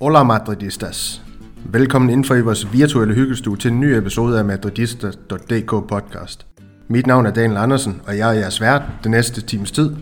[0.00, 1.22] Hola Madridistas.
[1.64, 6.46] Velkommen indenfor i vores virtuelle hyggestue til en ny episode af Madridistas.dk podcast.
[6.88, 9.96] Mit navn er Daniel Andersen, og jeg er jeres vært den næste times tid.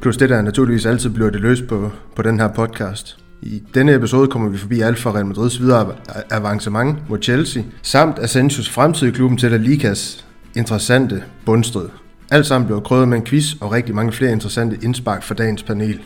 [0.00, 3.21] Plus det, der naturligvis altid bliver det løs på, på den her podcast.
[3.42, 5.94] I denne episode kommer vi forbi alt fra Real Madrids videre
[6.30, 11.88] avancement mod Chelsea, samt Asensios fremtid i klubben til La Ligas interessante bundstrid.
[12.30, 15.62] Alt sammen blev krydret med en quiz og rigtig mange flere interessante indspark for dagens
[15.62, 16.00] panel.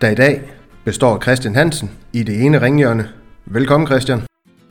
[0.00, 0.52] Der i dag
[0.84, 3.08] består Christian Hansen i det ene ringhjørne.
[3.46, 4.22] Velkommen Christian.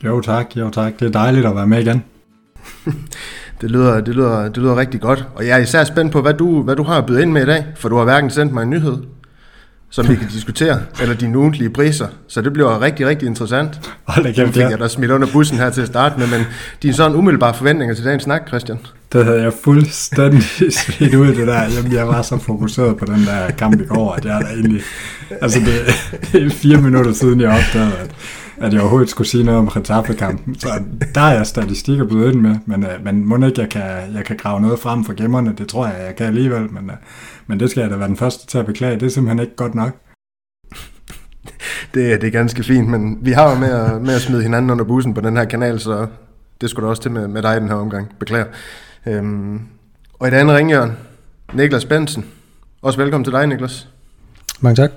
[0.04, 1.00] Jo tak, jo tak.
[1.00, 2.04] Det er dejligt at være med igen.
[3.60, 5.28] det, lyder, det, lyder, det lyder rigtig godt.
[5.34, 7.42] Og jeg er især spændt på, hvad du, hvad du har at byde ind med
[7.42, 8.96] i dag, for du har hverken sendt mig en nyhed,
[9.92, 12.06] som vi kan diskutere, eller dine ugentlige priser.
[12.28, 13.80] Så det bliver rigtig, rigtig interessant.
[14.04, 16.40] Hold da kæft, fik jeg da smidt under bussen her til at starte med, men
[16.82, 18.78] dine sådan umiddelbare forventninger til dagens snak, Christian?
[19.12, 20.42] Det havde jeg fuldstændig
[20.82, 21.62] smidt ud, det der.
[21.76, 24.82] Jamen, jeg var så fokuseret på den der kamp i går, at jeg er egentlig...
[25.40, 25.94] Altså, det,
[26.32, 28.10] det er fire minutter siden, jeg opdagede, at,
[28.56, 30.58] at jeg overhovedet skulle sige noget om Getafe-kampen.
[30.58, 30.68] Så
[31.14, 34.14] der er jeg statistik at byde ind med, men, øh, men må ikke, jeg kan,
[34.14, 35.54] jeg kan grave noget frem for gemmerne.
[35.58, 36.96] Det tror jeg, jeg kan alligevel, men, øh,
[37.46, 38.94] men det skal jeg da være den første til at beklage.
[39.00, 39.92] Det er simpelthen ikke godt nok.
[41.94, 44.70] det, det er ganske fint, men vi har jo med at, med at smide hinanden
[44.70, 46.06] under bussen på den her kanal, så
[46.60, 48.08] det skulle da også til med, med dig den her omgang.
[48.18, 48.46] Beklager.
[49.06, 49.60] Øhm,
[50.18, 50.96] og i det andet ringjørn,
[51.52, 52.24] Niklas Bensen.
[52.82, 53.88] Også velkommen til dig, Niklas.
[54.60, 54.90] Mange tak.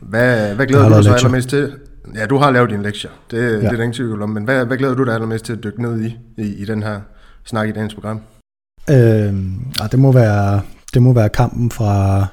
[0.00, 1.72] Hvad, hvad glæder du dig så allermest til?
[2.14, 3.10] Ja, du har lavet din lektier.
[3.30, 3.56] Det, ja.
[3.56, 4.30] det er der ingen tvivl om.
[4.30, 6.82] Men hvad, hvad glæder du dig allermest til at dykke ned i, i, i den
[6.82, 7.00] her
[7.44, 8.20] snak i dagens program?
[8.90, 10.62] Øhm, det, må være,
[10.94, 12.26] det må være kampen fra,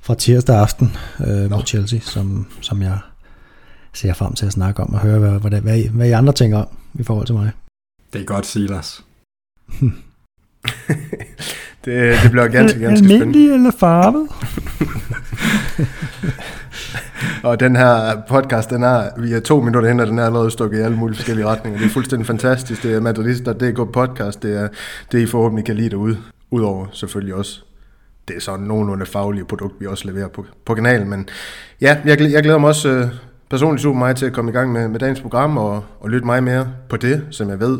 [0.00, 2.98] fra tirsdag aften øh, mod Chelsea, som, som jeg
[3.92, 6.32] ser frem til at snakke om og høre, hvad, hvad, hvad, I, hvad I andre
[6.32, 7.50] tænker om i forhold til mig.
[8.12, 9.04] Det er godt, Silas.
[11.84, 13.14] det, det bliver ganske, ganske spændende.
[13.14, 14.28] Almindelig eller farvet?
[17.48, 20.50] og den her podcast, den er, vi er to minutter hen, og den er allerede
[20.50, 21.80] stukket i alle mulige forskellige retninger.
[21.80, 22.82] Det er fuldstændig fantastisk.
[22.82, 24.42] Det er Madridister, det er god podcast.
[24.42, 24.68] Det er
[25.12, 26.16] det, I forhåbentlig kan lide derude.
[26.50, 27.60] Udover selvfølgelig også
[28.28, 31.10] det er sådan nogenlunde faglige produkt, vi også leverer på, på kanalen.
[31.10, 31.28] Men
[31.80, 33.06] ja, jeg, jeg glæder mig også øh,
[33.50, 36.26] personligt super meget til at komme i gang med, med dagens program og, og lytte
[36.26, 37.78] meget mere på det, som jeg ved,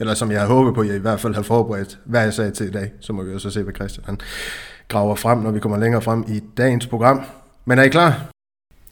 [0.00, 2.32] eller som jeg har håbet på, at jeg i hvert fald har forberedt, hvad jeg
[2.32, 2.92] sagde til i dag.
[3.00, 4.20] Så må vi også se, hvad Christian han
[4.88, 7.20] graver frem, når vi kommer længere frem i dagens program.
[7.64, 8.33] Men er I klar?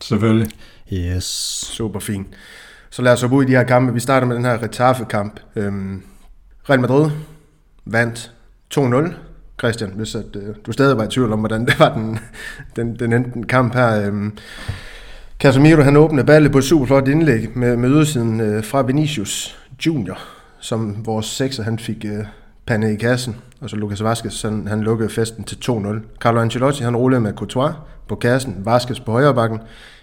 [0.02, 0.48] Selvfølgelig.
[0.92, 1.24] Yes.
[1.72, 2.26] Super fint.
[2.90, 3.94] Så lad os hoppe ud i de her kampe.
[3.94, 5.40] Vi starter med den her Retafe-kamp.
[5.56, 6.02] Øhm,
[6.70, 7.10] Real Madrid
[7.84, 8.32] vandt
[8.74, 9.14] 2-0.
[9.58, 12.18] Christian, hvis at, øh, du stadig var i tvivl om, hvordan det var den,
[12.76, 14.06] den, den endte kamp her.
[14.06, 14.38] Øhm,
[15.38, 19.58] Casemiro han åbnede balle på et super flot indlæg med, med ydersiden øh, fra Vinicius
[19.86, 20.18] Junior,
[20.60, 22.24] som vores sekser han fik øh,
[22.66, 25.88] pande i kassen, og så Lucas Vazquez han, han lukkede festen til 2-0.
[26.20, 27.74] Carlo Ancelotti han rullede med Courtois
[28.08, 29.60] på kassen, Vazquez på højre bakken,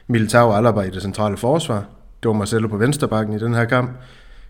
[0.07, 1.83] Militao Alaba i det centrale forsvar,
[2.23, 3.91] det var Marcelo på venstre bakken i den her kamp,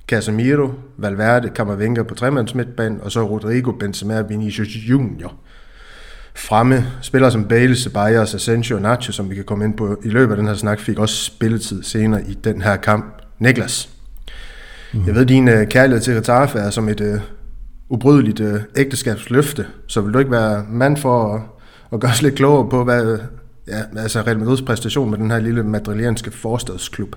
[0.08, 5.34] Casemiro, Valverde, Camavinga på tremands midtbanen, og så Rodrigo, Benzema og Vinicius Junior.
[6.36, 10.10] Fremme spillere som Bale, Ceballos, Asensio og Nacho, som vi kan komme ind på i
[10.10, 13.22] løbet af den her snak, fik også spilletid senere i den her kamp.
[13.40, 13.90] Niklas,
[14.94, 15.06] mm.
[15.06, 17.20] jeg ved, din uh, kærlighed til Getafe er som et uh,
[17.90, 21.42] ubrydeligt uh, ægteskabsløfte, så vil du ikke være mand for at,
[21.94, 23.20] at gøre os lidt klogere på, hvad
[23.68, 27.16] ja, altså Real Madrids præstation med den her lille madrilianske forstadsklub?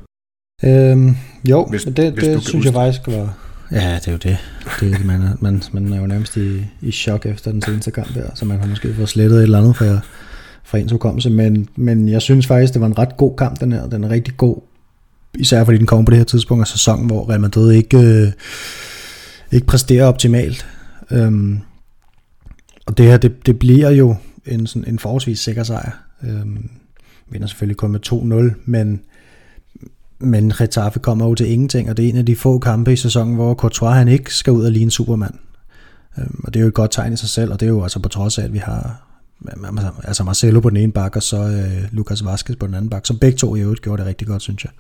[0.65, 1.17] Øhm,
[1.49, 3.39] jo, hvis, det, det, det synes jeg faktisk var...
[3.73, 4.39] Ja, det er jo det.
[4.81, 8.31] det man, man, man er jo nærmest i, i chok efter den seneste kamp der,
[8.35, 10.01] så man har måske fået slettet et eller andet fra,
[10.65, 11.31] fra ens hukommelse.
[11.31, 13.89] Men, men jeg synes faktisk, det var en ret god kamp, den her.
[13.89, 14.57] Den er rigtig god,
[15.39, 18.33] især fordi den kommer på det her tidspunkt af sæsonen, hvor Real Madrid ikke, øh,
[19.53, 20.67] ikke præsterer optimalt.
[21.11, 21.59] Øhm,
[22.87, 25.91] og det her, det, det bliver jo en, sådan, en forholdsvis sikker sejr.
[26.23, 26.71] Øhm,
[27.31, 28.13] vinder selvfølgelig kun med
[28.53, 29.01] 2-0, men
[30.25, 32.97] men Retaffe kommer jo til ingenting, og det er en af de få kampe i
[32.97, 35.39] sæsonen, hvor Courtois han ikke skal ud og ligne Superman.
[36.19, 37.83] Øhm, og det er jo et godt tegn i sig selv, og det er jo
[37.83, 39.09] altså på trods af, at vi har
[39.49, 42.91] altså, altså Marcelo på den ene bakke, og så øh, Lucas Vaskes på den anden
[42.91, 44.73] bakke, som begge to i øvrigt gjorde det rigtig godt, synes jeg.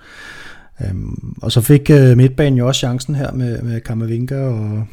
[0.84, 4.86] Øhm, og så fik øh, midtbanen jo også chancen her med, med Kammervinga og,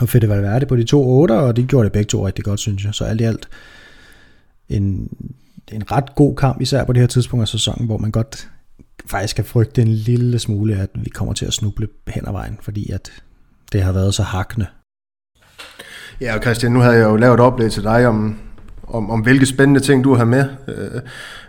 [0.00, 2.60] og Fede Valverde på de to otter, og de gjorde det begge to rigtig godt,
[2.60, 2.94] synes jeg.
[2.94, 3.48] Så alt i alt
[4.68, 5.08] en,
[5.72, 8.48] en ret god kamp, især på det her tidspunkt af sæsonen, hvor man godt
[9.06, 12.58] faktisk kan frygte en lille smule, at vi kommer til at snuble hen ad vejen,
[12.62, 13.10] fordi at
[13.72, 14.66] det har været så hakne.
[16.20, 18.38] Ja, og Christian, nu havde jeg jo lavet et oplæg til dig om,
[18.86, 21.00] om, om hvilke spændende ting du har med øh,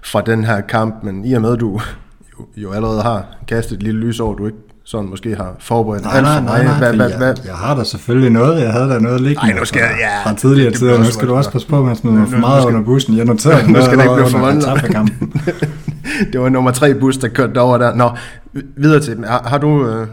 [0.03, 1.81] fra den her kamp, men i og med, at du
[2.39, 6.03] jo, jo allerede har kastet et lille lys over, du ikke sådan måske har forberedt
[6.03, 6.41] nej, nej.
[6.41, 8.61] Nej, nej, hvad, hvad, jeg, har da selvfølgelig noget.
[8.61, 10.97] Jeg havde da noget liggende nej, nu skal jeg, ja, fra tidligere tider.
[10.97, 13.17] Nu skal du også passe på, med at smide for meget under bussen.
[13.17, 15.05] Jeg noterede nu skal det ikke blive for
[16.31, 17.95] det var nummer tre bus, der kørte over der.
[17.95, 18.11] Nå,
[18.53, 20.07] videre til Har, har du øh,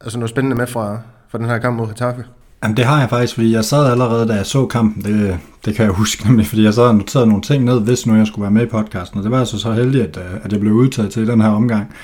[0.00, 0.98] altså noget spændende med fra,
[1.28, 2.24] fra den her kamp mod Getafe?
[2.64, 5.74] Jamen det har jeg faktisk, fordi jeg sad allerede, da jeg så kampen, det, det
[5.74, 8.26] kan jeg huske nemlig, fordi jeg sad og noterede nogle ting ned, hvis nu jeg
[8.26, 10.60] skulle være med i podcasten, og det var altså så heldig, at, øh, at jeg
[10.60, 11.94] blev udtaget til den her omgang.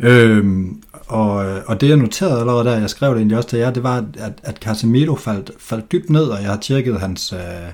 [0.00, 3.58] Øhm, og, øh, og det jeg noterede allerede der, jeg skrev det egentlig også til
[3.58, 7.32] jer, det var, at, at Casemiro faldt, faldt dybt ned, og jeg har tjekket hans,
[7.32, 7.72] øh,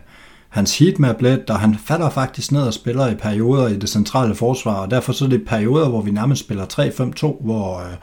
[0.48, 4.34] hans heatmap lidt, og han falder faktisk ned og spiller i perioder i det centrale
[4.34, 7.96] forsvar, og derfor så er det perioder, hvor vi nærmest spiller 3-5-2, hvor, øh,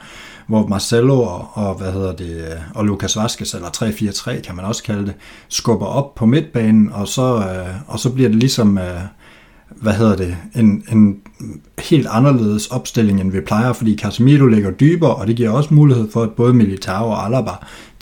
[0.48, 4.82] hvor Marcelo og, og, hvad hedder det, og Lucas Vazquez, eller 3-4-3 kan man også
[4.82, 5.14] kalde det,
[5.48, 9.00] skubber op på midtbanen, og så, øh, og så bliver det ligesom, øh,
[9.70, 11.16] hvad hedder det, en, en
[11.78, 16.10] helt anderledes opstilling, end vi plejer, fordi Casemiro ligger dybere, og det giver også mulighed
[16.12, 17.52] for, at både Militao og Alaba,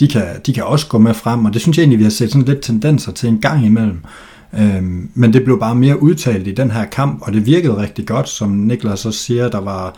[0.01, 2.11] de kan, de kan også gå med frem, og det synes jeg egentlig, vi har
[2.11, 3.99] set sådan lidt tendenser til en gang imellem.
[4.59, 8.07] Øhm, men det blev bare mere udtalt i den her kamp, og det virkede rigtig
[8.07, 9.95] godt, som Niklas også siger, der var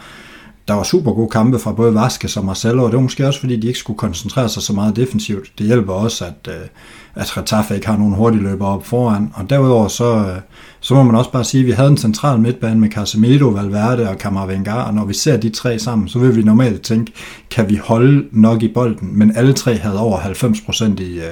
[0.69, 3.41] der var super gode kampe fra både Vaskes og Marcelo, og det var måske også,
[3.41, 5.53] fordi de ikke skulle koncentrere sig så meget defensivt.
[5.59, 6.67] Det hjælper også, at, øh,
[7.15, 9.33] at Retaffe ikke har nogen hurtige løber op foran.
[9.35, 10.41] Og derudover så, øh,
[10.81, 14.09] så må man også bare sige, at vi havde en central midtbane med Casemiro, Valverde
[14.09, 17.13] og Camavinga, og når vi ser de tre sammen, så vil vi normalt tænke,
[17.51, 19.19] kan vi holde nok i bolden?
[19.19, 21.25] Men alle tre havde over 90% i, øh,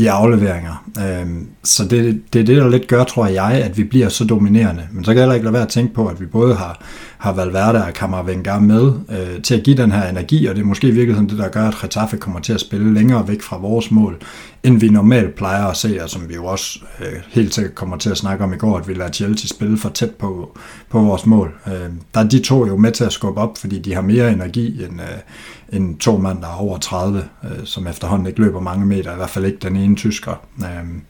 [0.00, 0.84] i afleveringer.
[0.98, 4.24] Øhm, så det, det er det, der lidt gør, tror jeg, at vi bliver så
[4.24, 4.82] dominerende.
[4.92, 6.80] Men så kan jeg heller ikke lade være at tænke på, at vi både har,
[7.18, 10.66] har Valverde og Kammervenga med øh, til at give den her energi, og det er
[10.66, 13.58] måske i virkeligheden det, der gør, at Retaffe kommer til at spille længere væk fra
[13.58, 14.18] vores mål,
[14.62, 17.96] end vi normalt plejer at se, og som vi jo også øh, helt sikkert kommer
[17.96, 20.58] til at snakke om i går, at vi lader Chelsea spille for tæt på,
[20.88, 21.54] på vores mål.
[21.66, 24.32] Øh, der er de to jo med til at skubbe op, fordi de har mere
[24.32, 28.60] energi end, øh, end to mand, der er over 30, øh, som efterhånden ikke løber
[28.60, 30.34] mange meter, i hvert fald ikke den ene tysker.
[30.58, 31.00] Øh,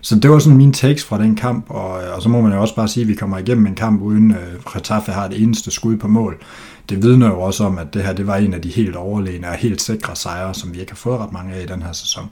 [0.00, 2.52] så det var sådan mine takes fra den kamp, og, øh, og så må man
[2.52, 5.42] jo også bare sige, at vi kommer igennem en kamp uden øh, Getafe har det
[5.42, 6.42] eneste skud på mål.
[6.88, 9.48] Det vidner jo også om, at det her det var en af de helt overlegne
[9.48, 11.92] og helt sikre sejre, som vi ikke har fået ret mange af i den her
[11.92, 12.30] sæson.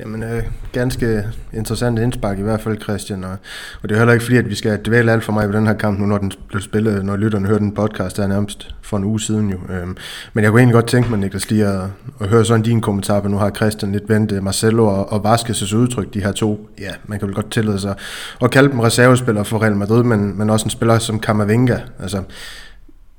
[0.00, 0.42] Jamen, øh,
[0.72, 3.24] ganske interessant indspark i hvert fald, Christian.
[3.24, 3.36] Og,
[3.82, 5.66] og det er heller ikke fordi, at vi skal dvæle alt for meget på den
[5.66, 8.74] her kamp nu, når den blev spillet, når lytterne hørte den podcast, der er nærmest
[8.82, 9.58] for en uge siden jo.
[9.70, 9.96] Øhm,
[10.32, 11.80] men jeg kunne egentlig godt tænke mig, Niklas, lige at,
[12.20, 15.34] at høre sådan din kommentar, for nu har Christian lidt vendt øh, Marcelo og, og
[15.34, 17.94] Vasquez' udtryk, de her to, ja, man kan vel godt tillade sig
[18.42, 21.78] at kalde dem reservespillere for Real Madrid, men, men også en spiller som Camavinga.
[21.98, 22.22] Altså,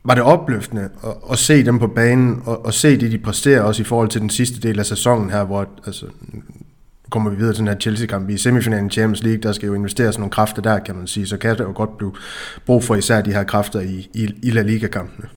[0.04, 3.62] var det opløftende at, at se dem på banen, og, og se det, de præsterer
[3.62, 6.06] også i forhold til den sidste del af sæsonen her, hvor altså,
[7.10, 9.74] kommer vi videre til den her Chelsea-kamp i semifinalen i Champions League, der skal jo
[9.74, 12.14] investeres nogle kræfter der, kan man sige, så kan der jo godt blive
[12.66, 15.28] brug for især de her kræfter i, i, i La Liga-kampene.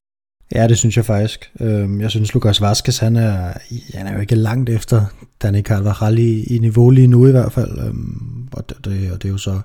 [0.54, 1.50] Ja, det synes jeg faktisk.
[1.60, 3.52] Øhm, jeg synes, Lukas Vazquez, han er,
[3.94, 5.04] han er jo ikke langt efter
[5.42, 7.78] Dani Carvajal i, i niveau lige nu i hvert fald.
[7.86, 9.60] Øhm, og det, og det er jo så,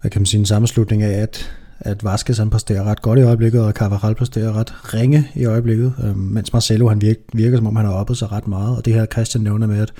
[0.00, 3.22] hvad kan man sige, en sammenslutning af, at, at Vazquez han præsterer ret godt i
[3.22, 7.66] øjeblikket, og Carvajal præsterer ret ringe i øjeblikket, øhm, mens Marcelo han virker, virker som
[7.66, 9.92] om han har oppet sig ret meget, og det her Christian nævner med, at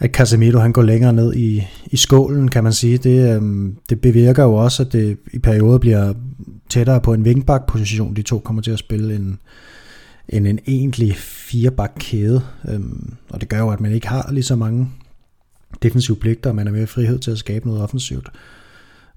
[0.00, 2.98] at Casemiro han går længere ned i, i skålen, kan man sige.
[2.98, 6.14] Det, øhm, det bevirker jo også, at det i perioder bliver
[6.68, 8.16] tættere på en vingbak-position.
[8.16, 9.38] De to kommer til at spille en,
[10.28, 14.56] en, en egentlig firebak-kæde, øhm, og det gør jo, at man ikke har lige så
[14.56, 14.88] mange
[15.82, 18.28] defensive pligter, og man er mere frihed til at skabe noget offensivt.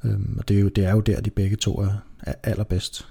[0.04, 1.92] Øhm, og det er, jo, det er jo der, de begge to er,
[2.24, 3.08] er allerbedst.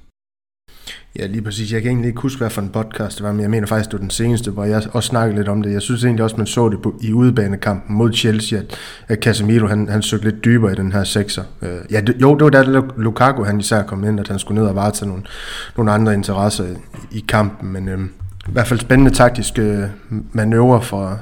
[1.19, 1.73] Ja, lige præcis.
[1.73, 3.91] Jeg kan egentlig ikke huske, hvad for en podcast det var, men jeg mener faktisk,
[3.91, 5.73] det var den seneste, hvor jeg også snakkede lidt om det.
[5.73, 8.77] Jeg synes egentlig også, man så det på, i udebanekampen mod Chelsea, at,
[9.09, 11.45] at Casemiro han, han søgte lidt dybere i den her sekser.
[11.63, 14.61] Øh, ja, det, jo, det var da Lukaku han især kom ind, at han skulle
[14.61, 15.23] ned og varetage nogle,
[15.77, 16.77] nogle andre interesser i,
[17.17, 18.01] i kampen, men øh,
[18.49, 19.89] i hvert fald spændende taktiske øh,
[20.33, 21.19] manøvrer fra,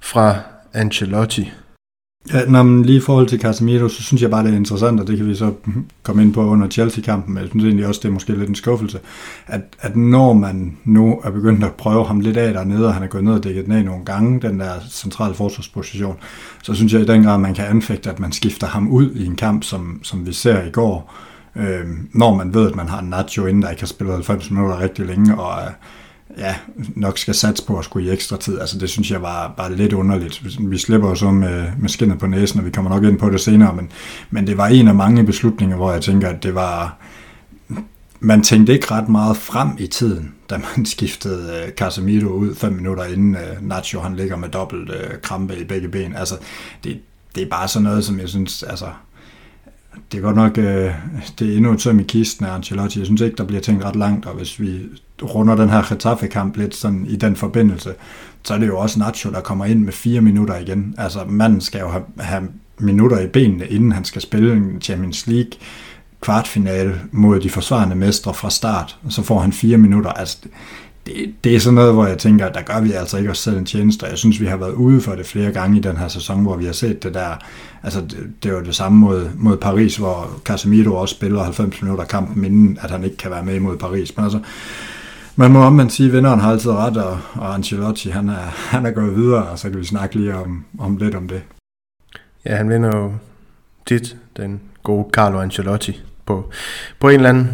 [0.00, 0.36] fra
[0.72, 1.52] Ancelotti.
[2.32, 5.00] Ja, når man lige i forhold til Casemiro, så synes jeg bare, det er interessant,
[5.00, 5.52] og det kan vi så
[6.02, 8.54] komme ind på under Chelsea-kampen, men jeg synes egentlig også, det er måske lidt en
[8.54, 8.98] skuffelse,
[9.46, 13.02] at, at når man nu er begyndt at prøve ham lidt af dernede, og han
[13.02, 16.16] er gået ned og dækket ned nogle gange, den der centrale forsvarsposition,
[16.62, 19.26] så synes jeg i den grad, man kan anfægte, at man skifter ham ud i
[19.26, 21.14] en kamp, som, som vi ser i går,
[21.56, 24.80] øh, når man ved, at man har Nacho inden, der ikke har spillet 90 minutter
[24.80, 25.70] rigtig længe, og øh,
[26.38, 26.56] ja,
[26.94, 28.58] nok skal satse på at skulle i ekstra tid.
[28.60, 30.60] Altså det synes jeg var var lidt underligt.
[30.70, 33.30] Vi slipper jo så med, med skinnet på næsen, og vi kommer nok ind på
[33.30, 33.90] det senere, men,
[34.30, 36.96] men det var en af mange beslutninger, hvor jeg tænker, at det var...
[38.20, 42.72] Man tænkte ikke ret meget frem i tiden, da man skiftede øh, Casemiro ud fem
[42.72, 46.16] minutter inden øh, Nacho han ligger med dobbelt øh, krampe i begge ben.
[46.16, 46.38] Altså,
[46.84, 47.00] det,
[47.34, 48.86] det er bare sådan noget, som jeg synes, altså,
[50.12, 50.94] det er godt nok, øh,
[51.38, 52.98] det er endnu et søm i kisten af Ancelotti.
[52.98, 54.80] Jeg synes ikke, der bliver tænkt ret langt, og hvis vi
[55.22, 57.94] runder den her Getafe-kamp lidt sådan i den forbindelse,
[58.44, 60.94] så er det jo også Nacho, der kommer ind med fire minutter igen.
[60.98, 62.48] Altså, manden skal jo have, have
[62.78, 65.52] minutter i benene, inden han skal spille en Champions League
[66.20, 70.10] kvartfinale mod de forsvarende mestre fra start, og så får han fire minutter.
[70.10, 70.38] Altså,
[71.06, 73.58] det, det er sådan noget, hvor jeg tænker, der gør vi altså ikke os selv
[73.58, 74.06] en tjeneste.
[74.06, 76.56] Jeg synes, vi har været ude for det flere gange i den her sæson, hvor
[76.56, 77.44] vi har set det der.
[77.82, 82.04] Altså, det, det var det samme mod, mod Paris, hvor Casemiro også spiller 90 minutter
[82.04, 84.16] kampen, inden at han ikke kan være med imod Paris.
[84.16, 84.40] Men altså,
[85.36, 88.86] man må omvendt sige, at vinderen har altid ret, og, og Ancelotti, han er, han
[88.86, 91.42] er gået videre, og så kan vi snakke lige om, om lidt om det.
[92.44, 93.12] Ja, han vinder jo
[93.86, 96.50] tit, den gode Carlo Ancelotti, på,
[97.00, 97.48] på en eller anden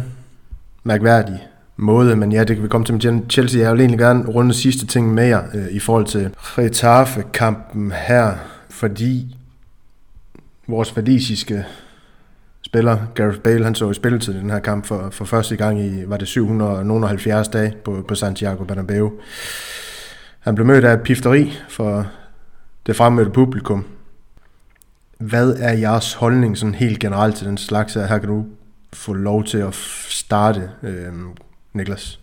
[0.83, 1.39] mærkværdig
[1.77, 3.61] måde, men ja, det kan vi komme til med Chelsea.
[3.61, 8.35] Jeg vil egentlig gerne runde sidste ting med jer øh, i forhold til Retafe-kampen her,
[8.69, 9.37] fordi
[10.67, 11.65] vores valisiske
[12.61, 15.81] spiller, Gareth Bale, han så i spilletid i den her kamp for, for første gang
[15.81, 19.11] i, var det 770 dage på, på Santiago Bernabeu.
[20.39, 22.07] Han blev mødt af pifteri for
[22.85, 23.85] det fremmødte publikum.
[25.17, 28.07] Hvad er jeres holdning sådan helt generelt til den slags her?
[28.07, 28.45] Her kan du
[28.93, 29.75] få lov til at
[30.09, 31.13] starte, øh,
[31.73, 32.19] Niklas.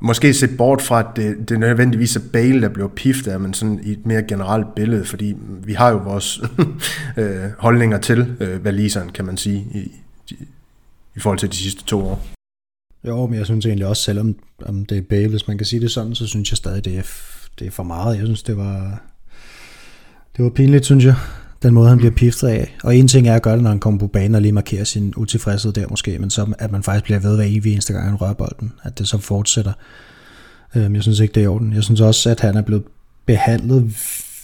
[0.00, 3.80] Måske se bort fra, at det, det nødvendigvis er Bale, der bliver piftet men sådan
[3.84, 6.40] i et mere generelt billede, fordi vi har jo vores
[7.16, 9.92] øh, holdninger til øh, valiseren, kan man sige, i,
[11.16, 12.26] i forhold til de sidste to år.
[13.06, 15.80] Jo, men jeg synes egentlig også, selvom om det er Bale, hvis man kan sige
[15.80, 17.02] det sådan, så synes jeg stadig, det er,
[17.58, 18.16] det er for meget.
[18.16, 19.02] Jeg synes, det var,
[20.36, 21.16] det var pinligt, synes jeg
[21.62, 22.76] den måde, han bliver piftet af.
[22.84, 24.84] Og en ting er at gøre det, når han kommer på banen og lige markerer
[24.84, 28.04] sin utilfredshed der måske, men så at man faktisk bliver ved hver evig eneste gang,
[28.04, 29.72] han rører bolden, at det så fortsætter.
[30.76, 31.72] Øhm, jeg synes ikke, det er i orden.
[31.72, 32.84] Jeg synes også, at han er blevet
[33.26, 33.92] behandlet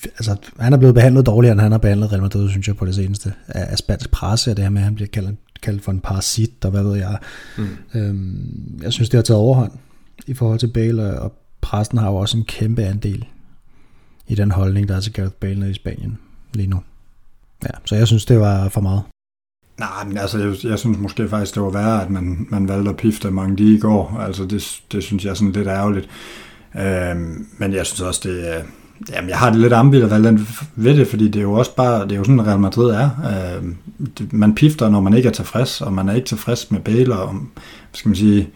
[0.07, 2.87] altså, han er blevet behandlet dårligere, end han har behandlet Real Madrid, synes jeg, på
[2.87, 3.33] det seneste.
[3.49, 6.01] Af, af spansk presse, og det her med, at han bliver kaldt, kaldt for en
[6.01, 7.19] parasit, og hvad ved jeg.
[7.59, 7.69] Mm.
[7.95, 9.73] Øhm, jeg synes, det har taget overhånd
[10.27, 13.25] i forhold til Bale, og pressen har jo også en kæmpe andel
[14.29, 16.19] i den holdning, der er til Gareth Bale nede i Spanien
[16.55, 16.81] lige nu.
[17.63, 19.03] Ja, så jeg synes, det var for meget.
[19.79, 22.91] Nej, men altså, jeg, jeg synes måske faktisk, det var værre, at man, man valgte
[22.91, 24.21] at pifte mange de i går.
[24.27, 26.09] Altså, det, det synes jeg er sådan lidt ærgerligt.
[26.81, 28.63] Øhm, men jeg synes også, det er...
[29.13, 30.41] Jamen, jeg har det lidt ambivalent
[30.77, 33.11] ved det, fordi det er jo også bare, det er jo sådan, Real Madrid er.
[33.59, 33.77] Øhm,
[34.19, 37.17] det, man pifter, når man ikke er tilfreds, og man er ikke tilfreds med Bale,
[37.17, 37.35] og
[37.93, 38.49] skal man sige,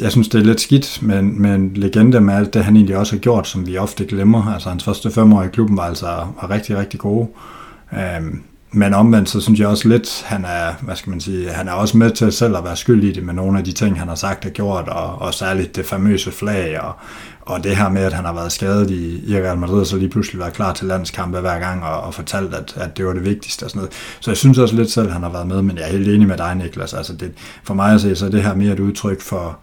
[0.00, 3.12] jeg synes, det er lidt skidt, men, men legende med alt det, han egentlig også
[3.16, 4.52] har gjort, som vi ofte glemmer.
[4.52, 7.28] Altså, hans første fem år i klubben var altså var rigtig, rigtig gode.
[7.98, 8.42] Øhm,
[8.76, 11.72] men omvendt, så synes jeg også lidt, han er, hvad skal man sige, han er
[11.72, 14.08] også med til selv at være skyldig i det med nogle af de ting, han
[14.08, 16.92] har sagt og gjort, og, og særligt det famøse flag, og,
[17.40, 20.08] og det her med, at han har været skadet i, i Real Madrid, så lige
[20.08, 23.24] pludselig været klar til landskampe hver gang, og, og fortalt, at, at det var det
[23.24, 23.92] vigtigste og sådan noget.
[24.20, 26.08] Så jeg synes også lidt selv, at han har været med, men jeg er helt
[26.08, 26.94] enig med dig, Niklas.
[26.94, 27.32] Altså det,
[27.64, 29.58] for mig at se, så er det her mere et udtryk for,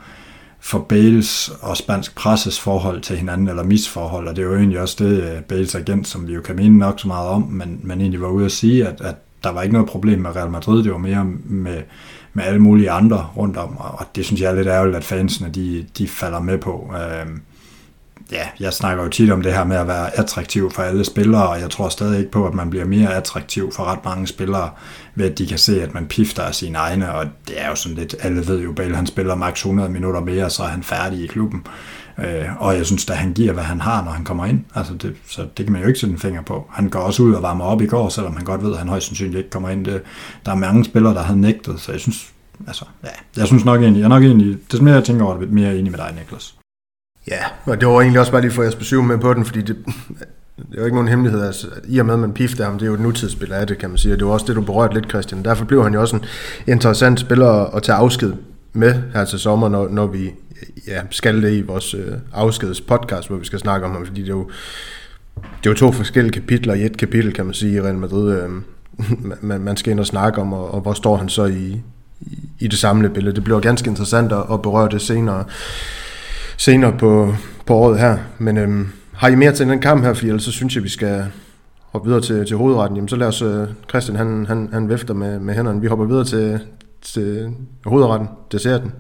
[0.64, 4.80] for Bales og spansk presses forhold til hinanden, eller misforhold, og det er jo egentlig
[4.80, 7.80] også det, øh, Bales agent, som vi jo kan mene nok så meget om, men
[7.84, 10.50] man egentlig var ude at sige, at, at der var ikke noget problem med Real
[10.50, 11.82] Madrid, det var mere med,
[12.34, 15.50] med alle mulige andre rundt om, og det synes jeg er lidt ærgerligt, at fansene
[15.50, 16.94] de, de falder med på.
[16.96, 17.42] Øhm,
[18.32, 21.50] ja, jeg snakker jo tit om det her med at være attraktiv for alle spillere,
[21.50, 24.70] og jeg tror stadig ikke på, at man bliver mere attraktiv for ret mange spillere,
[25.16, 27.76] ved at de kan se, at man pifter af sine egne, og det er jo
[27.76, 30.84] sådan lidt, alle ved jo, Bale han spiller maks 100 minutter mere, så er han
[30.84, 31.64] færdig i klubben.
[32.18, 34.64] Øh, og jeg synes at han giver, hvad han har, når han kommer ind.
[34.76, 36.68] Altså det, så det kan man jo ikke sætte en finger på.
[36.70, 38.90] Han går også ud og varmer op i går, selvom han godt ved, at han
[38.90, 39.86] højst sandsynligt ikke kommer ind.
[39.86, 40.02] Det,
[40.46, 42.34] der er mange spillere, der har nægtet, så jeg synes,
[42.68, 45.40] altså, ja, jeg synes nok egentlig, jeg er nok egentlig, det mere jeg tænker over
[45.40, 46.61] det, mere enig med dig, Niklas.
[47.28, 49.62] Ja, og det var egentlig også bare lige for at jeg med på den, fordi
[49.62, 49.76] det,
[50.58, 52.86] det er jo ikke nogen hemmelighed, altså, i og med, at man pifter ham, det
[52.86, 54.62] er jo et nutidsspiller af det, kan man sige, og det var også det, du
[54.62, 55.46] berørte lidt, Christian.
[55.46, 56.24] Derfor blev han jo også en
[56.68, 58.34] interessant spiller at tage afsked
[58.74, 60.32] med her til sommer, når, når vi
[60.88, 64.22] ja, skal det i vores øh, afskeds podcast, hvor vi skal snakke om ham, fordi
[64.22, 64.50] det er jo,
[65.36, 68.42] det er jo to forskellige kapitler i et kapitel, kan man sige, i Real Madrid.
[68.42, 68.50] Øh,
[69.50, 71.82] man, man skal ind og snakke om, og, og hvor står han så i,
[72.22, 73.36] i, i det samlede billede.
[73.36, 75.44] Det bliver ganske interessant at, at berøre det senere
[76.62, 78.18] senere på, på året her.
[78.38, 80.90] Men øhm, har I mere til den kamp her, fordi ellers så synes jeg, vi
[80.90, 81.26] skal
[81.92, 82.96] hoppe videre til, til hovedretten.
[82.96, 85.82] Jamen så lad os, øh, Christian han, han, han væfter med, med hænderne.
[85.82, 86.60] Vi hopper videre til,
[87.02, 87.50] til
[87.86, 88.92] hovedretten, desserten.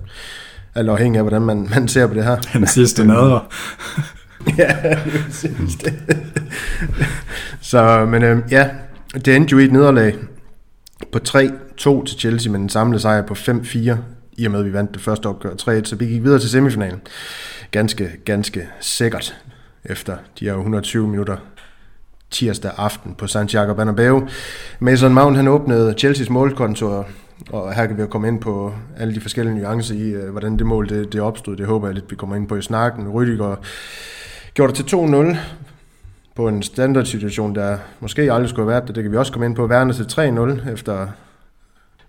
[0.76, 2.36] Alt afhængig af, hvordan man, man ser på det her.
[2.54, 3.40] Den sidste nadver.
[4.58, 4.76] ja,
[5.42, 5.94] det det.
[7.62, 8.70] Så, men øhm, ja,
[9.26, 10.16] det endte jo i et nederlag
[11.12, 13.96] på 3-2 til Chelsea, men en samlet sejr på 5-4
[14.38, 16.50] i og med, at vi vandt det første opgør 3 så vi gik videre til
[16.50, 17.02] semifinalen.
[17.72, 19.38] Ganske, ganske sikkert
[19.86, 21.38] efter de her 120 minutter
[22.32, 24.28] tirsdag aften på Santiago Bernabeu.
[24.80, 27.08] Mason Mount han åbnede Chelseas målkontor,
[27.50, 30.58] og her kan vi jo komme ind på alle de forskellige nuancer i, øh, hvordan
[30.58, 31.56] det mål det, det opstod.
[31.56, 33.10] Det håber jeg lidt, vi kommer ind på i snakken.
[33.10, 33.56] Rydiger
[34.54, 35.38] gjorde det til 2-0
[36.36, 38.96] på en standardsituation, der måske aldrig skulle have været det.
[38.96, 39.68] Det kan vi også komme ind på.
[39.68, 41.08] Værende til 3-0 efter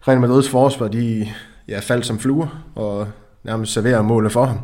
[0.09, 1.29] Real Madrids forsvar, de
[1.69, 3.09] ja, faldt som fluer og
[3.45, 4.59] nærmest serverer målet for ham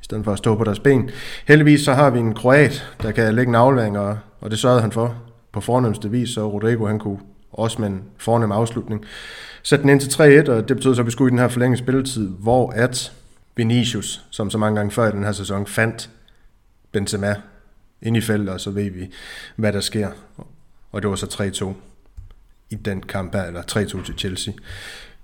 [0.00, 1.10] i stedet for at stå på deres ben.
[1.48, 4.80] Heldigvis så har vi en kroat, der kan lægge en aflevering, og, og det sørgede
[4.80, 5.16] han for
[5.52, 7.18] på fornemmeste vis, så Rodrigo han kunne
[7.52, 9.04] også med en fornem afslutning
[9.62, 11.48] sætte den ind til 3-1, og det betød så, at vi skulle i den her
[11.48, 13.12] forlængede spilletid, hvor at
[13.56, 16.10] Vinicius, som så mange gange før i den her sæson, fandt
[16.92, 17.34] Benzema
[18.02, 19.10] ind i feltet, og så ved vi,
[19.56, 20.08] hvad der sker.
[20.92, 21.72] Og det var så 3-2
[22.70, 24.54] i den kamp her, eller 3-2 til Chelsea.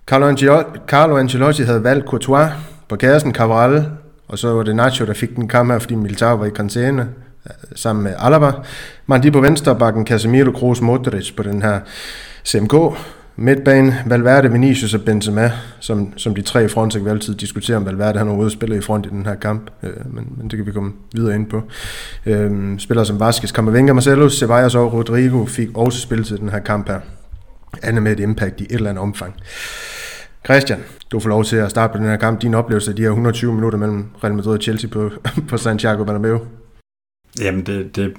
[0.09, 2.51] Carlo Ancelotti havde valgt Courtois
[2.89, 3.87] på kassen, Cabral,
[4.29, 7.09] og så var det Nacho, der fik den kamp her, fordi Militao var i karantæne
[7.47, 8.51] øh, sammen med Alaba.
[9.07, 11.81] Mandi på venstre bakken, Casemiro, Kroos, Modric på den her
[12.47, 12.75] CMK.
[13.37, 17.35] Midtbane, Valverde, Vinicius og Benzema, som, som de tre i front, så kan vi altid
[17.35, 20.51] diskutere, om Valverde han overhovedet spiller i front i den her kamp, øh, men, men
[20.51, 21.63] det kan vi komme videre ind på.
[22.27, 26.59] Øh, spillere som Vasquez, Camavinga, Marcelo, Ceballos og Rodrigo fik også spillet til den her
[26.59, 27.01] kamp her.
[27.83, 29.35] Andet med et impact i et eller andet omfang.
[30.45, 30.79] Christian,
[31.13, 32.43] du får lov til at starte på den her kamp.
[32.43, 35.11] Din oplevelse af de her 120 minutter mellem Real Madrid og Chelsea på,
[35.49, 36.39] på Santiago Bernabeu.
[37.41, 38.15] Jamen, det, det,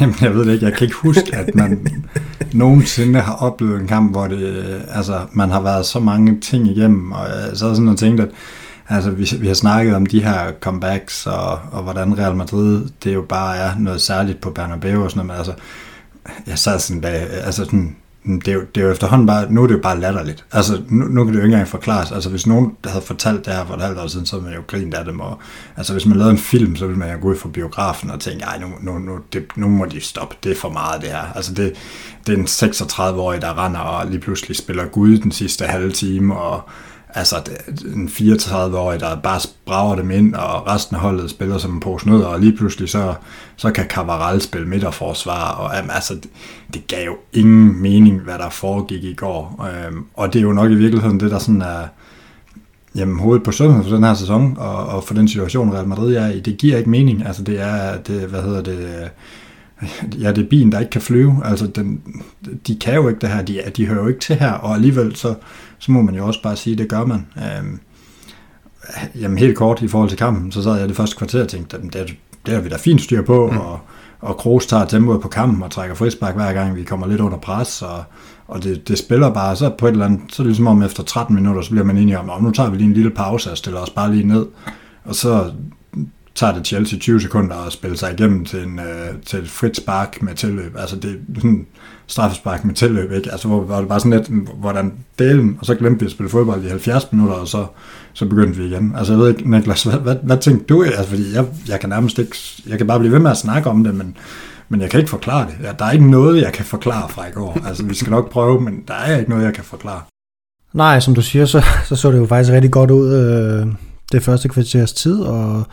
[0.00, 0.66] jamen, jeg ved det ikke.
[0.66, 2.02] Jeg kan ikke huske, at man
[2.52, 7.12] nogensinde har oplevet en kamp, hvor det, altså, man har været så mange ting igennem,
[7.12, 8.28] og så er sådan noget tænkt, at
[8.88, 13.14] altså, vi, vi har snakket om de her comebacks, og, og hvordan Real Madrid, det
[13.14, 15.64] jo bare er noget særligt på Bernabeu og sådan noget, men altså,
[16.46, 17.96] jeg sad sådan bag, altså sådan,
[18.28, 20.44] Mm, det er, jo, det er jo efterhånden bare, nu er det jo bare latterligt.
[20.52, 22.12] Altså, nu, nu kan det jo ikke engang forklares.
[22.12, 24.58] Altså, hvis nogen havde fortalt det her for et halvt år siden, så ville man
[24.58, 25.20] jo grint af dem.
[25.20, 25.38] Og,
[25.76, 28.20] altså, hvis man lavede en film, så ville man jo gå ud fra biografen og
[28.20, 30.36] tænke, ej, nu, nu, nu, det, nu må de stoppe.
[30.44, 31.32] Det er for meget, det her.
[31.34, 31.72] Altså, det,
[32.26, 36.36] det er en 36-årig, der render og lige pludselig spiller Gud den sidste halve time,
[36.36, 36.68] og
[37.14, 37.36] altså
[37.94, 42.08] en 34-årig, der bare brager dem ind, og resten af holdet spiller som en pose
[42.08, 43.14] nødder, og lige pludselig så,
[43.56, 46.30] så kan Cavaral spille midterforsvar, og jamen, altså, det,
[46.74, 49.68] det gav jo ingen mening, hvad der foregik i går.
[49.86, 51.86] Øhm, og det er jo nok i virkeligheden det, der sådan er
[52.94, 56.14] jamen, hovedet på sømmet for den her sæson, og, og for den situation, Real Madrid
[56.16, 56.40] er i.
[56.40, 57.26] Det giver ikke mening.
[57.26, 59.08] Altså, det er, det, hvad hedder det, øh,
[60.22, 61.42] ja, det er bilen, der ikke kan flyve.
[61.44, 62.02] Altså, den,
[62.66, 65.16] de kan jo ikke det her, de, de hører jo ikke til her, og alligevel
[65.16, 65.34] så,
[65.78, 67.26] så må man jo også bare sige, det gør man.
[67.36, 67.80] Øhm,
[69.14, 71.76] jamen helt kort i forhold til kampen, så sad jeg det første kvarter og tænkte,
[71.82, 73.58] det, det har vi da fint styr på, mm.
[73.58, 73.80] og,
[74.20, 77.38] og Kroos tager tempoet på kampen og trækker frispark hver gang, vi kommer lidt under
[77.38, 78.04] pres, og,
[78.46, 80.82] og det, det spiller bare, så på et eller andet, så er det ligesom om
[80.82, 83.50] efter 13 minutter, så bliver man enig om, nu tager vi lige en lille pause
[83.50, 84.46] og stiller os bare lige ned,
[85.04, 85.52] og så
[86.38, 89.76] tager det Chelsea 20 sekunder at spille sig igennem til, en, øh, til et frit
[89.76, 90.76] spark med tilløb.
[90.76, 91.66] Altså det sådan
[92.08, 93.32] straffespark med tilløb, ikke?
[93.32, 96.30] Altså hvor, var det bare sådan lidt, hvordan delen, og så glemte vi at spille
[96.30, 97.66] fodbold i 70 minutter, og så,
[98.12, 98.94] så begyndte vi igen.
[98.96, 100.82] Altså jeg ved ikke, Niklas, hvad, hvad, hvad tænkte du?
[100.82, 103.70] Altså fordi jeg, jeg kan nærmest ikke, jeg kan bare blive ved med at snakke
[103.70, 104.16] om det, men,
[104.68, 105.78] men jeg kan ikke forklare det.
[105.78, 107.60] Der er ikke noget, jeg kan forklare fra i går.
[107.66, 110.00] Altså vi skal nok prøve, men der er ikke noget, jeg kan forklare.
[110.72, 113.66] Nej, som du siger, så så, så det jo faktisk rigtig godt ud øh,
[114.12, 115.66] det første kvarters tid, og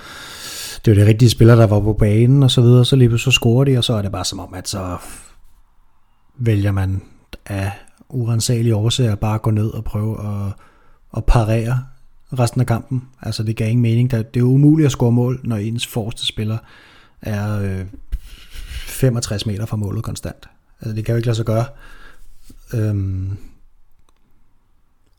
[0.85, 3.31] det var de rigtige spillere, der var på banen og så videre, så lige så
[3.31, 4.97] scorer de, og så er det bare som om, at så
[6.37, 7.01] vælger man
[7.45, 7.71] af
[8.09, 10.53] urensagelige årsager bare at gå ned og prøve at,
[11.17, 11.83] at parere
[12.39, 13.03] resten af kampen.
[13.21, 14.11] Altså det gav ingen mening.
[14.11, 16.57] Det er jo umuligt at score mål, når ens forreste spiller
[17.21, 17.85] er øh,
[18.87, 20.49] 65 meter fra målet konstant.
[20.81, 21.65] Altså det kan jo ikke lade sig gøre.
[22.73, 23.37] Øhm,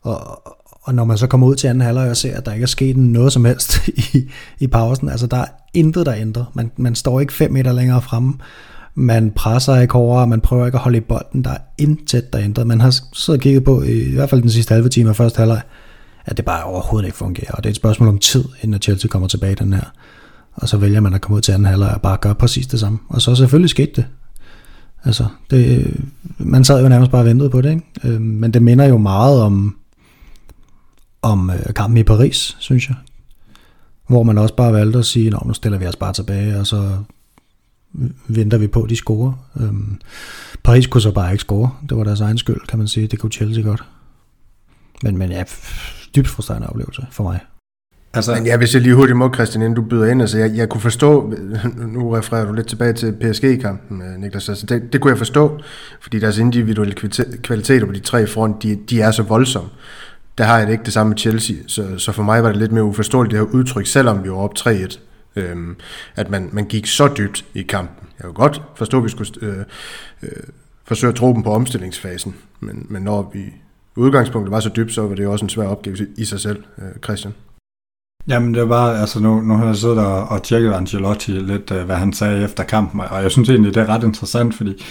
[0.01, 0.47] og,
[0.87, 2.67] og når man så kommer ud til anden halvleg og ser, at der ikke er
[2.67, 6.45] sket noget som helst i, i pausen, altså der er intet, der ændrer.
[6.53, 8.33] Man, man står ikke 5 meter længere fremme,
[8.99, 12.39] man presser ikke hårdere, man prøver ikke at holde i bolden, der er intet, der
[12.39, 12.67] ændret.
[12.67, 15.37] Man har siddet og kigget på, i hvert fald den sidste halve time af første
[15.37, 15.61] halvleg,
[16.25, 19.07] at det bare overhovedet ikke fungerer, og det er et spørgsmål om tid, inden Chelsea
[19.09, 19.93] kommer tilbage den her.
[20.53, 22.79] Og så vælger man at komme ud til anden halvleg og bare gøre præcis det
[22.79, 22.99] samme.
[23.09, 24.05] Og så selvfølgelig skete det.
[25.03, 25.93] Altså, det,
[26.37, 27.83] man sad jo nærmest bare og ventede på det, ikke?
[28.03, 29.75] Øh, men det minder jo meget om,
[31.21, 32.95] om øh, kampen i Paris, synes jeg.
[34.07, 36.97] Hvor man også bare valgte at sige, nu stiller vi os bare tilbage, og så
[38.27, 39.33] venter vi på, at de scorer.
[39.59, 39.99] Øhm,
[40.63, 41.71] Paris kunne så bare ikke score.
[41.89, 43.07] Det var deres egen skyld, kan man sige.
[43.07, 43.83] Det kunne Chelsea godt.
[45.03, 45.43] Men, men ja,
[46.15, 47.39] dybt frustrerende oplevelse for mig.
[48.13, 50.55] Altså, men ja, hvis jeg lige hurtigt må, Christian, inden du byder ind, altså jeg,
[50.55, 51.33] jeg kunne forstå,
[51.87, 55.59] nu refererer du lidt tilbage til PSG-kampen, øh, Niklas, altså det, det kunne jeg forstå,
[56.01, 56.95] fordi deres individuelle
[57.43, 59.69] kvaliteter på de tre front, de, de er så voldsomme
[60.37, 62.57] der har jeg det ikke det samme med Chelsea, så, så for mig var det
[62.57, 64.99] lidt mere uforståeligt det her udtryk, selvom vi var op 3-1,
[65.37, 65.75] øhm,
[66.15, 69.31] at man, man gik så dybt i kampen Jeg kan godt forstå, at vi skulle
[69.41, 69.65] øh,
[70.23, 70.29] øh,
[70.85, 73.53] forsøge at tro dem på omstillingsfasen, men, men når vi
[73.95, 76.63] udgangspunktet var så dybt, så var det jo også en svær opgave i sig selv,
[76.77, 77.33] øh, Christian.
[78.27, 81.85] Jamen det var altså nu, nu har jeg siddet og, og tjekket Ancelotti lidt, øh,
[81.85, 84.83] hvad han sagde efter kampen, og jeg synes egentlig, det er ret interessant, fordi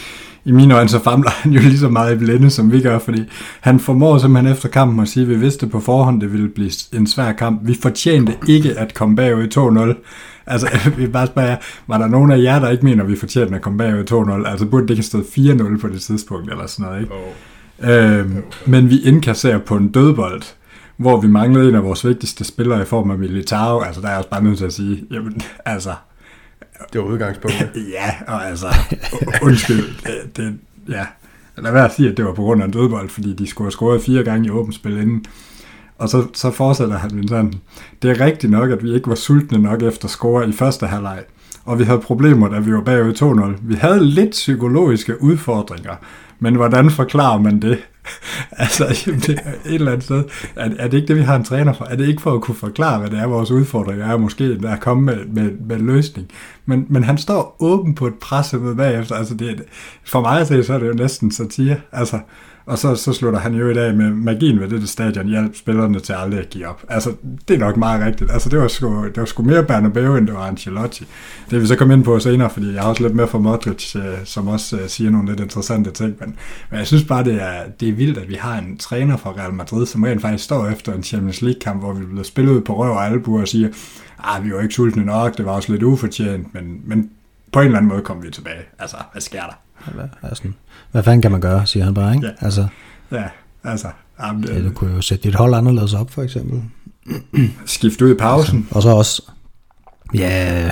[0.46, 2.98] i mine øjne, så famler han jo lige så meget i blinde, som vi gør,
[2.98, 3.22] fordi
[3.60, 6.70] han formår simpelthen efter kampen at sige, at vi vidste på forhånd, det ville blive
[6.92, 7.60] en svær kamp.
[7.62, 10.10] Vi fortjente ikke at komme bagud 2-0.
[10.46, 11.56] Altså, vi bare spørger
[11.86, 14.50] var der nogen af jer, der ikke mener, at vi fortjente at komme bagud 2-0?
[14.50, 17.14] Altså, burde det ikke have stået 4-0 på det tidspunkt, eller sådan noget, ikke?
[17.14, 18.20] Oh.
[18.20, 20.42] Øhm, men vi indkasserer på en dødbold,
[20.96, 23.80] hvor vi manglede en af vores vigtigste spillere i form af Militao.
[23.80, 25.90] Altså, der er jeg også bare nødt til at sige, jamen, altså,
[26.92, 27.70] det var udgangspunktet.
[27.96, 28.66] ja, og altså,
[29.42, 30.58] undskyld, det, det,
[30.88, 31.06] ja.
[31.58, 33.66] Lad være at sige, at det var på grund af en dødbold, fordi de skulle
[33.66, 35.24] have scoret fire gange i åbent spil inden.
[35.98, 37.54] Og så, så fortsætter han sådan,
[38.02, 41.22] det er rigtigt nok, at vi ikke var sultne nok efter score i første halvleg,
[41.64, 43.60] og vi havde problemer, da vi var bagud 2-0.
[43.62, 45.94] Vi havde lidt psykologiske udfordringer,
[46.38, 47.78] men hvordan forklarer man det?
[48.52, 50.24] altså, det er et eller andet sted.
[50.56, 51.84] Er, er det ikke det, vi har en træner for?
[51.84, 54.70] Er det ikke for at kunne forklare, hvad det er, vores udfordring er, måske der
[54.70, 56.28] er komme med, med, med en løsning?
[56.66, 59.14] Men, men han står åben på et pressemøde bagefter.
[59.14, 59.62] Altså, det,
[60.04, 61.76] for mig at se, så er det jo næsten satire.
[61.92, 62.18] Altså,
[62.66, 66.00] og så, så slutter han jo i dag med magien ved det stadion hjælp spillerne
[66.00, 66.84] til aldrig at give op.
[66.88, 67.12] Altså,
[67.48, 68.30] det er nok meget rigtigt.
[68.30, 71.04] Altså, det var sgu, det var sgu mere Bernabeu, end det var Ancelotti.
[71.44, 73.38] Det vil vi så komme ind på senere, fordi jeg har også lidt mere for
[73.38, 76.14] Modric, øh, som også øh, siger nogle lidt interessante ting.
[76.20, 76.36] Men,
[76.70, 79.30] men jeg synes bare, det er, det er vildt, at vi har en træner fra
[79.30, 82.60] Real Madrid, som rent faktisk står efter en Champions League-kamp, hvor vi blev spillet ud
[82.60, 83.68] på røv og albu og siger,
[84.18, 87.10] ah, vi var ikke sultne nok, det var også lidt ufortjent, men, men
[87.52, 88.62] på en eller anden måde kom vi tilbage.
[88.78, 89.60] Altså, hvad sker der?
[89.94, 90.42] Hvad, altså,
[90.92, 92.26] hvad fanden kan man gøre, siger han bare, ikke?
[92.26, 92.32] Ja.
[92.46, 92.66] Altså,
[93.12, 93.24] ja,
[93.64, 93.88] altså.
[94.20, 96.62] Jamen, det, ja, du kunne jo sætte dit hold anderledes op, for eksempel.
[97.66, 98.58] Skifte ud i pausen.
[98.58, 99.22] Altså, og så også,
[100.14, 100.70] ja,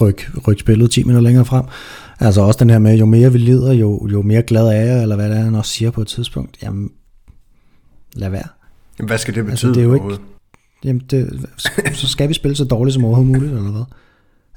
[0.00, 1.64] ryk, ryk spillet 10 minutter længere frem.
[2.20, 5.02] Altså også den her med, jo mere vi lider, jo, jo mere glad er jeg,
[5.02, 6.58] eller hvad det er, han også siger på et tidspunkt.
[6.62, 6.90] Jamen,
[8.14, 8.48] lad være.
[8.98, 9.52] Jamen, hvad skal det betyde?
[9.52, 10.22] Altså, det er jo ikke,
[10.84, 11.46] jamen, det,
[11.92, 13.84] så skal vi spille så dårligt som overhovedet muligt, eller hvad?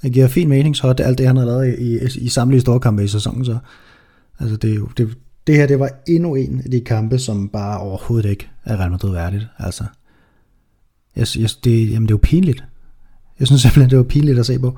[0.01, 2.79] Det giver fin mening, så alt det, han har lavet i, i, i samtlige store
[2.79, 3.57] kampe i sæsonen, så
[4.39, 7.49] altså det, er jo, det, det her, det var endnu en af de kampe, som
[7.49, 9.47] bare overhovedet ikke er Real Madrid værdigt.
[9.59, 9.83] Altså,
[11.15, 12.63] jeg, jeg, det, jamen, det er jo pinligt.
[13.39, 14.77] Jeg synes simpelthen, det var pinligt at se på.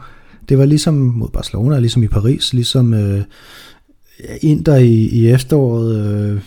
[0.49, 3.23] Det var ligesom mod Barcelona, ligesom i Paris, ligesom øh,
[4.41, 6.41] Inter i, i efteråret, øh,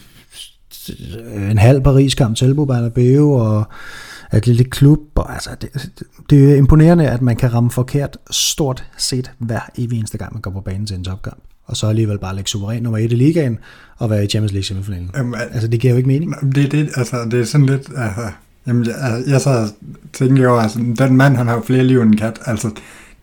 [1.50, 3.64] en halv Paris-kamp til Bernabeu, og
[4.37, 5.01] et lille klub.
[5.14, 5.91] Og, altså, det,
[6.31, 10.43] det er imponerende, at man kan ramme forkert stort set hver evig eneste gang, man
[10.43, 11.43] går på banen til en topkamp.
[11.64, 13.59] Og så alligevel bare lægge suveræn nummer 1 i ligaen
[13.99, 15.11] og være i Champions League semifinalen.
[15.17, 16.55] Jamen, altså, det giver jo ikke mening.
[16.55, 17.88] Det, det, altså, det er sådan lidt...
[17.97, 18.31] Altså,
[18.67, 19.73] jamen, jeg, jeg så
[20.12, 22.38] tænker jo, altså, den mand, han har jo flere liv end en kat.
[22.47, 22.71] Altså,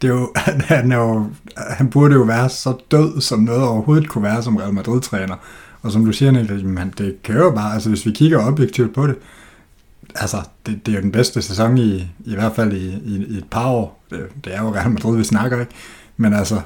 [0.01, 0.31] det er jo,
[0.67, 1.25] han, er jo,
[1.57, 5.35] han burde jo være så død, som noget overhovedet kunne være som Real Madrid-træner.
[5.81, 8.93] Og som du siger, Niklas, man, det kan jo bare, altså hvis vi kigger objektivt
[8.93, 9.15] på det,
[10.15, 13.37] altså, det, det er jo den bedste sæson i, i hvert fald i, i, i
[13.37, 14.03] et par år.
[14.09, 15.71] Det, det er jo Real Madrid, vi snakker, ikke?
[16.17, 16.61] Men altså,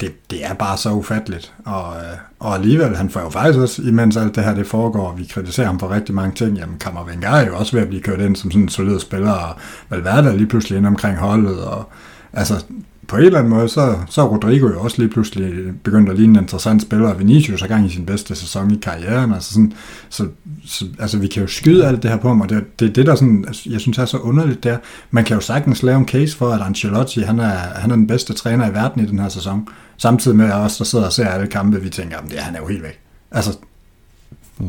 [0.00, 1.52] det, det er bare så ufatteligt.
[1.64, 5.08] Og, øh, og alligevel, han får jo faktisk også, imens alt det her det foregår,
[5.08, 7.88] og vi kritiserer ham for rigtig mange ting, jamen Kammervenger er jo også ved at
[7.88, 9.54] blive kørt ind som sådan en solid spiller, og
[9.88, 11.88] Valverde er lige pludselig ind omkring holdet, og
[12.32, 12.64] altså,
[13.10, 16.16] på en eller anden måde, så, så er Rodrigo jo også lige pludselig begyndt at
[16.16, 19.52] ligne en interessant spiller, og Vinicius er gang i sin bedste sæson i karrieren, altså
[19.52, 19.72] sådan,
[20.08, 20.28] så,
[20.66, 23.06] så altså vi kan jo skyde alt det her på ham, og det, det det,
[23.06, 24.78] der sådan, altså, jeg synes er så underligt, der.
[25.10, 28.06] man kan jo sagtens lave en case for, at Ancelotti, han er, han er den
[28.06, 31.28] bedste træner i verden i den her sæson, samtidig med os, der sidder og ser
[31.28, 33.00] alle kampe, vi tænker, at han er jo helt væk.
[33.30, 33.58] Altså,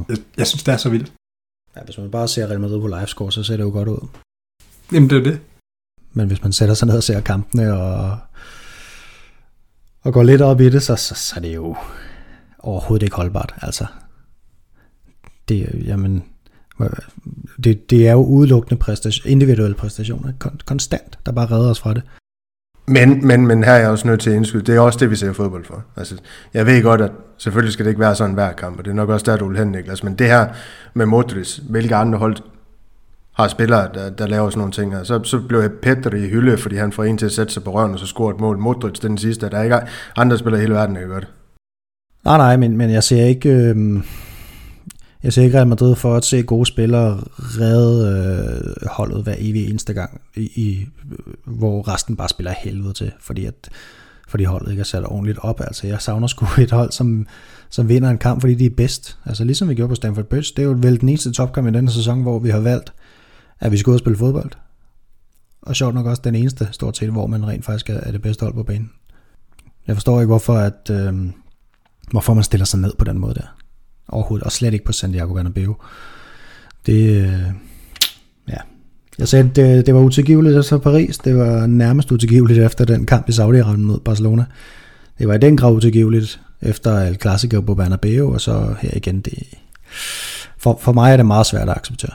[0.10, 1.12] jeg, jeg synes, det er så vildt.
[1.76, 4.08] Ja, hvis man bare ser Real Madrid på livescore, så ser det jo godt ud.
[4.92, 5.40] Jamen, det er det.
[6.14, 8.18] Men hvis man sætter sig ned og ser kampene og,
[10.04, 11.76] og går lidt op i det, så, så, så er det jo
[12.60, 13.54] overhovedet ikke holdbart.
[13.62, 13.86] Altså,
[15.50, 16.24] det, jamen,
[16.82, 16.90] øh,
[17.64, 20.32] det, det er jo udelukkende præstation, individuelle præstationer,
[20.66, 22.04] konstant, der bare redder os fra det.
[22.88, 25.10] Men, men, men her er jeg også nødt til at indskyde, det er også det,
[25.10, 25.84] vi ser fodbold for.
[25.96, 26.18] Altså,
[26.54, 28.96] jeg ved godt, at selvfølgelig skal det ikke være sådan hver kamp, og det er
[28.96, 30.04] nok også der, du vil hen, Niklas.
[30.04, 30.48] Men det her
[30.94, 32.36] med Modric, hvilke andre hold
[33.42, 35.06] har spillere, der, der laver sådan nogle ting.
[35.06, 37.74] Så, så blev Petter i hylde, fordi han får en til at sætte sig på
[37.74, 38.58] røven, og så scorer et mål.
[38.58, 39.80] Modric den sidste, der er ikke
[40.16, 41.28] andre spillere i hele verden, der kan gøre det.
[42.26, 43.50] Nej, nej, men, men jeg ser ikke...
[43.50, 44.04] Øh,
[45.24, 49.70] jeg ser ikke Real Madrid for at se gode spillere redde øh, holdet hver evig
[49.70, 50.88] eneste gang, i, i,
[51.46, 53.70] hvor resten bare spiller helvede til, fordi at
[54.32, 55.62] fordi holdet ikke er sat ordentligt op.
[55.62, 57.28] Altså, jeg savner sgu et hold, som,
[57.70, 59.18] som vinder en kamp, fordi de er bedst.
[59.26, 61.72] Altså, ligesom vi gjorde på Stanford Bridge, det er jo vel den eneste topkamp i
[61.72, 62.94] denne sæson, hvor vi har valgt
[63.62, 64.52] at vi skal ud og spille fodbold.
[65.62, 68.44] Og sjovt nok også den eneste, stort set, hvor man rent faktisk er det bedste
[68.44, 68.92] hold på banen.
[69.88, 71.14] Jeg forstår ikke, hvorfor, at, øh,
[72.12, 73.56] hvorfor man stiller sig ned på den måde der.
[74.08, 75.76] Overhovedet, og slet ikke på Santiago Bernabeu.
[76.86, 77.44] Det, øh,
[78.50, 78.58] ja.
[79.20, 81.18] Jeg sagde, at det, det var utilgiveligt efter Paris.
[81.18, 84.46] Det var nærmest utilgiveligt efter den kamp i Saudi-Arabien mod Barcelona.
[85.20, 89.22] Det var i den grad utilgiveligt efter El Clasico på Bernabeu, og så her igen,
[89.22, 89.44] det,
[90.58, 92.14] for, for mig er det meget svært at acceptere.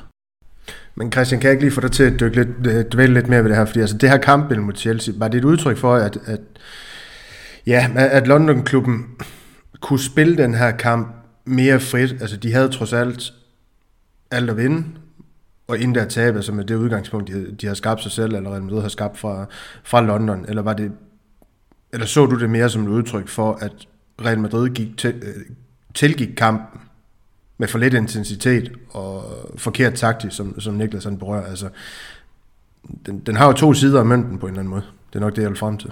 [0.98, 3.28] Men Christian, kan jeg ikke lige få dig til at dykke lidt, øh, dvæle lidt
[3.28, 3.64] mere ved det her?
[3.64, 6.40] Fordi altså, det her kamp mod Chelsea, var det et udtryk for, at, at,
[7.66, 9.06] ja, at London-klubben
[9.80, 11.08] kunne spille den her kamp
[11.44, 12.12] mere frit?
[12.12, 13.32] Altså, de havde trods alt
[14.30, 14.84] alt at vinde,
[15.68, 18.50] og inden der tabe, altså med det udgangspunkt, de, de har skabt sig selv, eller
[18.50, 19.46] Real Madrid har skabt fra,
[19.84, 20.92] fra London, eller var det,
[21.92, 23.72] eller så du det mere som et udtryk for, at
[24.24, 25.42] Real Madrid gik til, øh,
[25.94, 26.80] tilgik kampen
[27.58, 29.24] med for lidt intensitet og
[29.56, 31.46] forkert taktik, som, som Niklas han berører.
[31.46, 31.68] Altså,
[33.06, 34.82] den, den har jo to sider af mønten på en eller anden måde.
[35.12, 35.90] Det er nok det, jeg vil frem til.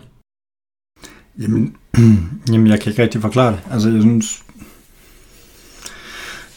[1.39, 1.77] Jamen,
[2.53, 3.61] jamen, jeg kan ikke rigtig forklare det.
[3.71, 4.43] Altså, jeg synes,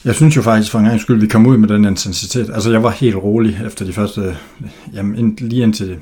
[0.06, 2.50] jeg synes jo faktisk for en gang skyld, vi kom ud med den intensitet.
[2.54, 4.38] Altså, jeg var helt rolig efter de første,
[4.94, 6.00] jamen, lige indtil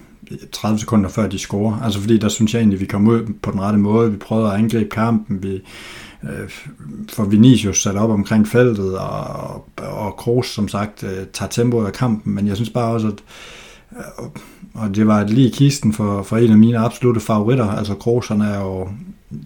[0.51, 1.81] 30 sekunder før de scorer.
[1.81, 4.11] Altså, fordi der synes jeg egentlig, vi kom ud på den rette måde.
[4.11, 5.43] Vi prøvede at angribe kampen.
[5.43, 5.61] Vi,
[6.29, 6.49] øh,
[7.09, 11.93] for Vinicius sat op omkring feltet, og, og Kroos som sagt øh, tager tempoet af
[11.93, 13.23] kampen, men jeg synes bare også, at
[13.97, 14.27] øh,
[14.75, 18.41] og det var lige kisten for, for en af mine absolute favoritter, altså Kroos, han
[18.41, 18.89] er jo,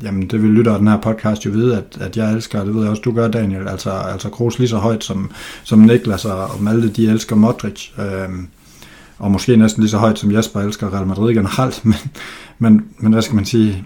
[0.04, 2.76] jamen det vil lytter af den her podcast jo vide, at, at jeg elsker, det
[2.76, 5.32] ved jeg også, du gør Daniel, altså, altså Kroos lige så højt som,
[5.63, 8.30] som Niklas og, og Malte, de elsker Modric, øh,
[9.20, 11.96] og måske næsten lige så højt som Jesper elsker Real Madrid generelt, men,
[12.60, 13.86] men, men hvad skal man sige,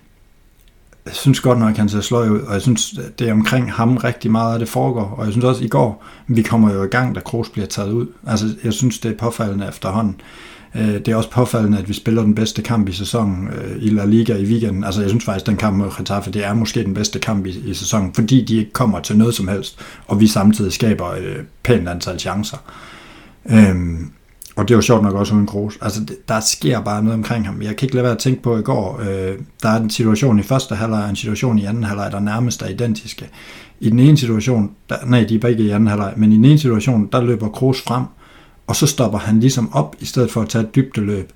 [1.06, 3.72] jeg synes godt nok, at han ser sløj ud, og jeg synes, det er omkring
[3.72, 5.16] ham rigtig meget, at det foregår.
[5.18, 7.92] Og jeg synes også, i går, vi kommer jo i gang, da Kroos bliver taget
[7.92, 8.08] ud.
[8.28, 10.22] Altså, jeg synes, det er påfaldende efterhånden.
[10.76, 13.90] Øh, det er også påfaldende, at vi spiller den bedste kamp i sæsonen øh, i
[13.90, 14.84] La Liga i weekenden.
[14.84, 17.46] Altså, jeg synes faktisk, at den kamp mod Getafe, det er måske den bedste kamp
[17.46, 21.06] i, i sæsonen, fordi de ikke kommer til noget som helst, og vi samtidig skaber
[21.06, 22.58] et pænt antal chancer.
[23.50, 24.12] Øhm,
[24.56, 25.78] og det er jo sjovt nok også uden Kroos.
[25.82, 27.62] Altså, det, der sker bare noget omkring ham.
[27.62, 29.00] Jeg kan ikke lade være at tænke på i går.
[29.02, 32.20] Øh, der er en situation i første halvleg og en situation i anden halvleg, der
[32.20, 33.30] nærmest er identiske.
[33.80, 36.46] I den ene situation, der, nej, de er begge i anden halvleg, men i den
[36.46, 38.04] ene situation, der løber Kroos frem,
[38.68, 41.32] og så stopper han ligesom op, i stedet for at tage et dybdeløb.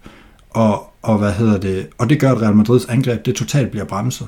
[0.50, 1.88] Og, og hvad hedder det?
[1.98, 4.28] Og det gør, at Real Madrids angreb, det totalt bliver bremset.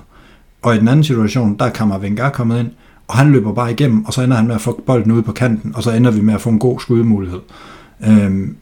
[0.61, 2.69] Og i den anden situation, der er Kammervengar kommet ind,
[3.07, 5.31] og han løber bare igennem, og så ender han med at få bolden ude på
[5.31, 7.39] kanten, og så ender vi med at få en god skudmulighed.
[8.07, 8.55] Øhm,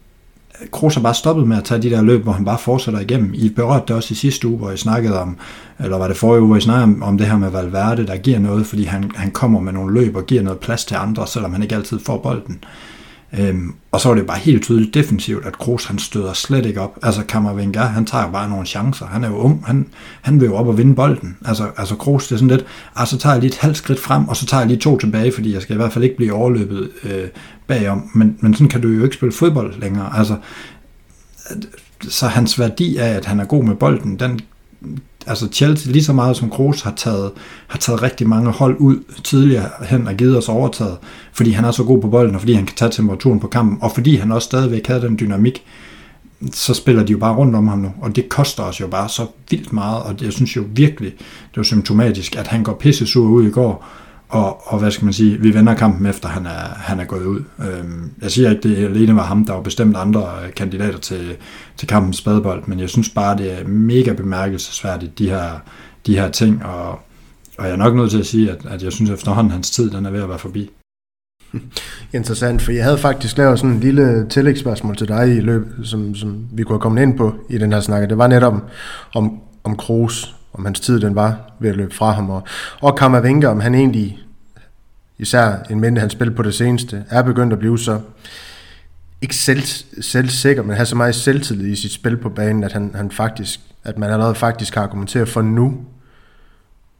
[0.71, 3.33] Kroos har bare stoppet med at tage de der løb, hvor han bare fortsætter igennem.
[3.33, 5.37] I berørte det også i sidste uge, hvor I snakkede om,
[5.79, 8.17] eller var det forrige uge, hvor I snakkede om, om det her med Valverde, der
[8.17, 11.27] giver noget, fordi han, han kommer med nogle løb og giver noget plads til andre,
[11.27, 12.63] selvom han ikke altid får bolden.
[13.33, 16.81] Øhm, og så var det bare helt tydeligt defensivt, at Kroos han støder slet ikke
[16.81, 16.97] op.
[17.03, 19.05] Altså Kammervenga, han tager bare nogle chancer.
[19.05, 19.87] Han er jo ung, han,
[20.21, 21.37] han vil jo op og vinde bolden.
[21.45, 23.99] Altså, altså Kroos, det er sådan lidt, altså så tager jeg lige et halvt skridt
[23.99, 26.17] frem, og så tager jeg lige to tilbage, fordi jeg skal i hvert fald ikke
[26.17, 27.27] blive overløbet øh,
[27.67, 28.09] bagom.
[28.15, 30.17] Men, men sådan kan du jo ikke spille fodbold længere.
[30.17, 30.35] Altså,
[32.01, 34.39] så hans værdi af, at han er god med bolden, den,
[35.27, 37.31] altså Chelsea lige så meget som Kroos har taget,
[37.67, 40.97] har taget rigtig mange hold ud tidligere hen og givet os overtaget,
[41.33, 43.77] fordi han er så god på bolden, og fordi han kan tage temperaturen på kampen,
[43.81, 45.63] og fordi han også stadigvæk havde den dynamik,
[46.51, 49.09] så spiller de jo bare rundt om ham nu, og det koster os jo bare
[49.09, 53.07] så vildt meget, og jeg synes jo virkelig, det var symptomatisk, at han går pisse
[53.07, 53.85] sur ud i går,
[54.29, 57.25] og, og hvad skal man sige, vi vender kampen efter, han er, han er gået
[57.25, 57.43] ud.
[57.59, 61.35] Øhm, jeg siger ikke, det alene var ham, der var bestemt andre øh, kandidater til,
[61.77, 65.49] til kampens spadebold, men jeg synes bare, det er mega bemærkelsesværdigt, de her,
[66.05, 66.89] de her ting, og,
[67.57, 69.89] og jeg er nok nødt til at sige, at, at jeg synes efterhånden, hans tid
[69.89, 70.69] den er ved at være forbi.
[72.13, 76.15] Interessant, for jeg havde faktisk lavet sådan en lille tillægsspørgsmål til dig i løbet, som,
[76.15, 78.09] som vi kunne komme ind på i den her snak.
[78.09, 78.61] Det var netop om,
[79.15, 82.43] om, om Kroos, om hans tid den var ved at løbe fra ham, og,
[82.81, 84.19] og Kammervenga, om han egentlig,
[85.17, 87.99] især en minde han spillede på det seneste, er begyndt at blive så
[89.21, 89.62] ikke selv,
[90.01, 93.60] selvsikker, men har så meget selvtillid i sit spil på banen, at han, han faktisk,
[93.83, 95.86] at man allerede faktisk har argumenteret for nu,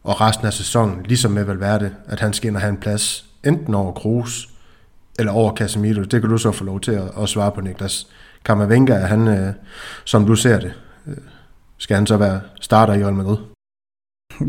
[0.04, 3.26] og resten af sæsonen, ligesom med Valverde, at han skal ind og have en plads,
[3.44, 4.50] enten over Kroos,
[5.20, 6.02] eller over Casemiro.
[6.02, 8.08] Det kan du så få lov til at, at svare på, Niklas.
[8.46, 9.54] Kammervenga, er han, øh,
[10.06, 10.74] som du ser det,
[11.78, 13.38] skal han så være starter i Real Madrid?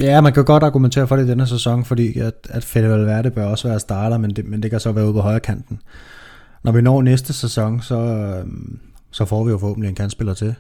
[0.01, 3.31] Ja, man kan godt argumentere for det i denne sæson, fordi at, at Fede Valverde
[3.31, 5.81] bør også være starter, men det, men det kan så være ude på højre kanten.
[6.63, 8.79] Når vi når næste sæson, så, øhm,
[9.11, 10.55] så får vi jo forhåbentlig en kantspiller til.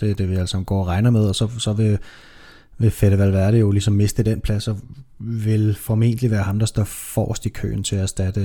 [0.00, 1.98] Det er det, vi altså går og regner med, og så, så vil,
[2.78, 4.78] vil Fede Valverde jo ligesom miste den plads, og
[5.18, 8.40] vil formentlig være ham, der står forrest i køen til at erstatte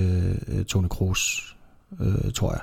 [0.48, 1.56] uh, Toni Kroos,
[2.00, 2.62] uh, tror jeg.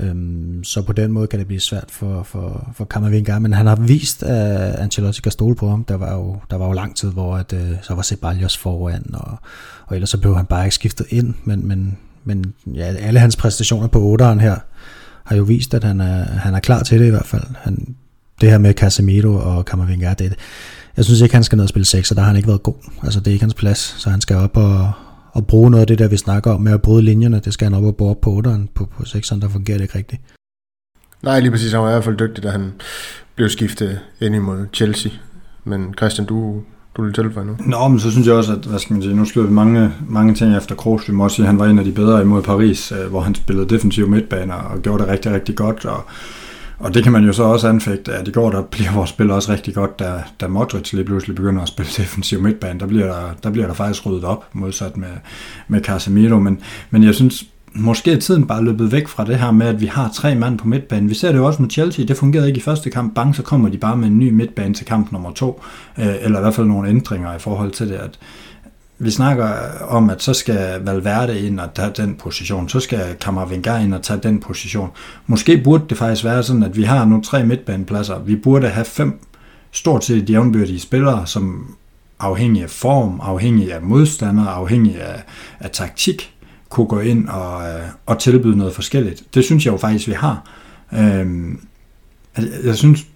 [0.00, 3.66] Øhm, så på den måde kan det blive svært for, for, for Kammervinger, men han
[3.66, 5.84] har vist, at Ancelotti kan stole på ham.
[5.84, 9.10] Der var jo, der var jo lang tid, hvor at, øh, så var Ceballos foran,
[9.14, 9.38] og,
[9.86, 13.36] og ellers så blev han bare ikke skiftet ind, men, men, men ja, alle hans
[13.36, 14.56] præstationer på 8'eren her
[15.24, 17.44] har jo vist, at han er, han er klar til det i hvert fald.
[17.56, 17.94] Han,
[18.40, 20.34] det her med Casemiro og Kammervinger, det,
[20.96, 22.62] jeg synes ikke, han skal ned og spille 6, og der har han ikke været
[22.62, 22.74] god.
[23.02, 24.92] Altså, det er ikke hans plads, så han skal op og,
[25.34, 27.40] og bruge noget af det der, vi snakker om med at bryde linjerne.
[27.44, 28.66] Det skal han op og bore på 8'eren.
[28.74, 30.22] På, på 6'eren, der fungerer det ikke rigtigt.
[31.22, 31.72] Nej, lige præcis.
[31.72, 32.72] Han var i hvert fald dygtig, da han
[33.34, 35.12] blev skiftet ind imod Chelsea.
[35.64, 36.62] Men Christian, du,
[36.96, 37.56] du vil tilføje nu?
[37.66, 39.90] Nå, men så synes jeg også, at hvad skal man sige, nu slår vi mange,
[40.08, 41.08] mange ting efter Kroos.
[41.08, 43.20] Vi må også sige, at han var en af de bedre imod Paris, øh, hvor
[43.20, 45.84] han spillede defensiv midtbaner og gjorde det rigtig, rigtig godt.
[45.84, 46.04] Og
[46.78, 49.30] og det kan man jo så også anfægte, at i går der bliver vores spil
[49.30, 52.80] også rigtig godt, da, da Modric lige pludselig begynder at spille defensiv midtbane.
[52.80, 55.08] Der bliver der, der, bliver der faktisk ryddet op, modsat med,
[55.68, 56.38] med Casemiro.
[56.38, 56.60] Men,
[56.90, 59.86] men jeg synes, måske er tiden bare løbet væk fra det her med, at vi
[59.86, 61.08] har tre mand på midtbanen.
[61.08, 62.04] Vi ser det jo også med Chelsea.
[62.04, 63.14] Det fungerede ikke i første kamp.
[63.14, 65.62] Bang, så kommer de bare med en ny midtbane til kamp nummer to.
[65.98, 68.18] Øh, eller i hvert fald nogle ændringer i forhold til det, at
[69.04, 69.48] vi snakker
[69.88, 74.02] om, at så skal Valverde ind og tage den position, så skal Kammervenga ind og
[74.02, 74.90] tage den position.
[75.26, 78.18] Måske burde det faktisk være sådan, at vi har nu tre midtbanepladser.
[78.18, 79.20] Vi burde have fem
[79.72, 81.76] stort set jævnbyrdige spillere, som
[82.18, 85.24] afhængig af form, afhængig af modstander, afhængig af,
[85.60, 86.34] af taktik,
[86.68, 89.22] kunne gå ind og, øh, og tilbyde noget forskelligt.
[89.34, 90.44] Det synes jeg jo faktisk, vi har.
[90.92, 91.60] Øhm,
[92.36, 93.06] altså, jeg synes,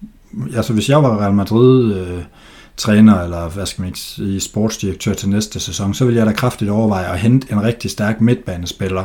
[0.57, 2.22] altså hvis jeg var Real Madrid øh,
[2.79, 6.71] træner, eller hvad skal man sige, sportsdirektør til næste sæson, så vil jeg da kraftigt
[6.71, 9.05] overveje at hente en rigtig stærk midtbanespiller,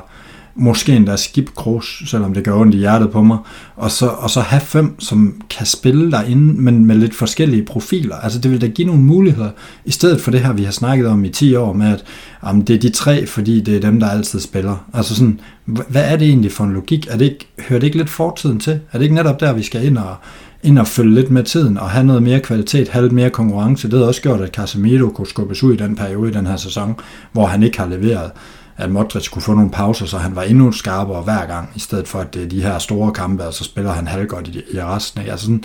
[0.55, 3.37] måske endda Skip Kroos, selvom det gør ondt i hjertet på mig,
[3.75, 8.15] og så, og så have fem, som kan spille derinde, men med lidt forskellige profiler.
[8.15, 9.49] Altså det vil da give nogle muligheder,
[9.85, 12.03] i stedet for det her, vi har snakket om i 10 år, med at
[12.45, 14.85] jamen, det er de tre, fordi det er dem, der altid spiller.
[14.93, 17.07] Altså sådan, hvad er det egentlig for en logik?
[17.09, 18.79] Er det ikke, hører det ikke lidt fortiden til?
[18.91, 20.15] Er det ikke netop der, vi skal ind og,
[20.63, 23.91] ind og følge lidt med tiden og have noget mere kvalitet, have lidt mere konkurrence.
[23.91, 26.55] Det har også gjort, at Casemiro kunne skubbes ud i den periode i den her
[26.55, 26.95] sæson,
[27.31, 28.31] hvor han ikke har leveret.
[28.77, 32.07] At Modric kunne få nogle pauser, så han var endnu skarpere hver gang, i stedet
[32.07, 34.81] for at det er de her store kampe, og så spiller han halvgodt i, i
[34.81, 35.21] resten.
[35.21, 35.31] Af.
[35.31, 35.63] Altså sådan,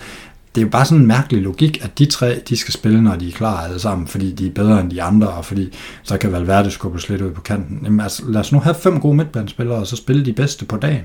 [0.54, 3.16] det er jo bare sådan en mærkelig logik, at de tre, de skal spille, når
[3.16, 6.18] de er klar alle sammen, fordi de er bedre end de andre, og fordi så
[6.18, 7.80] kan Valverde skubbes lidt ud på kanten.
[7.84, 10.76] Jamen, altså, lad os nu have fem gode midtbanespillere, og så spille de bedste på
[10.76, 11.04] dagen.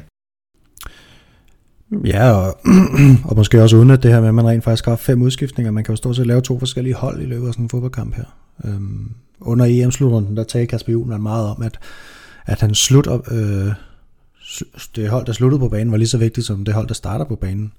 [2.05, 2.57] Ja, og,
[3.29, 5.71] og måske også uden at det her med, at man rent faktisk har fem udskiftninger.
[5.71, 8.15] Man kan jo stort set lave to forskellige hold i løbet af sådan en fodboldkamp
[8.15, 8.37] her.
[8.65, 11.79] Øhm, under EM-slutrunden, der tager Kasper Juhl meget om, at,
[12.45, 13.71] at han slut, øh,
[14.95, 17.25] det hold, der sluttede på banen, var lige så vigtigt som det hold, der starter
[17.25, 17.73] på banen.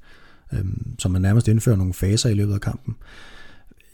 [0.53, 2.97] Øhm, så man nærmest indfører nogle faser i løbet af kampen.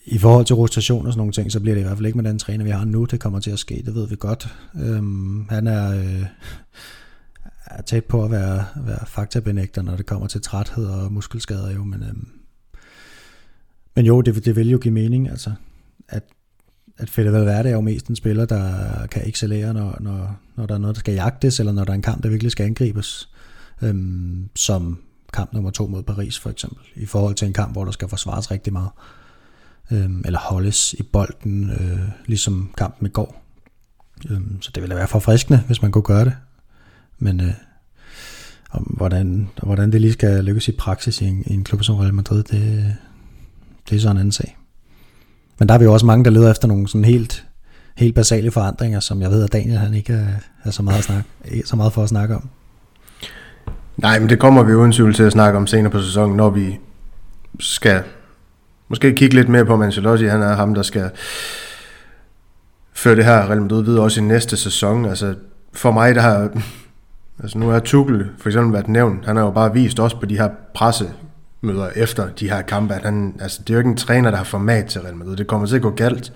[0.04, 2.18] I forhold til rotation og sådan nogle ting, så bliver det i hvert fald ikke
[2.18, 3.04] med den træner, vi har nu.
[3.04, 4.48] Det kommer til at ske, det ved vi godt.
[4.82, 5.98] Øhm, han er...
[5.98, 6.24] Øh,
[7.70, 11.84] er tæt på at være, være faktabenægter, når det kommer til træthed og muskelskader jo,
[11.84, 12.28] men, øhm,
[13.96, 15.52] men jo, det, det vil jo give mening, altså,
[16.08, 16.22] at,
[16.98, 20.74] at Fede Valverde er jo mest en spiller, der kan excellere, når, når, når der
[20.74, 23.28] er noget, der skal jagtes, eller når der er en kamp, der virkelig skal angribes,
[23.82, 24.98] øhm, som
[25.32, 28.08] kamp nummer to mod Paris for eksempel, i forhold til en kamp, hvor der skal
[28.08, 28.90] forsvares rigtig meget,
[29.90, 33.42] øhm, eller holdes i bolden, øh, ligesom kampen i går.
[34.30, 36.36] Øhm, så det ville være forfriskende, hvis man kunne gøre det.
[37.20, 37.52] Men øh,
[38.70, 41.96] om hvordan, hvordan det lige skal lykkes i praksis i en, i en klub som
[41.96, 42.96] Real Madrid, det,
[43.90, 44.56] det er så en anden sag.
[45.58, 47.44] Men der er vi jo også mange, der leder efter nogle sådan helt,
[47.96, 50.26] helt basale forandringer, som jeg ved, at Daniel han ikke er,
[50.64, 51.28] er så, meget at snakke,
[51.64, 52.48] så meget for at snakke om.
[53.96, 56.50] Nej, men det kommer vi uden tvivl til at snakke om senere på sæsonen, når
[56.50, 56.78] vi
[57.60, 58.02] skal
[58.88, 60.24] måske kigge lidt mere på Mancelotti.
[60.26, 61.10] Han er ham, der skal
[62.92, 65.04] føre det her Real Madrid videre også i næste sæson.
[65.04, 65.34] Altså,
[65.72, 66.50] for mig, der har
[67.42, 69.26] Altså nu er Tuchel for eksempel været nævnt.
[69.26, 73.02] Han har jo bare vist også på de her pressemøder efter de her kampe, at
[73.02, 75.36] han, altså, det er jo ikke en træner, der har format til Real Madrid.
[75.36, 76.32] Det kommer til at gå galt.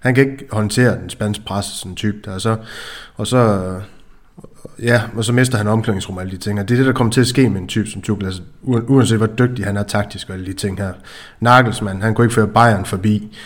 [0.00, 2.34] Han kan ikke håndtere den spanske presse, sådan en type der.
[2.34, 2.56] Og så,
[3.16, 3.72] og så,
[4.82, 6.60] ja, og så mister han omklædningsrum og alle de ting.
[6.60, 8.26] Og det er det, der kommer til at ske med en type som Tuchel.
[8.26, 10.92] Altså, uanset hvor dygtig han er taktisk og alle de ting her.
[11.40, 13.36] Nagelsmann, han kunne ikke føre Bayern forbi.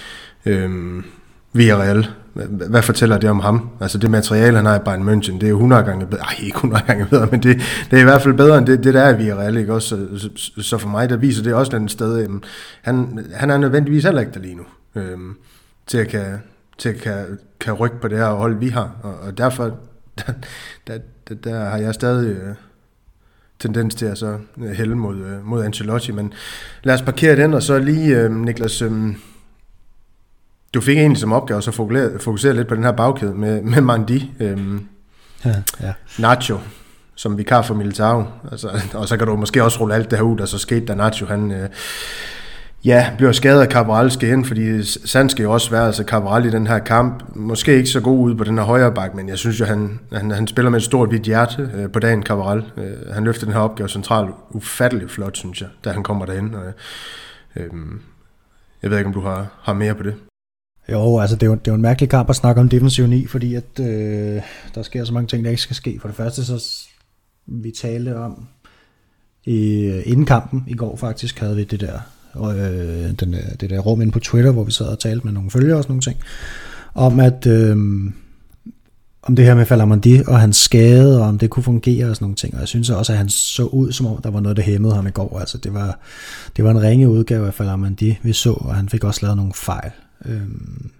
[0.46, 1.04] Øhm,
[1.52, 2.08] Villarreal.
[2.68, 3.68] Hvad fortæller det om ham?
[3.80, 6.22] Altså det materiale, han har i Bayern München, det er jo 100 gange bedre.
[6.22, 7.60] Ej, ikke 100 gange bedre, men det,
[7.90, 9.74] det er i hvert fald bedre end det, det der er vi Real, ikke?
[9.74, 12.44] Også, så, så, for mig, der viser det også den sted, jamen,
[12.82, 14.64] han, han er nødvendigvis heller ikke der lige nu,
[14.94, 15.36] øhm,
[15.86, 16.38] til at kan,
[16.78, 18.96] til at kan, kan rykke på det her hold, vi har.
[19.02, 19.64] Og, og derfor,
[20.26, 20.32] der,
[20.86, 22.36] der, der, der har jeg stadig...
[22.36, 22.54] Øh,
[23.62, 26.32] tendens til at så øh, hælde mod, øh, mod Ancelotti, men
[26.82, 28.92] lad os parkere den, og så lige, øh, Niklas, øh,
[30.74, 33.80] du fik egentlig som opgave at fokusere, fokusere lidt på den her bagkæde med, med
[33.80, 34.86] Mandi, øhm,
[35.44, 35.92] ja, ja.
[36.18, 36.58] Nacho,
[37.14, 38.24] som vikar for Militao.
[38.50, 40.86] Altså, og så kan du måske også rulle alt det her ud, der så skete,
[40.86, 41.68] da Nacho han, øh,
[42.84, 46.44] ja, bliver skadet af Cabral skal ind, fordi Sand skal jo også være, altså Cabral
[46.44, 49.28] i den her kamp, måske ikke så god ud på den her højre bak, men
[49.28, 52.22] jeg synes jo, han, han, han spiller med et stort hvidt hjerte øh, på dagen,
[52.22, 52.64] Cabral.
[52.76, 56.54] Øh, han løfter den her opgave centralt ufatteligt flot, synes jeg, da han kommer derhen.
[56.54, 56.62] Og,
[57.56, 57.70] øh,
[58.82, 60.14] jeg ved ikke, om du har, har mere på det.
[60.92, 63.06] Jo, altså det er jo, det er jo en mærkelig kamp at snakke om defensiv
[63.06, 64.42] 9, fordi at, øh,
[64.74, 65.98] der sker så mange ting, der ikke skal ske.
[66.00, 66.86] For det første, så
[67.46, 68.46] vi talte om
[69.44, 71.98] i, øh, inden kampen i går faktisk, havde vi det der,
[72.36, 75.32] øh, den, øh, det der rum inde på Twitter, hvor vi sad og talte med
[75.32, 76.16] nogle følgere og sådan nogle ting,
[76.94, 77.76] om at øh,
[79.22, 82.24] om det her med Falamondi og hans skade, og om det kunne fungere og sådan
[82.24, 82.54] nogle ting.
[82.54, 84.94] Og jeg synes også, at han så ud, som om der var noget, der hæmmede
[84.94, 85.38] ham i går.
[85.40, 85.98] Altså det var,
[86.56, 89.52] det var en ringe udgave af Falamondi, vi så, og han fik også lavet nogle
[89.54, 89.90] fejl
[90.24, 90.90] øhm,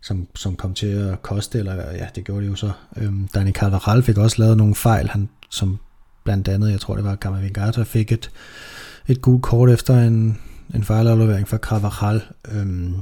[0.00, 2.70] som, som kom til at koste, eller ja, det gjorde det jo så.
[2.96, 5.78] Øhm, Dani Carvajal fik også lavet nogle fejl, han, som
[6.24, 8.30] blandt andet, jeg tror det var Camavinga, fik et,
[9.08, 10.38] et gult kort efter en,
[10.74, 12.22] en fejlaflevering fra Carvajal.
[12.52, 12.94] Øhm,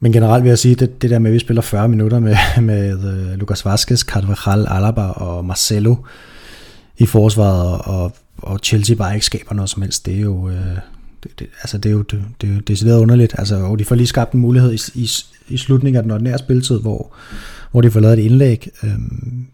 [0.00, 2.36] men generelt vil jeg sige, det, det der med, at vi spiller 40 minutter med,
[2.62, 5.96] med uh, Lucas Vazquez, Carvajal, Alaba og Marcelo
[6.96, 10.78] i forsvaret, og, og Chelsea bare ikke skaber noget som helst, det er jo, uh,
[11.22, 13.34] det, det, altså det er jo det, det, det decideret underligt.
[13.38, 15.10] Altså, og de får lige skabt en mulighed i, i,
[15.48, 17.14] i slutningen af den ordinære spilletid, hvor,
[17.70, 18.68] hvor de får lavet et indlæg.
[18.82, 19.46] Øhm,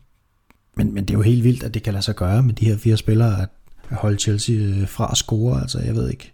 [0.77, 2.65] men, men det er jo helt vildt, at det kan lade sig gøre med de
[2.65, 3.49] her fire spillere, at,
[3.91, 5.61] at holde Chelsea øh, fra at score.
[5.61, 6.33] Altså, jeg ved ikke,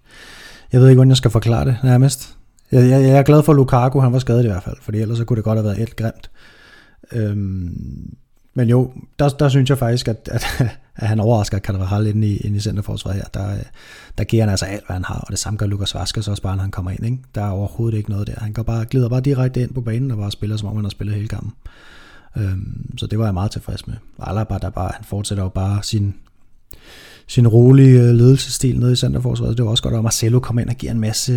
[0.73, 2.37] jeg ved ikke, hvordan jeg skal forklare det nærmest.
[2.73, 4.93] Jeg, jeg, jeg er glad for, at Lukaku han var skadet i hvert fald, for
[4.93, 6.31] ellers så kunne det godt have været helt grimt.
[7.13, 8.15] Øhm,
[8.55, 10.47] men jo, der, der synes jeg faktisk, at, at,
[10.97, 13.25] at han overrasker Carvajal inde i, inde i centerforsvaret her.
[13.35, 13.57] Der,
[14.19, 16.43] der giver han altså alt, hvad han har, og det samme gør Lukas Vaskes også
[16.43, 17.05] bare, når han kommer ind.
[17.05, 17.19] Ikke?
[17.35, 18.35] Der er overhovedet ikke noget der.
[18.39, 20.85] Han går bare, glider bare direkte ind på banen og bare spiller, som om han
[20.85, 21.53] har spillet hele kampen.
[22.37, 23.95] Øhm, så det var jeg meget tilfreds med.
[24.23, 26.15] Alaba, der bare, han fortsætter jo bare sin,
[27.27, 29.57] sin rolige øh, ledelsesstil nede i centerforsvaret.
[29.57, 31.33] Det var også godt, at Marcelo kom ind og giver en masse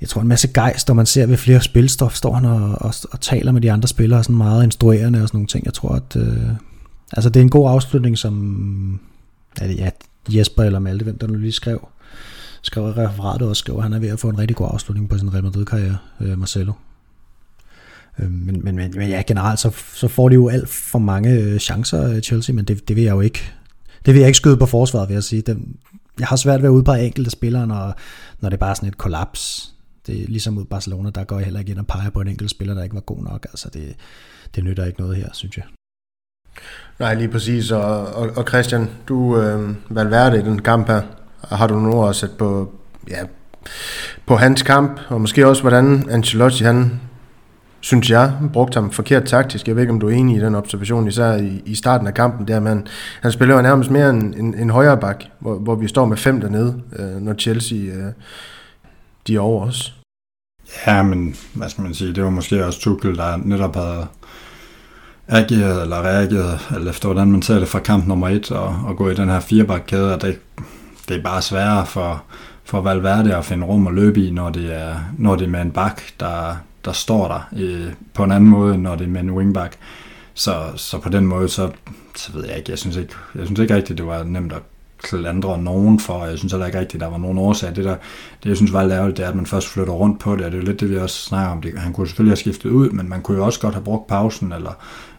[0.00, 2.94] jeg tror en masse gejst, og man ser ved flere spilstof, står han og, og,
[3.10, 5.64] og taler med de andre spillere, sådan meget instruerende og sådan nogle ting.
[5.64, 6.50] Jeg tror, at øh,
[7.12, 9.00] altså det er en god afslutning, som
[9.60, 9.90] er det, ja,
[10.28, 11.88] Jesper eller Malte, hvem der nu lige skrev,
[12.62, 15.18] skrev referatet og skrev, at han er ved at få en rigtig god afslutning på
[15.18, 16.72] sin Real Madrid-karriere, øh, Marcelo.
[18.18, 21.30] Øh, men, men, men, men ja, generelt så, så får de jo alt for mange
[21.30, 23.52] øh, chancer, øh, Chelsea, men det, det vil jeg jo ikke
[24.06, 25.42] det vil jeg ikke skyde på forsvaret, vil jeg sige.
[25.42, 25.58] Det,
[26.18, 27.94] jeg har svært ved at udpege enkelte spillere, når,
[28.40, 29.74] når det er bare sådan et kollaps.
[30.08, 32.28] Det er ligesom mod Barcelona, der går jeg heller ikke ind og peger på en
[32.28, 33.46] enkelt spiller, der ikke var god nok.
[33.50, 33.96] Altså det,
[34.54, 35.64] det nytter ikke noget her, synes jeg.
[36.98, 37.70] Nej, lige præcis.
[37.70, 41.02] Og, og, og Christian, du øh, Valverde i den kamp her,
[41.42, 42.72] har du nu også sat på,
[43.08, 43.24] ja,
[44.26, 47.00] på hans kamp, og måske også, hvordan Ancelotti, han,
[47.80, 49.68] synes jeg, brugte ham forkert taktisk.
[49.68, 52.14] Jeg ved ikke, om du er enig i den observation, især i, i starten af
[52.14, 52.86] kampen, der man,
[53.22, 56.16] han spiller jo nærmest mere en, en, en højre bak, hvor, hvor vi står med
[56.16, 58.12] fem dernede, øh, når Chelsea øh,
[59.26, 59.97] de er over os.
[60.86, 64.06] Ja, men hvad skal man sige, det var måske også Tuchel, der netop havde
[65.28, 68.96] ageret eller reageret, eller efter hvordan man ser det fra kamp nummer et, og, og
[68.96, 70.38] gå i den her firebakkæde, og det,
[71.08, 72.22] det er bare sværere for,
[72.64, 75.60] for Valverde at finde rum at løbe i, når det er, når det er med
[75.60, 79.20] en bak, der, der står der øh, på en anden måde, når det er med
[79.20, 79.76] en wingback.
[80.34, 81.70] Så, så på den måde, så,
[82.16, 84.62] så ved jeg ikke, jeg synes ikke, jeg synes ikke rigtigt, det var nemt at
[85.02, 87.76] klandre nogen for, jeg synes heller ikke rigtigt, der var nogen årsag.
[87.76, 87.96] Det, der,
[88.42, 90.52] det jeg synes var lavet, det er, at man først flytter rundt på det, og
[90.52, 91.62] det er jo lidt det, vi også snakker om.
[91.62, 94.06] Det, han kunne selvfølgelig have skiftet ud, men man kunne jo også godt have brugt
[94.06, 94.72] pausen, eller,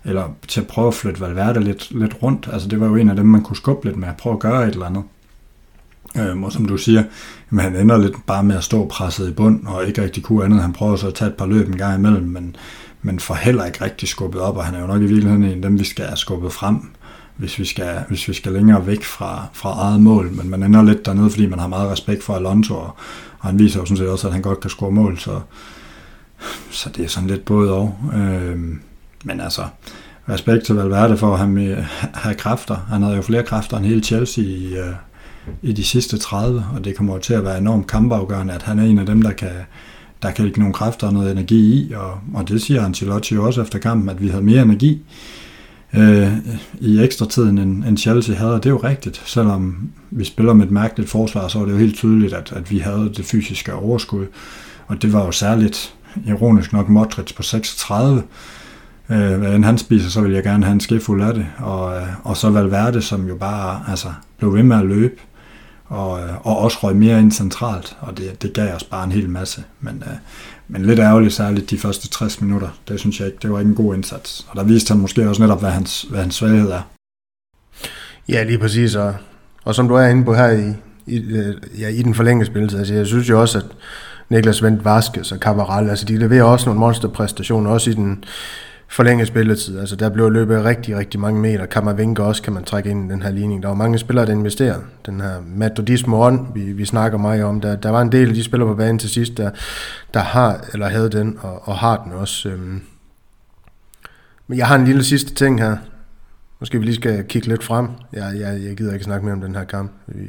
[0.06, 2.50] eller til at prøve at flytte Valverde lidt, lidt rundt.
[2.54, 4.40] Altså det var jo en af dem, man kunne skubbe lidt med, at prøve at
[4.40, 5.04] gøre et eller andet.
[6.18, 7.04] Øhm, og som du siger,
[7.52, 10.46] jamen, han ender lidt bare med at stå presset i bund, og ikke rigtig kunne
[10.46, 10.62] andet.
[10.62, 12.56] Han prøver så at tage et par løb en gang imellem, men,
[13.02, 15.52] men får heller ikke rigtig skubbet op, og han er jo nok i virkeligheden en
[15.52, 16.92] af dem, vi skal have skubbet frem
[17.40, 20.84] hvis vi skal, hvis vi skal længere væk fra, fra eget mål, men man ender
[20.84, 22.96] lidt dernede, fordi man har meget respekt for Alonso, og,
[23.40, 25.40] og han viser jo sådan set også, at han godt kan score mål, så,
[26.72, 27.98] så det er sådan lidt både og.
[28.14, 28.58] Øh,
[29.24, 29.62] men altså,
[30.30, 32.76] respekt til Valverde for at have, have kræfter.
[32.90, 34.94] Han havde jo flere kræfter end hele Chelsea i, øh,
[35.62, 38.84] i de sidste 30, og det kommer til at være enormt kampafgørende, at han er
[38.84, 39.52] en af dem, der kan,
[40.22, 43.46] der kan lægge nogle kræfter og noget energi i, og, og det siger Ancelotti jo
[43.46, 45.02] også efter kampen, at vi havde mere energi,
[45.94, 46.38] øh,
[46.80, 49.22] i ekstra tiden, end, end Chelsea havde, og det er jo rigtigt.
[49.26, 52.72] Selvom vi spiller med et mærkeligt forsvar, så var det jo helt tydeligt, at, at
[52.72, 54.26] vi havde det fysiske overskud.
[54.88, 55.94] Og det var jo særligt,
[56.26, 58.24] ironisk nok, Modric på 36.
[59.10, 61.46] Øh, hvad end han spiser, så vil jeg gerne have en skefuld af det.
[61.58, 65.16] Og, øh, og så Valverde, som jo bare altså, blev ved med at løbe.
[65.86, 69.12] og, øh, og også røg mere ind centralt, og det, det gav os bare en
[69.12, 69.64] hel masse.
[69.80, 70.16] Men, øh,
[70.70, 72.70] men lidt ærgerligt særligt de første 60 minutter.
[72.88, 74.48] Det synes jeg ikke, det var ikke en god indsats.
[74.50, 76.82] Og der viste han måske også netop, hvad hans, hvad hans svaghed er.
[78.30, 78.96] Ja, lige præcis.
[78.96, 79.16] Og,
[79.64, 80.74] og som du er inde på her i,
[81.08, 81.24] i,
[81.80, 83.66] ja, i den forlængede spilletid, altså jeg synes jo også, at
[84.30, 88.24] Niklas Vendt Vaskes og Cabaral, altså de leverer også nogle monsterpræstationer, også i den
[88.90, 89.80] forlænge spilletid.
[89.80, 91.66] Altså der blev løbet rigtig, rigtig mange meter.
[91.66, 93.64] Kammervinke også kan man trække ind i den her ligning.
[93.64, 94.82] Der var mange spillere, der investerede.
[95.06, 98.34] Den her metodisme ånd, vi, vi snakker meget om, der, der var en del af
[98.34, 99.52] de spillere på banen til sidst, der,
[100.14, 102.50] der har, eller havde den, og, og har den også.
[102.50, 102.82] Øhm.
[104.48, 105.78] Men jeg har en lille sidste ting her.
[106.60, 107.88] Måske vi lige skal kigge lidt frem.
[108.14, 109.92] Jeg, jeg, jeg gider ikke snakke mere om den her kamp.
[110.08, 110.24] Vi,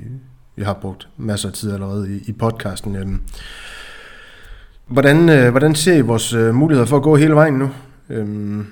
[0.57, 2.97] vi har brugt masser af tid allerede i, i podcasten.
[2.97, 3.21] Øhm.
[4.87, 7.71] Hvordan, øh, hvordan ser I vores øh, muligheder for at gå hele vejen nu?
[8.11, 8.67] Øhm,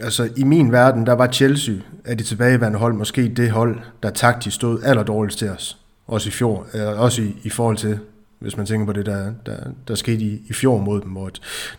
[0.00, 1.74] altså i min verden, der var Chelsea
[2.04, 5.78] af de tilbageværende hold måske det hold, der taktisk stod allerdårligst til os.
[6.06, 7.98] Også i fjor, øh, også i, i forhold til,
[8.38, 9.56] hvis man tænker på det, der, der,
[9.88, 11.30] der skete i, i fjor mod dem, hvor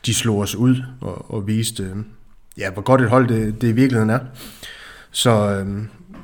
[0.05, 1.95] de slog os ud og, og viste, øh,
[2.57, 4.19] ja, hvor godt et hold det, det i virkeligheden er.
[5.11, 5.67] Så øh,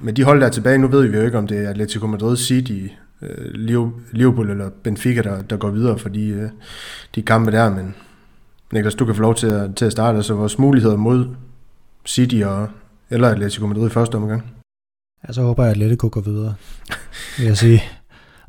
[0.01, 2.07] med de hold, der er tilbage, nu ved vi jo ikke, om det er Atletico
[2.07, 2.88] Madrid, City,
[3.21, 3.53] øh,
[4.11, 6.49] Liverpool eller Benfica, der, der går videre for de, øh,
[7.15, 7.95] de kampe der, men
[8.74, 10.17] Niklas, du kan få lov til at, til at starte.
[10.17, 11.26] Altså vores muligheder mod
[12.07, 12.67] City og,
[13.09, 14.43] eller Atletico Madrid i første omgang.
[15.28, 16.55] Ja, så håber jeg, at Atletico går videre,
[17.38, 17.84] vil jeg sige.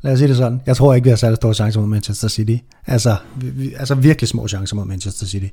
[0.01, 0.61] Lad os sige det sådan.
[0.65, 2.55] Jeg tror ikke, vi har særlig store chancer mod Manchester City.
[2.87, 5.47] Altså, vi, altså virkelig små chancer mod Manchester City.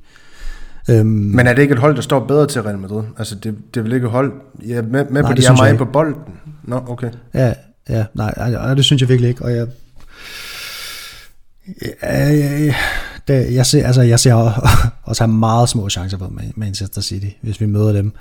[0.89, 3.03] Øhm, Men er det ikke et hold, der står bedre til Real Madrid?
[3.17, 4.33] Altså, det, det er vel ikke et hold...
[4.65, 6.21] Jeg er med, med nej, på, de er meget på bolden.
[6.63, 7.11] Nå, okay.
[7.33, 7.53] Ja,
[7.89, 9.45] ja nej, nej, det synes jeg virkelig ikke.
[9.45, 9.67] Og jeg,
[12.03, 12.75] Ja, ja, ja.
[13.27, 14.33] Det, øh, jeg, ser, altså, jeg ser
[15.03, 18.13] også have meget små chancer for Manchester City, hvis vi møder dem.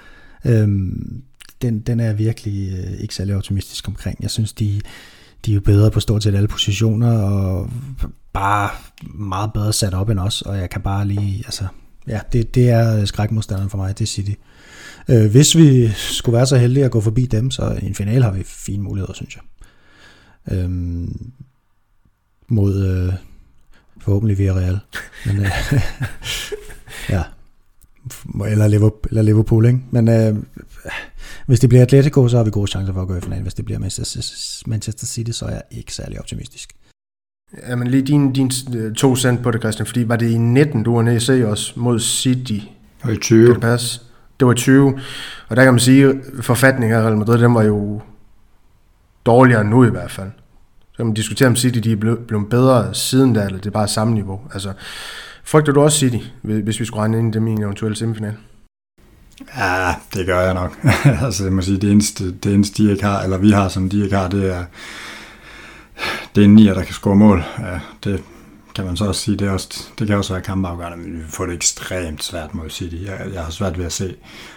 [0.44, 1.22] Øhm,
[1.62, 4.18] den, den er jeg virkelig øh, ikke særlig optimistisk omkring.
[4.22, 4.80] Jeg synes, de,
[5.46, 7.70] de er jo bedre på stort set alle positioner, og
[8.32, 8.70] bare
[9.14, 11.64] meget bedre sat op end os, og jeg kan bare lige, altså,
[12.08, 14.32] ja, det, det er øh, skrækmodstanderen for mig, det er City.
[15.08, 18.22] Øh, hvis vi skulle være så heldige at gå forbi dem, så i en final
[18.22, 19.42] har vi fine muligheder, synes jeg.
[20.58, 21.32] Øhm,
[22.48, 23.14] mod, øh,
[24.02, 24.78] Forhåbentlig via Real.
[25.26, 25.50] Men, øh,
[27.14, 27.22] ja.
[28.46, 29.80] Eller Liverpool, eller Liverpool ikke?
[29.90, 30.36] Men øh,
[31.46, 33.42] hvis det bliver Atletico, så har vi gode chancer for at gå i finalen.
[33.42, 33.78] Hvis det bliver
[34.66, 36.72] Manchester City, så er jeg ikke særlig optimistisk.
[37.68, 40.38] Ja, men lige din, din øh, to cent på det, Christian, fordi var det i
[40.38, 42.52] 19, du var nede i se os mod City?
[42.52, 43.46] Det var i 20.
[43.46, 44.00] Kan det passe?
[44.40, 45.00] Det var i 20.
[45.48, 48.00] Og der kan man sige, at forfatningen af Real Madrid, den var jo
[49.26, 50.30] dårligere end nu i hvert fald.
[51.02, 53.88] Kan man diskutere, om City de er blevet bedre siden da, eller det er bare
[53.88, 54.40] samme niveau.
[54.54, 54.72] Altså,
[55.44, 58.34] frygter du også City, hvis vi skulle regne ind i dem i en eventuel semifinal?
[59.56, 60.78] Ja, det gør jeg nok.
[61.24, 63.88] altså, jeg må sige, det eneste, det eneste, de ikke har, eller vi har, som
[63.88, 64.64] de ikke har, det er,
[66.34, 67.44] det er en nier, der kan score mål.
[67.58, 68.22] Ja, det
[68.74, 71.24] kan man så også sige, det, er også, det kan også være kampafgørende, men vi
[71.28, 72.96] får det ekstremt svært mod City.
[73.04, 74.14] Jeg, jeg har svært ved at se,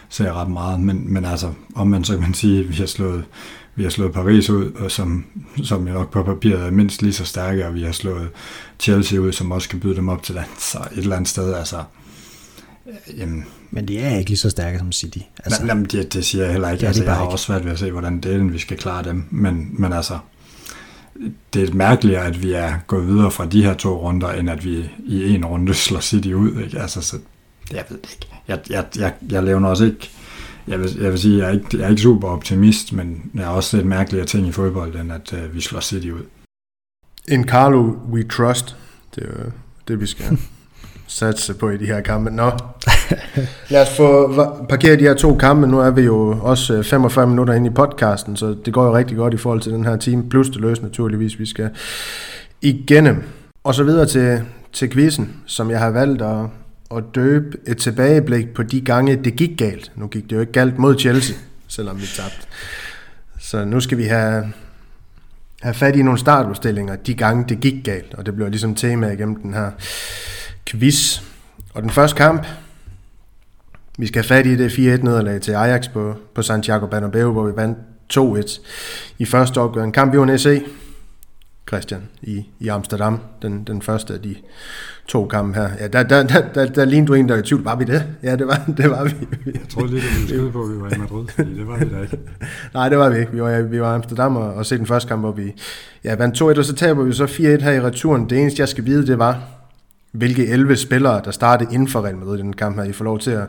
[0.10, 2.86] se ret meget, men, men altså, om man så kan man sige, at vi har
[2.86, 3.26] slået
[3.76, 5.26] vi har slået Paris ud, og som,
[5.64, 8.30] som jeg nok på papiret er mindst lige så stærke, og vi har slået
[8.80, 10.48] Chelsea ud, som også kan byde dem op til land.
[10.60, 11.84] Så et eller andet sted, altså...
[12.88, 15.18] Øh, jamen, men de er ikke lige så stærke som City.
[15.46, 16.82] Altså, jamen, det, det siger jeg heller ikke.
[16.82, 17.32] Det altså, jeg har ikke.
[17.32, 19.24] også svært ved at se, hvordan det er, vi skal klare dem.
[19.30, 20.20] Men, men altså,
[21.54, 24.66] det er mærkeligt, at vi er gået videre fra de her to runder, end at
[24.66, 26.62] vi i en runde slår City ud.
[26.62, 26.80] Ikke?
[26.80, 27.18] Altså, så,
[27.72, 28.28] jeg ved det ikke.
[28.48, 30.10] Jeg, jeg, jeg, jeg laver også ikke
[30.68, 33.44] jeg vil, jeg vil sige, jeg er, ikke, jeg er ikke super optimist, men jeg
[33.44, 36.26] er også lidt mærkeligere ting i fodbold, end at uh, vi slår City ud.
[37.28, 38.76] En Carlo we trust,
[39.16, 39.52] det er
[39.88, 40.26] det, vi skal
[41.08, 42.30] satse på i de her kampe.
[42.30, 42.52] Nå,
[43.70, 44.34] lad os få
[44.70, 45.68] parkeret de her to kampe.
[45.68, 49.18] Nu er vi jo også 45 minutter inde i podcasten, så det går jo rigtig
[49.18, 51.70] godt i forhold til den her time, plus det løs naturligvis, vi skal
[52.62, 53.24] igennem.
[53.64, 54.42] Og så videre til,
[54.74, 56.46] til quizzen, som jeg har valgt at,
[56.96, 59.92] at døbe et tilbageblik på de gange, det gik galt.
[59.96, 61.36] Nu gik det jo ikke galt mod Chelsea,
[61.68, 62.48] selvom vi tabte.
[63.40, 64.54] Så nu skal vi have,
[65.62, 68.14] have fat i nogle startudstillinger, de gange det gik galt.
[68.14, 69.72] Og det bliver ligesom tema igennem den her
[70.66, 71.22] quiz.
[71.74, 72.46] Og den første kamp,
[73.98, 77.44] vi skal have fat i det 4-1 nederlag til Ajax på, på Santiago Bernabeu, hvor
[77.44, 77.78] vi vandt
[78.14, 78.62] 2-1
[79.20, 79.84] i første opgør.
[79.84, 80.62] En kamp, vi var se,
[81.68, 84.36] Christian, i, i Amsterdam, den, den første af de
[85.08, 85.70] to kampe her.
[85.80, 87.64] Ja, der, der, der, der, der lignede du en, der i tvivl.
[87.64, 88.04] Var vi det?
[88.24, 89.12] Ja, det var, det var vi.
[89.46, 91.78] Jeg troede lidt, at vi skulle på, at vi var i Madrid, fordi det var
[91.78, 92.20] vi da ikke.
[92.74, 93.32] Nej, det var vi ikke.
[93.32, 95.54] Vi var, vi var i Amsterdam og, og se den første kamp, hvor vi
[96.04, 98.30] ja, vandt 2-1, og så taber vi så 4-1 her i returen.
[98.30, 99.42] Det eneste, jeg skal vide, det var,
[100.18, 102.84] hvilke 11 spillere, der startede inden for Real Madrid i den kamp her.
[102.84, 103.48] I får lov til at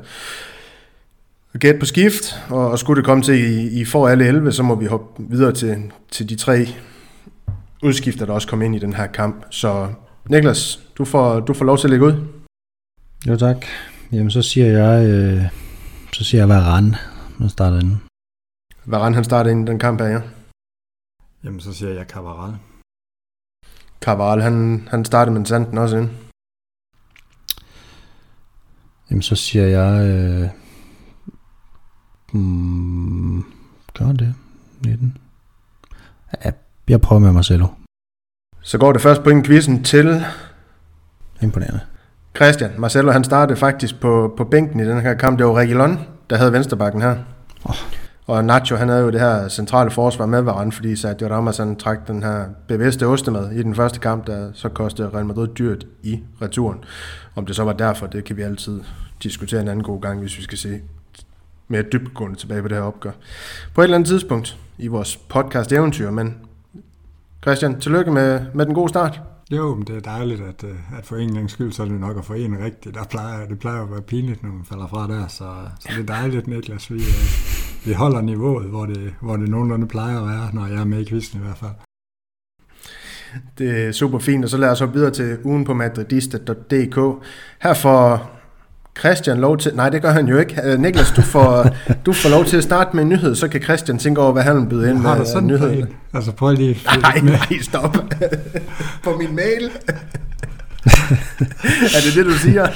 [1.58, 4.62] gætte på skift, og, og skulle det komme til, I, I får alle 11, så
[4.62, 6.66] må vi hoppe videre til, til de tre
[7.82, 9.44] udskifter, der også kom ind i den her kamp.
[9.50, 9.92] Så
[10.28, 12.26] Niklas, du får, du får lov til at lægge ud.
[13.28, 13.66] Jo tak.
[14.12, 15.42] Jamen så siger jeg, øh,
[16.12, 16.96] så siger jeg Varane,
[17.38, 18.02] han starter inden.
[18.84, 20.20] Varane han starter inden den kamp her, ja.
[21.44, 22.54] Jamen så siger jeg Cabral.
[24.00, 26.10] Cabral, han, han startede med Sanden også ind.
[29.10, 30.48] Jamen så siger jeg, øh,
[32.32, 33.44] mm,
[33.98, 34.34] gør det,
[34.86, 35.18] 19.
[36.44, 36.50] Ja,
[36.88, 37.66] jeg prøver med Marcelo.
[38.62, 40.24] Så går det først på en quizzen til...
[41.42, 41.80] Imponerende.
[42.36, 45.38] Christian, Marcelo han startede faktisk på, på bænken i den her kamp.
[45.38, 46.00] Det var Reguilon,
[46.30, 47.16] der havde vensterbakken her.
[47.64, 47.74] Oh.
[48.26, 51.76] Og Nacho, han havde jo det her centrale forsvar med Varane, fordi Sergio Ramos han
[51.76, 55.86] trak den her bevidste ostemad i den første kamp, der så kostede Real Madrid dyrt
[56.02, 56.78] i returen.
[57.34, 58.80] Om det så var derfor, det kan vi altid
[59.22, 60.80] diskutere en anden god gang, hvis vi skal se
[61.68, 63.10] mere dybgående tilbage på det her opgør.
[63.74, 66.34] På et eller andet tidspunkt i vores podcast eventyr, men
[67.42, 69.20] Christian, tillykke med, med den gode start.
[69.50, 72.00] Jo, men det er dejligt, at, øh, at for en gang skyld, så er det
[72.00, 72.94] nok at få en rigtigt.
[72.94, 75.44] Der plejer, det plejer at være pinligt, når man falder fra der, så,
[75.80, 76.90] så det er dejligt, Niklas.
[76.90, 77.55] Vi, øh,
[77.86, 81.00] vi holder niveauet, hvor det, hvor det nogenlunde plejer at være, når jeg er med
[81.00, 81.70] i quizzen i hvert fald.
[83.58, 87.26] Det er super fint, og så lad os hoppe videre til ugen på madridista.dk.
[87.62, 88.30] Her får
[88.98, 89.72] Christian lov til...
[89.74, 90.62] Nej, det gør han jo ikke.
[90.66, 91.66] Uh, Niklas, du får,
[92.06, 94.42] du får lov til at starte med en nyhed, så kan Christian tænke over, hvad
[94.42, 95.88] han byder ind med sådan nyheden.
[96.14, 96.78] Altså prøv lige...
[97.00, 97.96] Nej, nej, stop.
[99.04, 99.70] på min mail.
[101.96, 102.66] er det det, du siger?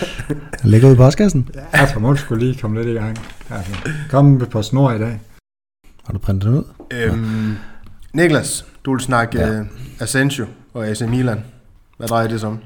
[0.64, 1.48] Lægger ud i postkassen.
[1.54, 1.80] Ja.
[1.80, 3.18] Jeg tror, skulle lige komme lidt i gang.
[3.50, 3.72] Altså,
[4.10, 5.20] kom på snor i dag.
[6.04, 6.64] Har du printet den ud?
[6.90, 7.56] Øhm,
[8.12, 9.60] Niklas, du vil snakke ja.
[9.60, 9.66] uh,
[10.00, 11.40] Asensio og AC Milan.
[11.96, 12.58] Hvad drejer det som?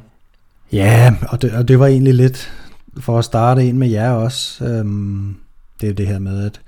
[0.72, 2.53] Ja, og det, og det var egentlig lidt
[3.01, 5.36] for at starte ind med jer også, øhm,
[5.80, 6.61] det er det her med, at,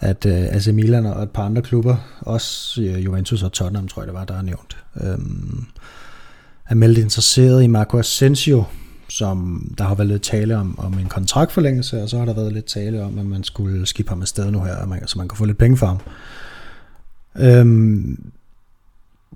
[0.00, 4.02] at uh, AC Milan og et par andre klubber, også uh, Juventus og Tottenham, tror
[4.02, 5.66] jeg det var, der er nævnt, øhm,
[6.68, 8.64] er meldt interesseret i Marco Asensio,
[9.08, 12.52] som der har været lidt tale om, om en kontraktforlængelse, og så har der været
[12.52, 15.44] lidt tale om, at man skulle skifte ham afsted nu her, så man kan få
[15.44, 15.98] lidt penge for ham.
[17.36, 18.30] Øhm,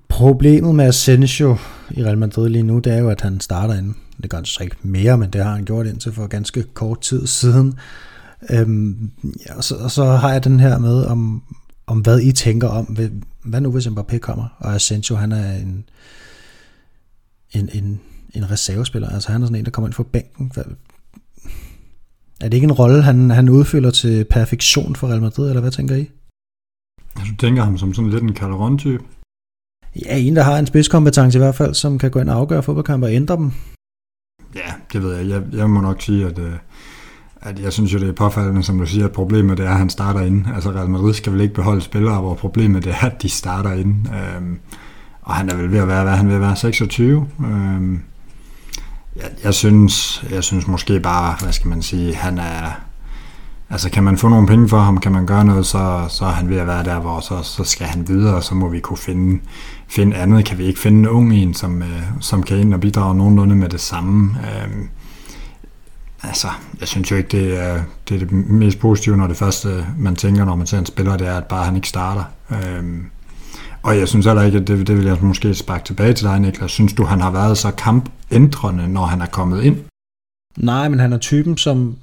[0.07, 1.57] problemet med Asensio
[1.91, 3.95] i Real Madrid lige nu, det er jo, at han starter inden.
[4.21, 7.01] Det gør han så ikke mere, men det har han gjort indtil for ganske kort
[7.01, 7.73] tid siden.
[8.49, 9.11] Øhm,
[9.47, 11.43] ja, og, så, og så har jeg den her med, om,
[11.87, 12.97] om hvad I tænker om,
[13.43, 15.85] hvad nu hvis Mbappé kommer, og Asensio han er en,
[17.53, 17.99] en, en,
[18.33, 20.51] en reservespiller, altså han er sådan en, der kommer ind fra bænken.
[22.41, 25.71] Er det ikke en rolle, han, han udfylder til perfektion for Real Madrid, eller hvad
[25.71, 26.09] tænker I?
[27.15, 29.03] Altså, du tænker ham som sådan lidt en Calderon-type?
[30.05, 32.63] Ja, en, der har en spidskompetence i hvert fald, som kan gå ind og afgøre
[32.63, 33.51] fodboldkampe og ændre dem.
[34.55, 35.29] Ja, det ved jeg.
[35.29, 36.53] Jeg, jeg må nok sige, at, øh,
[37.41, 39.77] at jeg synes jo, det er påfaldende, som du siger, at problemet det er, at
[39.77, 40.45] han starter ind.
[40.55, 43.71] Altså Real Madrid skal vel ikke beholde spillere, hvor problemet det er, at de starter
[43.71, 43.95] ind.
[44.15, 44.59] Øhm,
[45.23, 47.27] og han er vel ved at være, hvad han vil være, 26.
[47.39, 48.01] Øhm,
[49.15, 52.71] jeg, jeg, synes, jeg synes måske bare, hvad skal man sige, han er...
[53.69, 56.29] Altså kan man få nogle penge for ham, kan man gøre noget, så, så er
[56.29, 58.79] han ved at være der, hvor så, så skal han videre, og så må vi
[58.79, 59.39] kunne finde
[59.87, 60.45] finde andet?
[60.45, 63.55] Kan vi ikke finde en ung en, som, øh, som kan ind og bidrage nogenlunde
[63.55, 64.37] med det samme?
[64.41, 64.85] Øh,
[66.23, 66.47] altså,
[66.79, 70.15] jeg synes jo ikke, det er, det er det mest positive, når det første, man
[70.15, 72.23] tænker, når man ser en spiller, det er, at bare han ikke starter.
[72.51, 72.83] Øh,
[73.83, 76.39] og jeg synes heller ikke, at det, det vil jeg måske sparke tilbage til dig,
[76.39, 76.71] Niklas.
[76.71, 79.77] Synes du, han har været så kampændrende, når han er kommet ind?
[80.57, 81.95] Nej, men han er typen, som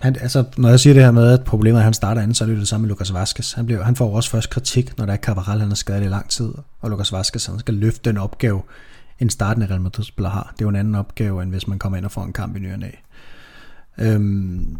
[0.00, 2.34] han, altså, når jeg siger det her med, at problemet er, at han starter anden,
[2.34, 3.52] så er det jo det samme med Lucas Vaskes.
[3.52, 6.08] Han, bliver, han får også først kritik, når der er Cabral, han er skadet i
[6.08, 8.62] lang tid, og Lucas Vaskes han skal løfte den opgave,
[9.18, 10.52] en startende Real Madrid-spiller har.
[10.52, 12.56] Det er jo en anden opgave, end hvis man kommer ind og får en kamp
[12.56, 13.02] i ny af.
[13.98, 14.76] Øhm,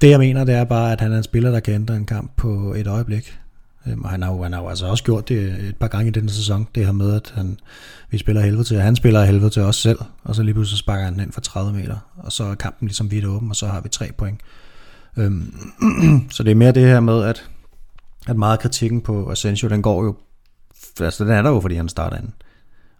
[0.00, 2.06] det jeg mener, det er bare, at han er en spiller, der kan ændre en
[2.06, 3.38] kamp på et øjeblik.
[3.86, 6.08] Øhm, og han har, jo, han har jo altså også gjort det et par gange
[6.08, 7.58] i denne sæson, det her med, at han,
[8.10, 11.04] vi spiller helvede til, han spiller helvede til os selv, og så lige pludselig sparker
[11.04, 13.80] han ind for 30 meter, og så er kampen ligesom vidt åben, og så har
[13.80, 14.40] vi tre point.
[15.16, 15.54] Øhm,
[16.30, 17.48] så det er mere det her med, at,
[18.28, 20.16] at meget af kritikken på Asensio, den går jo,
[21.00, 22.28] altså den er der jo, fordi han starter ind.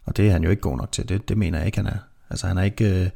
[0.05, 1.87] Og det er han jo ikke god nok til, det, det mener jeg ikke, han
[1.87, 1.99] er.
[2.31, 3.05] Altså han er ikke...
[3.05, 3.11] Øh,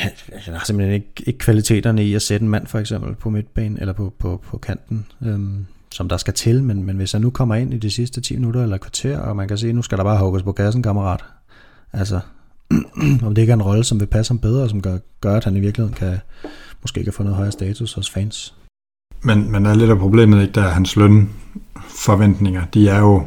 [0.00, 3.14] Ja, altså, han har simpelthen ikke, ikke kvaliteterne i at sætte en mand for eksempel
[3.14, 5.06] på midtbanen eller på, på, på kanten.
[5.22, 8.20] Øhm, som der skal til, men, men hvis han nu kommer ind i de sidste
[8.20, 10.82] 10 minutter eller kvarter, og man kan se, nu skal der bare hugges på kassen,
[10.82, 11.24] kammerat.
[11.92, 12.20] Altså,
[13.26, 15.36] om det ikke er en rolle, som vil passe ham bedre, og som gør, gør
[15.36, 16.18] at han i virkeligheden kan,
[16.82, 18.54] måske kan få noget højere status hos fans.
[19.22, 23.26] Men, men er lidt af problemet ikke der, hans lønforventninger, de er jo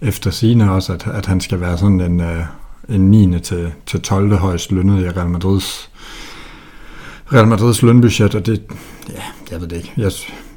[0.00, 2.44] efter sine også, at, at han skal være sådan en, øh,
[2.88, 3.40] en 9.
[3.40, 4.36] til, til 12.
[4.36, 5.90] højst lønnet i Real Madrids
[7.32, 8.62] Real Madrids lønbudget, og det,
[9.08, 9.92] ja, jeg ved det ikke.
[9.96, 10.12] Jeg,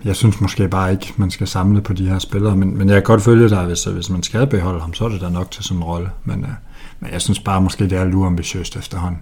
[0.05, 2.95] jeg synes måske bare ikke, man skal samle på de her spillere, men, men jeg
[2.95, 5.51] kan godt følge dig, hvis, hvis man skal beholde ham, så er det da nok
[5.51, 6.09] til sådan en rolle.
[6.25, 6.49] Men, øh,
[6.99, 9.21] men jeg synes bare måske, det er lidt uambitiøst efterhånden.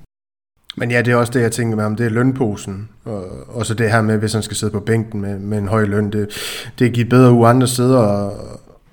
[0.78, 1.96] Men ja, det er også det, jeg tænker med ham.
[1.96, 2.90] Det er lønposen.
[3.06, 3.26] Og,
[3.56, 5.86] og så det her med, hvis han skal sidde på bænken med, med en høj
[5.86, 6.12] løn.
[6.12, 6.28] Det,
[6.80, 7.98] det giver bedre ud andre steder.
[7.98, 8.34] Og,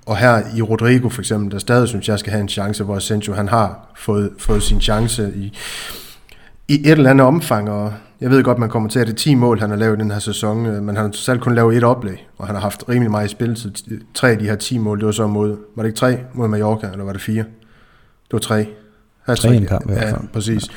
[0.07, 2.97] og her i Rodrigo for eksempel, der stadig synes jeg skal have en chance, hvor
[2.97, 5.57] Asensio han har fået, fået sin chance i,
[6.69, 7.71] i et eller andet omfang.
[7.71, 9.97] Og jeg ved godt, man kommer til, at det er 10 mål, han har lavet
[9.97, 10.63] i den her sæson.
[10.63, 13.29] Men han har selv kun lavet et oplæg, og han har haft rimelig meget i
[13.31, 13.73] spilletid.
[14.15, 16.49] Tre af de her 10 mål, det var så mod, var det ikke tre mod
[16.49, 17.45] Mallorca, eller var det fire?
[18.25, 18.69] Det var tre.
[19.37, 20.21] Tre en kamp i hvert fald.
[20.23, 20.69] Ja, præcis.
[20.69, 20.75] Ja.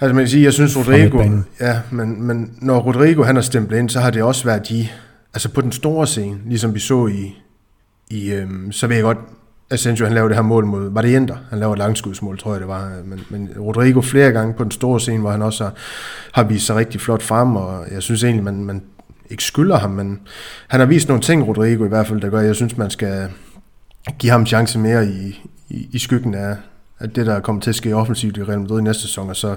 [0.00, 1.22] Altså man kan sige, jeg synes Rodrigo,
[1.60, 4.88] ja, men, men når Rodrigo han har stemplet ind, så har det også været de,
[5.34, 7.38] altså på den store scene, ligesom vi så i,
[8.10, 9.18] i øhm, så ved jeg godt,
[9.70, 12.60] Asensio han lavede det her mål mod, var det Han lavede et langskudsmål, tror jeg
[12.60, 15.72] det var, men, men Rodrigo flere gange på den store scene, hvor han også har,
[16.32, 18.82] har vist sig rigtig flot frem, og jeg synes egentlig, man, man
[19.30, 20.20] ikke skylder ham, men
[20.68, 23.28] han har vist nogle ting, Rodrigo i hvert fald, der gør, jeg synes, man skal
[24.18, 26.56] give ham chance mere i, i, i skyggen af,
[26.98, 29.36] at det, der kommer til at ske offensivt i Real Madrid i næste sæson, og
[29.36, 29.56] så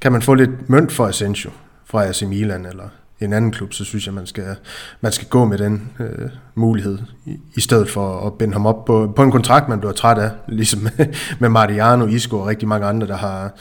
[0.00, 1.50] kan man få lidt mønt for Asensio
[1.84, 2.88] fra AC Milan eller
[3.20, 4.56] en anden klub, så synes jeg, man skal,
[5.00, 8.84] man skal gå med den øh, mulighed, i, i stedet for at binde ham op
[8.84, 12.68] på, på en kontrakt, man bliver træt af, ligesom med, med Mariano, Isco og rigtig
[12.68, 13.52] mange andre, der har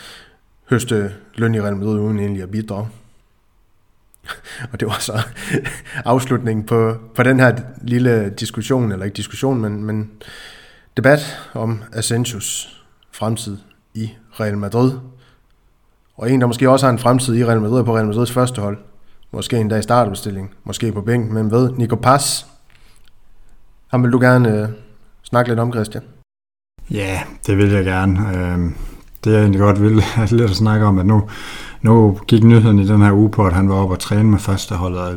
[0.70, 2.88] høstet løn i Real Madrid uden egentlig at bidrage.
[4.72, 5.22] Og det var så
[6.06, 10.12] afslutningen på, på den her lille diskussion, eller ikke diskussion, men, men
[10.98, 13.58] debat om Asensios fremtid
[13.94, 14.92] i Real Madrid.
[16.16, 18.62] Og en, der måske også har en fremtid i Real Madrid på Real Madrids første
[18.62, 18.78] hold.
[19.32, 22.46] Måske endda i startopstilling, måske på bænken, men ved, Nico Pass.
[23.88, 24.68] Ham vil du gerne øh,
[25.24, 26.04] snakke lidt om, Christian?
[26.90, 28.20] Ja, det vil jeg gerne.
[28.38, 28.72] Øh,
[29.24, 31.30] det jeg egentlig godt vil lidt at snakke om, at nu,
[31.82, 34.40] nu gik nyheden i den her uge på, at han var oppe og træne med
[34.40, 35.14] førsteholdet, og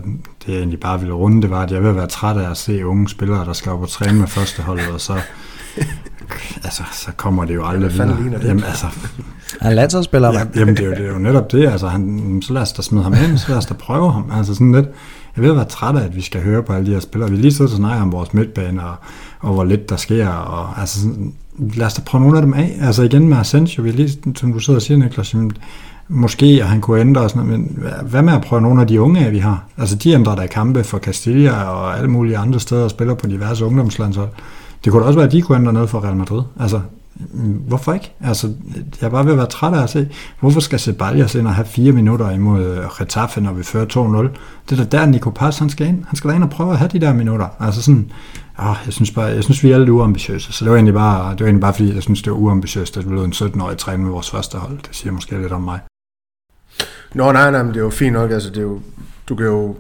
[0.47, 2.57] det jeg egentlig bare ville runde, det var, at jeg vil være træt af at
[2.57, 5.21] se unge spillere, der skal op og træne med førsteholdet, og så
[6.65, 8.09] altså, så kommer det jo aldrig videre.
[8.09, 8.45] det?
[8.45, 8.87] Jamen, altså,
[9.61, 11.69] han er landsholdsspiller, ja, Jamen, det er, jo, det er jo netop det.
[11.69, 14.25] Altså, han, så lad os da smide ham ind, så lad os da prøve ham.
[14.33, 14.87] Altså, sådan lidt,
[15.37, 17.31] jeg ved være træt af, at vi skal høre på alle de her spillere.
[17.31, 18.95] Vi lige siddet og snakket om vores midtbane, og,
[19.41, 20.29] og hvor lidt der sker.
[20.29, 22.77] Og, altså, sådan, lad os da prøve nogle af dem af.
[22.81, 25.53] Altså igen med Asensio, vi lige, som du sidder og siger, Niklas, jamen,
[26.09, 28.87] måske at han kunne ændre og sådan noget, men hvad med at prøve nogle af
[28.87, 29.65] de unge af, vi har?
[29.79, 33.27] Altså de ændrer der kampe for Castilla og alle mulige andre steder og spiller på
[33.27, 34.29] diverse ungdomslandshold.
[34.85, 36.43] Det kunne da også være, at de kunne ændre noget for Real Madrid.
[36.61, 36.81] Altså,
[37.17, 38.13] mm, hvorfor ikke?
[38.21, 38.53] Altså,
[39.01, 40.09] jeg er bare ved at være træt af at se,
[40.41, 44.39] hvorfor skal Ceballos ind og have fire minutter imod øh, Getafe, når vi fører 2-0?
[44.71, 46.05] Det er da der, Nico Paz, han skal ind.
[46.05, 47.49] Han skal da ind og prøve at have de der minutter.
[47.61, 48.13] Altså sådan,
[48.59, 50.53] åh, jeg synes bare, jeg synes, vi er lidt uambitiøse.
[50.53, 52.97] Så det var egentlig bare, det var egentlig bare fordi, jeg synes, det var uambitiøst,
[52.97, 54.79] at vi lød en 17-årig træne med vores første hold.
[54.79, 55.81] Det siger måske lidt om mig.
[57.15, 58.31] Nå, nej, nej, men det er jo fint nok.
[58.31, 58.81] Altså, det er jo,
[59.29, 59.77] du kan jo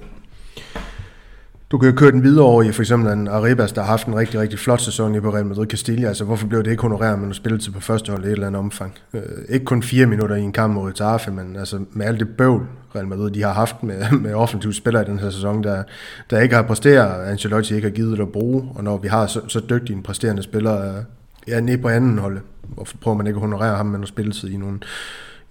[1.71, 4.07] du kan jo køre den videre over i for eksempel en Arribas, der har haft
[4.07, 6.09] en rigtig, rigtig flot sæson i på Real Madrid Castilla.
[6.09, 8.47] Altså, hvorfor blev det ikke honoreret med noget til på første hold i et eller
[8.47, 8.95] andet omfang?
[9.15, 12.29] Øh, ikke kun fire minutter i en kamp mod Getafe, men altså med alt det
[12.29, 15.83] bøvl, Real Madrid de har haft med, med offensive spillere i den her sæson, der,
[16.31, 19.27] der ikke har præsteret, Ancelotti ikke har givet det at bruge, og når vi har
[19.27, 21.03] så, så dygtige en præsterende spiller øh,
[21.49, 24.51] ja, ned på anden hold, hvorfor prøver man ikke at honorere ham med noget spilletid
[24.51, 24.79] i nogle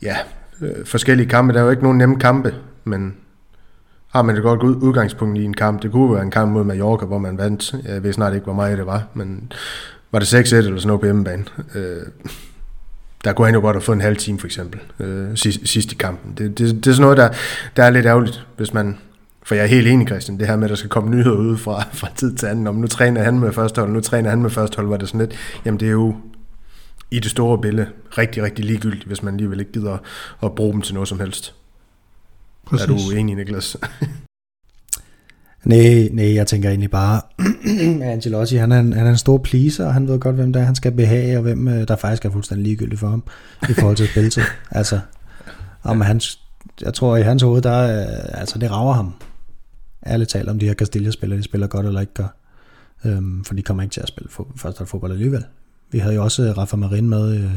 [0.01, 0.15] ja,
[0.61, 1.53] øh, forskellige kampe?
[1.53, 2.53] Der er jo ikke nogen nemme kampe,
[2.83, 3.15] men
[4.09, 5.81] har man et godt udgangspunkt i en kamp.
[5.81, 7.75] Det kunne være en kamp mod Mallorca, hvor man vandt.
[7.85, 9.51] Jeg ved snart ikke, hvor meget det var, men
[10.11, 11.45] var det 6-1 eller sådan noget på hjemmebane.
[11.75, 12.01] Øh,
[13.23, 15.91] der kunne han jo godt have fået en halv time for eksempel, øh, sidst, sidst
[15.91, 16.33] i kampen.
[16.37, 17.29] Det, det, det er sådan noget, der,
[17.75, 18.97] der er lidt ærgerligt, hvis man...
[19.43, 21.57] For jeg er helt enig, Christian, det her med, at der skal komme nyheder ud
[21.57, 22.67] fra, fra tid til anden.
[22.67, 25.07] Om nu træner han med første hold, nu træner han med første hold, var det
[25.07, 25.35] sådan lidt...
[25.65, 26.15] Jamen det er jo
[27.11, 27.87] i det store billede
[28.17, 29.97] rigtig, rigtig ligegyldigt, hvis man alligevel ikke gider
[30.43, 31.53] at bruge dem til noget som helst.
[32.69, 32.89] Præcis.
[32.89, 33.77] Er du enig, Niklas?
[35.63, 37.21] nej, nej, jeg tænker egentlig bare,
[38.11, 40.59] Angelotti, han er, en, han er en stor pleaser, og han ved godt, hvem der
[40.59, 43.23] han skal behage, og hvem øh, der faktisk er fuldstændig ligegyldigt for ham,
[43.69, 44.43] i forhold til spilletid.
[44.71, 44.99] altså,
[45.83, 46.39] om hans,
[46.81, 49.13] jeg tror i hans hoved, der altså det rager ham.
[50.07, 52.37] Ærligt talt, om de her Castilla-spillere, de spiller godt eller ikke gør.
[53.05, 55.43] Øhm, for de kommer ikke til at spille først fodbold alligevel.
[55.91, 57.51] Vi havde jo også øh, Rafa Marin med øh,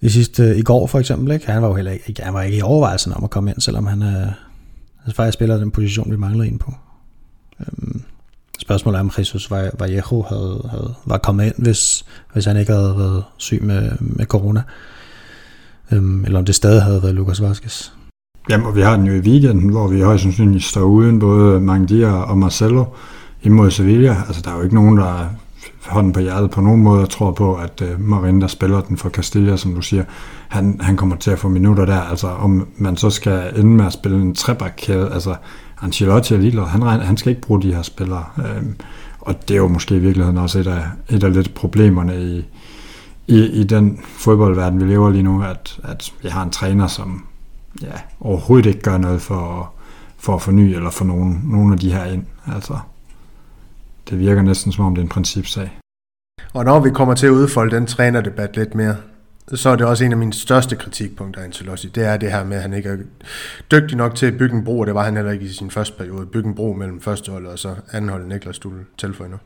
[0.00, 1.50] i sidste, i går for eksempel, ikke?
[1.50, 3.86] han var jo heller ikke, han var ikke i overvejelsen om at komme ind, selvom
[3.86, 4.26] han, øh,
[5.04, 6.74] altså faktisk spiller den position, vi manglede ind på.
[7.60, 8.02] Øhm,
[8.58, 12.94] spørgsmålet er, om Jesus Vallejo havde, havde, var kommet ind, hvis, hvis han ikke havde
[12.98, 14.62] været syg med, med corona.
[15.92, 17.92] Øhm, eller om det stadig havde været Lucas Vaskes.
[18.50, 21.60] Jamen, og vi har den jo i weekenden, hvor vi højst sandsynligt står uden både
[21.60, 22.84] Mangdia og Marcelo
[23.42, 24.16] imod Sevilla.
[24.26, 25.28] Altså, der er jo ikke nogen, der
[25.90, 28.96] hånden på hjertet på nogen måde og tror på, at øh, Marin, der spiller den
[28.96, 30.04] for Castilla, som du siger,
[30.48, 32.00] han, han kommer til at få minutter der.
[32.00, 35.34] Altså om man så skal ende med at spille en trebakkæde, altså
[35.82, 38.24] Ancelotti er ligeglad, han, han skal ikke bruge de her spillere.
[38.38, 38.62] Øh,
[39.20, 42.44] og det er jo måske i virkeligheden også et af, et af lidt problemerne i,
[43.26, 47.24] i, i den fodboldverden, vi lever lige nu, at, at vi har en træner, som
[47.82, 49.72] ja, overhovedet ikke gør noget for,
[50.18, 52.24] for at forny eller få nogen, nogen af de her ind.
[52.54, 52.78] Altså,
[54.10, 55.79] det virker næsten som om det er en principsag.
[56.52, 58.96] Og når vi kommer til at udfolde den trænerdebat lidt mere,
[59.54, 61.88] så er det også en af mine største kritikpunkter af Ancelotti.
[61.88, 62.96] Det er det her med, at han ikke er
[63.70, 65.70] dygtig nok til at bygge en bro, og det var han heller ikke i sin
[65.70, 66.26] første periode.
[66.26, 69.36] Bygge en bro mellem første hold og så anden hold, Niklas, du tilføje nu.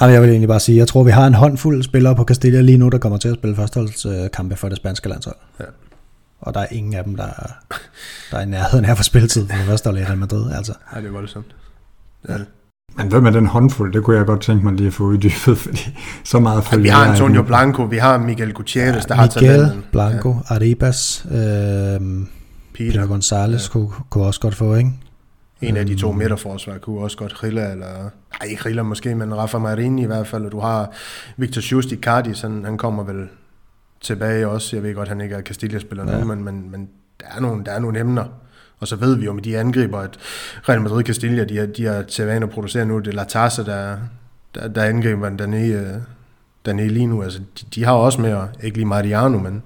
[0.00, 2.60] Jamen, jeg vil egentlig bare sige, jeg tror, vi har en håndfuld spillere på Castilla
[2.60, 5.36] lige nu, der kommer til at spille førsteholdskampe for det spanske landshold.
[5.60, 5.64] Ja.
[6.40, 7.52] Og der er ingen af dem, der er,
[8.30, 10.52] der er i nærheden af for spilletid for det første hold i Real Madrid.
[10.52, 10.72] Altså.
[10.92, 11.56] Nej, det er voldsomt.
[12.22, 12.46] Det er det.
[12.98, 13.92] Men hvem er den håndfuld?
[13.92, 16.88] Det kunne jeg godt tænke mig lige at få uddybet, fordi så meget følger Vi
[16.88, 20.54] har Antonio Blanco, vi har Miguel Gutierrez, ja, der har taget Miguel Blanco, ja.
[20.54, 22.26] Arribas, øh, Peter,
[22.74, 23.72] Peter Gonzalez ja.
[23.72, 24.90] kunne, kunne også godt få, ikke?
[25.60, 26.18] En af de to øhm.
[26.18, 27.86] midterforsvar kunne også godt Rilla, eller...
[28.40, 30.44] Nej, ikke Rilla måske, men Rafa Marini i hvert fald.
[30.44, 30.90] Og du har
[31.36, 33.28] Victor Just i Cardis, han, han kommer vel
[34.00, 34.76] tilbage også.
[34.76, 36.18] Jeg ved godt, han ikke er Castilla-spiller ja.
[36.18, 36.88] nu, men, men, men
[37.20, 38.24] der, er nogle, der er nogle emner.
[38.80, 40.18] Og så ved vi jo med de angriber, at
[40.68, 42.98] Real Madrid Castilla, de er, de er til vane at producere nu.
[42.98, 43.96] Det er Latasa, der,
[44.54, 46.02] der, der angriber dernede,
[46.66, 47.22] dernede lige nu.
[47.22, 49.62] Altså, de, de har også med, ikke lige Mariano, men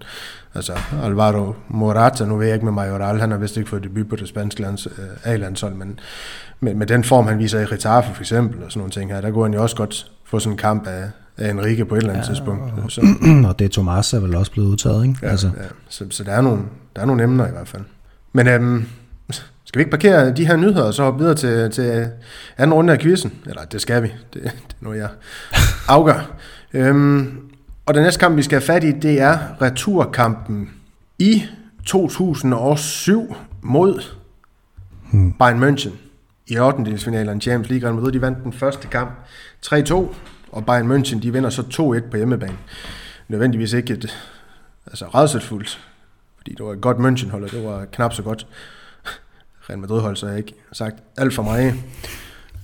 [0.55, 4.09] altså Alvaro Morata, nu ved jeg ikke med Majoral, han har vist ikke fået debut
[4.09, 5.99] på det spanske lands, øh, A-landshold, men
[6.61, 9.21] med, med den form, han viser i Retafe for eksempel, og sådan nogle ting her,
[9.21, 11.99] der går han jo også godt få sådan en kamp af, af Enrique på et
[11.99, 12.63] eller andet ja, tidspunkt.
[12.85, 13.01] Og, så.
[13.49, 15.19] og det Thomas er vel også blevet udtaget, ikke?
[15.23, 15.47] Ja, altså.
[15.47, 15.63] ja.
[15.89, 16.63] Så, så der, er nogle,
[16.97, 17.83] der er nogle emner i hvert fald.
[18.33, 18.87] Men øhm,
[19.73, 22.09] skal vi ikke parkere de her nyheder, og så hoppe videre til, til
[22.59, 23.33] anden runde af quizzen?
[23.47, 24.51] Eller det skal vi, det, det er
[24.81, 25.09] noget, jeg
[25.89, 26.37] afgør.
[26.73, 27.41] øhm,
[27.87, 30.71] og den næste kamp, vi skal have fat i, det er returkampen
[31.19, 31.43] i
[31.87, 34.03] 2007 mod
[35.13, 35.33] hmm.
[35.33, 35.91] Bayern München
[36.47, 36.85] i 8.
[36.85, 37.89] delsfinalen Champions League.
[37.89, 39.11] Real Madrid, de vandt den første kamp
[39.67, 39.95] 3-2,
[40.53, 41.63] og Bayern München, de vinder så
[42.07, 42.57] 2-1 på hjemmebane.
[43.29, 44.19] Nødvendigvis ikke et
[44.87, 45.81] altså redselsfuldt,
[46.37, 48.47] fordi det var et godt München-hold, og det var knap så godt
[49.71, 51.75] Real Madrid-hold, så jeg ikke sagt alt for meget.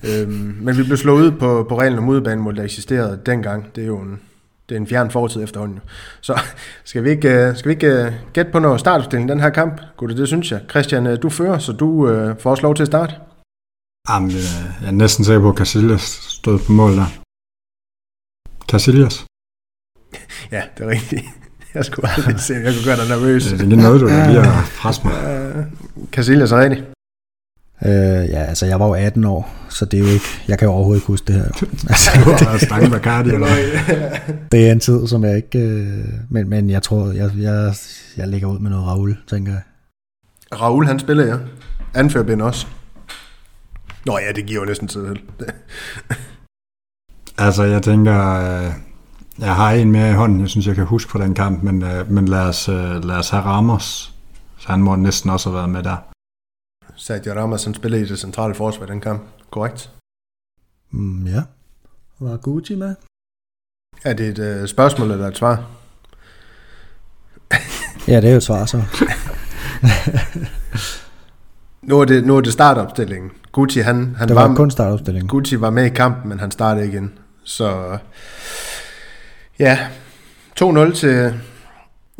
[0.05, 3.77] Øhm, men vi blev slået ud på, på reglen om udebane, der eksisterede dengang.
[3.77, 4.21] Det er jo en,
[4.69, 5.81] det er en fjern fortid efterhånden.
[6.21, 6.41] Så
[6.85, 9.81] skal vi ikke, øh, skal vi ikke uh, gætte på noget startopstilling den her kamp?
[9.97, 10.61] Gud, det synes jeg.
[10.71, 13.15] Christian, øh, du fører, så du uh, får også lov til at starte.
[14.11, 17.07] Jamen, jeg er næsten sikker på, at Casillas stod på mål der.
[18.71, 19.25] Casillas?
[20.53, 21.25] ja, det er rigtigt.
[21.75, 23.45] Jeg skulle aldrig se, jeg kunne gøre dig nervøs.
[23.45, 25.15] Det er ikke noget, du lige har presset mig.
[26.13, 26.85] Casillas er rigtigt.
[27.85, 30.67] Øh, ja, altså jeg var jo 18 år, så det er jo ikke, jeg kan
[30.67, 31.45] jo overhovedet ikke huske det her.
[31.89, 33.47] Altså, det, Bacardi, eller
[34.53, 37.75] det er en tid, som jeg ikke, øh, men, men jeg tror, jeg, jeg,
[38.17, 39.63] jeg ligger ud med noget Raul, tænker jeg.
[40.61, 41.37] Raul, han spiller, ja.
[41.95, 42.67] Anfører Ben også.
[44.07, 45.21] Nå ja, det giver jo næsten tid til.
[47.39, 48.73] altså, jeg tænker, øh,
[49.39, 51.83] jeg har en mere i hånden, jeg synes, jeg kan huske fra den kamp, men,
[51.83, 54.15] øh, men lad, os, lad os have Ramos,
[54.59, 55.97] så han må næsten også have været med der.
[56.97, 59.91] Sergio Ramos han spillede i det centrale forsvar den kamp, korrekt?
[60.91, 61.43] Mm, ja.
[62.19, 62.95] Var Gucci med?
[64.05, 65.65] Er det et uh, spørgsmål eller et svar?
[68.09, 68.83] ja, det er jo et svar så.
[71.89, 73.31] nu, er det, nu er det startopstillingen.
[73.53, 75.29] Gucci, han, han det var, var kun startopstillingen.
[75.29, 77.19] Gucci var med i kampen, men han startede igen.
[77.45, 77.99] Så
[79.59, 79.79] ja,
[80.61, 81.41] 2-0 til,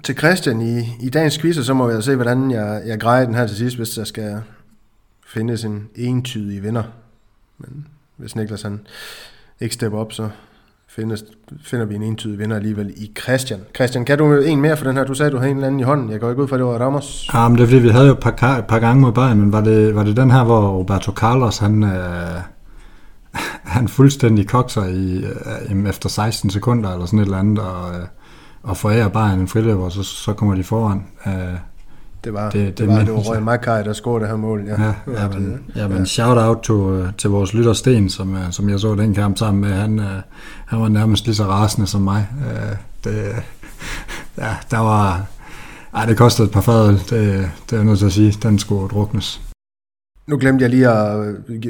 [0.05, 3.01] til Christian i, i dagens quiz, og så må vi altså se, hvordan jeg, jeg
[3.01, 4.41] grejer den her til sidst, hvis der skal
[5.27, 6.83] findes en entydig vinder.
[7.59, 7.87] Men
[8.17, 8.81] hvis Niklas han
[9.61, 10.29] ikke stepper op, så
[10.89, 11.25] findes,
[11.63, 13.61] finder vi en entydig vinder alligevel i Christian.
[13.75, 15.05] Christian, kan du en mere for den her?
[15.05, 16.11] Du sagde, du havde en eller anden i hånden.
[16.11, 17.31] Jeg går ikke ud fra, at det var Ramos.
[17.35, 19.53] Ja, men det er fordi, vi havde jo et par, par gange mod Bayern, men
[19.53, 22.41] var det, var det den her, hvor Roberto Carlos, han, øh,
[23.77, 25.25] han fuldstændig kokser i,
[25.73, 28.07] øh, efter 16 sekunder, eller sådan et eller andet, og, øh,
[28.63, 31.07] og forærer Bayern en friløb, og så, så kommer de foran.
[31.27, 31.33] Øh,
[32.25, 34.65] det var, det, det, det var, det var Røg Mackay, der scorede det her mål.
[34.67, 38.53] Ja, ja, ja, men, ja, men shout out to, til vores lytter Sten, som, øh,
[38.53, 39.73] som jeg så den kamp sammen med.
[39.73, 40.23] Han, øh,
[40.67, 42.29] han var nærmest lige så rasende som mig.
[42.41, 43.35] Øh, det,
[44.39, 45.27] ja, der var...
[45.95, 48.39] Ej, det kostede et par fadøl, det, det er jeg nødt til at sige.
[48.43, 49.48] Den skulle druknes.
[50.29, 51.27] Nu glemte jeg lige at...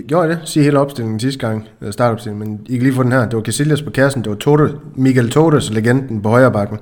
[0.08, 0.38] Gjorde det?
[0.44, 3.20] Sige hele opstillingen sidste gang, startopstillingen, men I kan lige få den her.
[3.20, 6.78] Det var Casillas på kassen, det var Torre, Miguel Torres, legenden på højre bakken.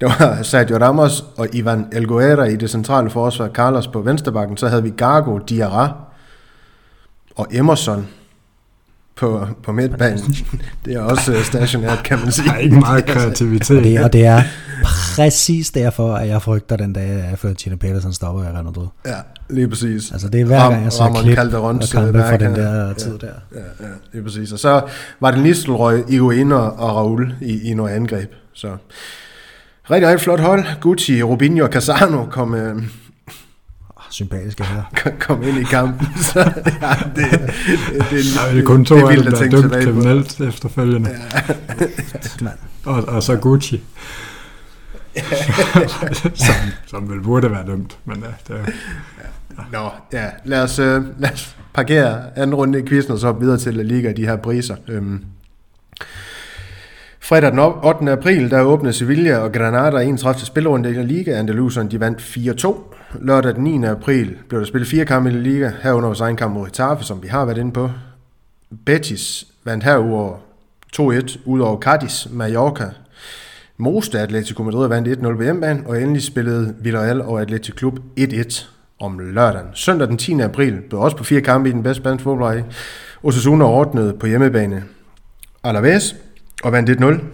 [0.00, 4.56] Det var Sergio Ramos og Ivan Elguera i det centrale forsvar, Carlos på venstrebakken.
[4.56, 5.92] Så havde vi Gargo, Diarra
[7.36, 8.06] og Emerson
[9.16, 10.34] på, på midtbanen.
[10.84, 12.48] Det er også øh, stationært, kan man sige.
[12.48, 13.78] Der er ikke meget kreativitet.
[13.78, 14.42] og, det, og det er
[15.20, 18.86] præcis derfor, at jeg frygter den dag, at Florentino Pedersen stopper i Real Madrid.
[19.06, 19.16] Ja,
[19.50, 20.12] lige præcis.
[20.12, 23.26] Altså det er hver gang, jeg ser klip og kampe fra den der tid ja,
[23.26, 23.32] der.
[23.54, 24.52] Ja, ja, lige præcis.
[24.52, 24.82] Og så
[25.20, 28.30] var det Nistelrøg, Iguain og Raul i, i noget angreb.
[28.52, 28.76] Så
[29.90, 30.64] rigtig, rigtig flot hold.
[30.80, 32.82] Gucci, Rubinho og Casano kom, øh,
[34.10, 34.82] sympatiske her.
[35.20, 36.08] Kom ind i kampen.
[36.32, 39.72] Så, ja, det, det, det, det, det er kun to af dem, der er dømt
[39.72, 41.10] kriminelt efterfølgende.
[42.40, 42.48] Ja.
[42.90, 43.80] og, og så Gucci.
[46.46, 46.54] som,
[46.86, 47.98] som vel burde være dømt.
[48.04, 48.60] Men ja, det
[49.18, 49.62] ja.
[49.72, 50.26] Nå, ja.
[50.44, 53.82] Lad os, øh, lad os parkere anden runde i quizzen, og så videre til La
[53.82, 54.76] Liga de her priser.
[54.88, 55.24] Øhm.
[57.20, 58.12] Fredag den 8.
[58.12, 60.46] april, der åbnede Sevilla og Granada 31.
[60.46, 61.30] spillerunde i La Liga.
[61.38, 62.94] Andaluserne, de vandt 4-2.
[63.20, 63.84] Lørdag den 9.
[63.84, 67.04] april blev der spillet fire kampe i La Liga, herunder vores egen kamp mod Getafe,
[67.04, 67.90] som vi har været inde på.
[68.86, 70.36] Betis vandt herudover
[71.00, 72.84] 2-1 ud over Cadiz, Mallorca.
[73.80, 78.66] Moste Atletico Madrid vandt 1-0 på hjemmebane, og endelig spillede Villarreal og Atletico Klub 1-1
[79.00, 79.66] om lørdagen.
[79.74, 80.40] Søndag den 10.
[80.40, 82.62] april blev også på fire kampe i den bedste spanske fodbold.
[83.22, 84.84] Osasuna ordnede på hjemmebane
[85.64, 86.16] Alaves
[86.64, 87.24] og vandt 1-0.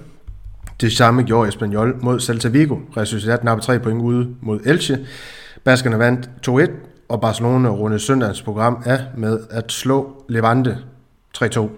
[0.80, 2.76] Det samme gjorde Espanyol mod Celta Vigo.
[2.96, 4.98] Resultatet nappede 3 point ude mod Elche.
[5.64, 6.70] Baskerne vandt 2-1,
[7.08, 10.78] og Barcelona rundede søndagens program af med at slå Levante
[11.38, 11.68] 3-2.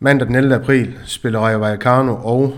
[0.00, 0.54] Mandag den 11.
[0.54, 2.54] april spiller Rayo Vallecano og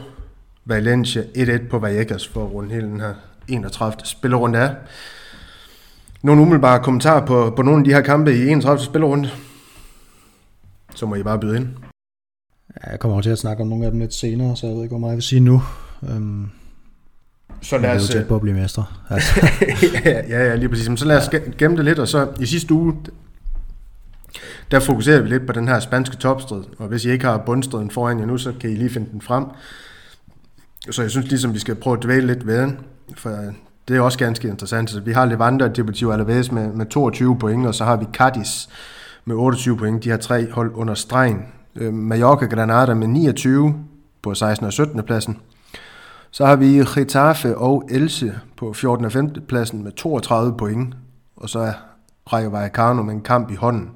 [0.69, 3.15] Valencia 1-1 på Vallecas for at runde hele den her
[3.49, 3.93] 31.
[4.05, 4.75] spillerunde af.
[6.23, 8.85] Nogle umiddelbare kommentarer på, på nogle af de her kampe i 31.
[8.85, 9.31] spillerunde.
[10.95, 11.69] Så må I bare byde ind.
[12.77, 14.75] Ja, jeg kommer over til at snakke om nogle af dem lidt senere, så jeg
[14.75, 15.63] ved ikke, hvor meget jeg vil sige nu.
[16.03, 16.51] Um,
[17.63, 18.03] så lad os...
[18.03, 18.85] Det er jo tæt på at blive mestre.
[19.11, 19.47] Altså.
[20.05, 21.01] ja, ja, lige præcis.
[21.01, 22.97] så lad os gemme det lidt, og så i sidste uge,
[24.71, 27.91] der fokuserer vi lidt på den her spanske topstrid, og hvis I ikke har bundstriden
[27.91, 29.45] foran jer nu, så kan I lige finde den frem.
[30.91, 32.79] Så jeg synes ligesom, vi skal prøve at dvæle lidt ved den,
[33.17, 33.31] for
[33.89, 34.91] det er også ganske interessant.
[34.91, 38.07] Så vi har Levante og Deportivo Alaves med, med 22 point, og så har vi
[38.13, 38.67] Cadiz
[39.25, 40.05] med 28 point.
[40.05, 41.45] De har tre hold under stregen.
[41.77, 43.75] Øh, Mallorca Granada med 29
[44.23, 44.67] på 16.
[44.67, 45.03] og 17.
[45.03, 45.39] pladsen.
[46.31, 49.05] Så har vi Getafe og Elche på 14.
[49.05, 49.43] og 15.
[49.49, 50.95] pladsen med 32 point.
[51.37, 51.73] Og så er
[52.33, 53.91] Rayo Vallecano med en kamp i hånden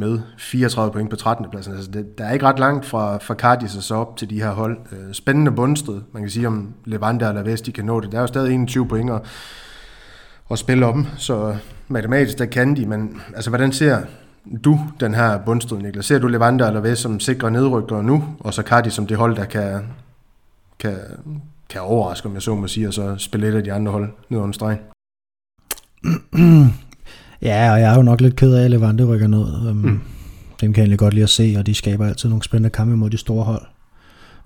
[0.00, 1.46] med 34 point på 13.
[1.50, 1.74] pladsen.
[1.74, 4.42] Altså det, der er ikke ret langt fra, fra Cardis og så op til de
[4.42, 4.78] her hold.
[4.92, 6.00] Øh, spændende bundsted.
[6.12, 8.12] Man kan sige, om Levante eller Vest de kan nå det.
[8.12, 9.20] Der er jo stadig 21 point at,
[10.50, 11.56] at spille om, så
[11.88, 13.98] matematisk der kan de, men altså hvordan ser
[14.64, 16.06] du den her bundstrid, Niklas?
[16.06, 19.36] Ser du Levante eller Vest som sikre nedrykkere nu, og så Cardis som det hold,
[19.36, 19.80] der kan,
[20.78, 20.96] kan,
[21.68, 24.12] kan overraske, om jeg så må sige, og så spille et af de andre hold
[24.28, 24.78] ned under stregen?
[27.42, 29.68] Ja, og jeg er jo nok lidt ked af, at Levante rykker ned.
[29.70, 30.00] Um, mm.
[30.60, 32.96] Dem kan jeg egentlig godt lide at se, og de skaber altid nogle spændende kampe
[32.96, 33.62] mod de store hold.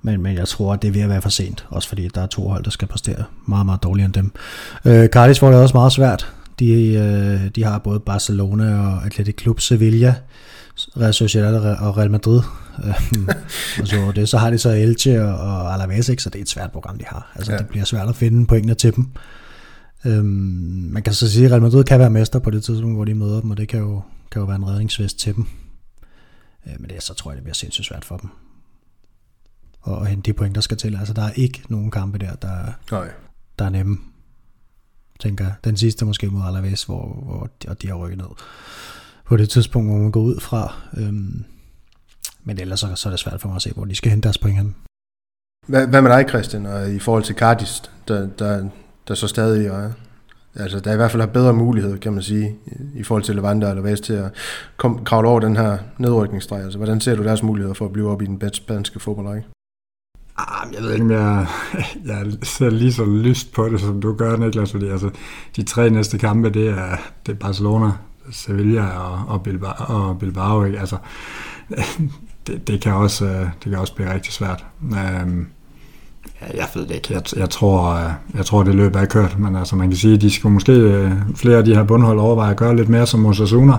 [0.02, 2.22] Men, men jeg tror, at det er ved at være for sent, også fordi der
[2.22, 4.32] er to hold, der skal præstere meget, meget dårligere end dem.
[4.84, 6.32] Uh, Cardis får det også meget svært.
[6.58, 6.74] De,
[7.44, 10.14] uh, de har både Barcelona og Athletic Club Sevilla,
[11.00, 12.40] Real Sociedad og Real Madrid.
[12.84, 13.28] Øhm,
[13.80, 16.22] og så det, så har de så Elche og Alaves, ikke?
[16.22, 17.32] så det er et svært program, de har.
[17.34, 17.58] Altså, ja.
[17.58, 19.08] det bliver svært at finde pointene til dem.
[20.06, 20.24] Øhm,
[20.92, 23.14] man kan så sige, at Real Madrid kan være mester på det tidspunkt, hvor de
[23.14, 25.46] møder dem, og det kan jo, kan jo være en redningsvest til dem.
[26.66, 28.30] Øh, men det, så tror jeg, det bliver sindssygt svært for dem.
[29.80, 30.96] Og at hente de point, der skal til.
[30.96, 33.10] Altså, der er ikke nogen kampe der, der, Nej.
[33.58, 33.98] der er nemme.
[35.20, 38.26] Tænker Den sidste måske mod Alaves, hvor, hvor de, de har rykket ned.
[39.24, 40.74] På det tidspunkt, hvor man går ud fra.
[40.96, 41.44] Øhm,
[42.44, 44.26] men ellers så, så er det svært for mig at se, hvor de skal hente
[44.26, 44.74] deres point hen.
[45.66, 48.68] Hvad, hvad med dig, Christian, og i forhold til Cardis, der, der,
[49.08, 49.90] der så stadig er,
[50.54, 52.56] altså der i hvert fald har bedre mulighed, kan man sige,
[52.94, 54.30] i forhold til Levante eller Vest til at
[54.76, 56.62] kom, kravle over den her nedrykningsstreg.
[56.62, 59.46] Altså, hvordan ser du deres muligheder for at blive op i den bedste spanske fodboldrække?
[60.38, 61.46] Ah, jeg ved ikke, om jeg,
[62.06, 65.10] jeg ser lige så lyst på det, som du gør, Niklas, fordi altså,
[65.56, 66.96] de tre næste kampe, det er,
[67.26, 67.90] det er Barcelona,
[68.30, 70.64] Sevilla og, og, Bilbao, og Bilbao.
[70.64, 70.80] Ikke?
[70.80, 70.96] Altså,
[72.46, 74.64] det, det, kan også, øh, det kan også blive rigtig svært.
[74.82, 75.48] Um,
[76.54, 77.14] jeg ved det ikke.
[77.14, 79.38] Jeg, jeg, tror, øh, jeg tror, det løb er kørt.
[79.38, 82.18] Men altså, man kan sige, at de skulle måske øh, flere af de her bundhold
[82.18, 83.76] overveje at gøre lidt mere som Osasuna.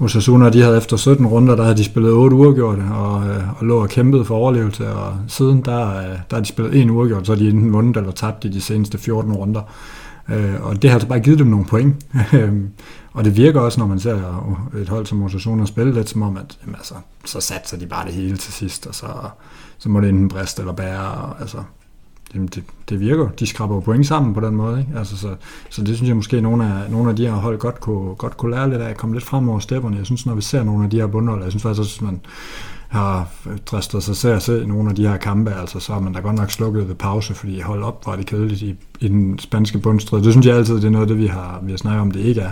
[0.00, 3.66] Osasuna, de havde efter 17 runder, der havde de spillet 8 uafgjorte og, øh, og
[3.66, 4.92] lå og kæmpede for overlevelse.
[4.92, 5.90] Og siden, der,
[6.30, 8.60] der har de spillet en uafgjort, så har de enten vundet eller tabt i de
[8.60, 9.60] seneste 14 runder.
[10.62, 11.96] Og det har altså bare givet dem nogle point.
[13.16, 14.14] og det virker også, når man ser
[14.80, 16.94] et hold som Osasuna spille lidt, som om, at jamen, altså,
[17.24, 19.06] så satser de bare det hele til sidst, og så,
[19.78, 21.10] så må det enten briste eller bære.
[21.10, 21.58] Og, altså,
[22.34, 23.28] jamen det, det virker.
[23.28, 24.80] De skraber point sammen på den måde.
[24.80, 24.98] Ikke?
[24.98, 25.34] Altså, så,
[25.70, 28.14] så det synes jeg måske, at nogle af, nogle af de her hold godt kunne,
[28.14, 29.96] godt kunne lære lidt af at komme lidt frem over stepperne.
[29.96, 32.20] Jeg synes, når vi ser nogle af de her bundhold, jeg synes faktisk at man
[32.88, 33.28] har
[33.66, 36.20] dristet sig til at se nogle af de her kampe, altså så har man da
[36.20, 39.78] godt nok slukket ved pause, fordi hold op var det kedeligt i, i den spanske
[39.78, 40.22] bundstrid.
[40.22, 42.10] Det synes jeg altid, det er noget af det, vi har, vi har snakket om,
[42.10, 42.50] det ikke er.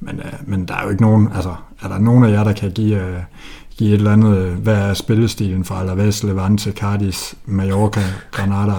[0.00, 2.52] Men, øh, men der er jo ikke nogen, altså er der nogen af jer, der
[2.52, 3.20] kan give, øh,
[3.78, 8.00] give et eller andet, øh, hvad er spillestilen fra Alaves, Levante, Cardis, Mallorca,
[8.30, 8.74] Granada,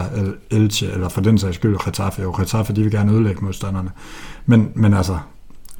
[0.51, 2.21] Elche, eller for den sags skyld Getafe.
[2.21, 3.89] Jo, Getafe, de vil gerne ødelægge modstanderne.
[4.45, 5.17] Men, men altså,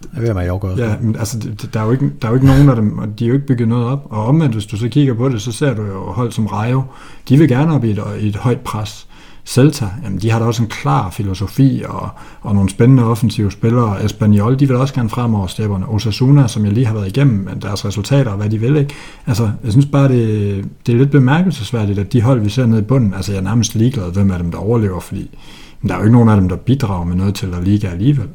[0.02, 0.84] det vil Mallorca også.
[0.84, 1.40] Ja, men altså,
[1.74, 3.34] der er, jo ikke, der er jo ikke nogen af dem, og de er jo
[3.34, 4.08] ikke bygget noget op.
[4.10, 6.84] Og omvendt, hvis du så kigger på det, så ser du jo hold som Rayo,
[7.30, 9.08] de vil gerne op i et, i et højt pres.
[9.48, 12.10] Celta, jamen de har da også en klar filosofi og,
[12.42, 14.04] og nogle spændende offensive spillere.
[14.04, 15.90] Espanyol, de vil også gerne fremover stepperne.
[15.90, 18.94] Osasuna, som jeg lige har været igennem, men deres resultater og hvad de vil, ikke?
[19.28, 22.82] Altså, jeg synes bare, det, det er lidt bemærkelsesværdigt, at de hold, vi ser nede
[22.82, 25.38] i bunden, altså jeg er nærmest ligeglad, hvem af dem, der overlever, fordi
[25.82, 27.88] men der er jo ikke nogen af dem, der bidrager med noget til La liga
[27.88, 28.28] alligevel.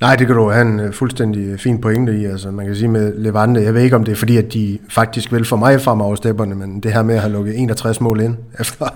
[0.00, 2.24] Nej, det kan du have en øh, fuldstændig øh, fin pointe i.
[2.24, 4.78] Altså, man kan sige med Levante, jeg ved ikke, om det er fordi, at de
[4.88, 8.00] faktisk vil for mig frem over stepperne, men det her med at have lukket 61
[8.00, 8.86] mål ind efter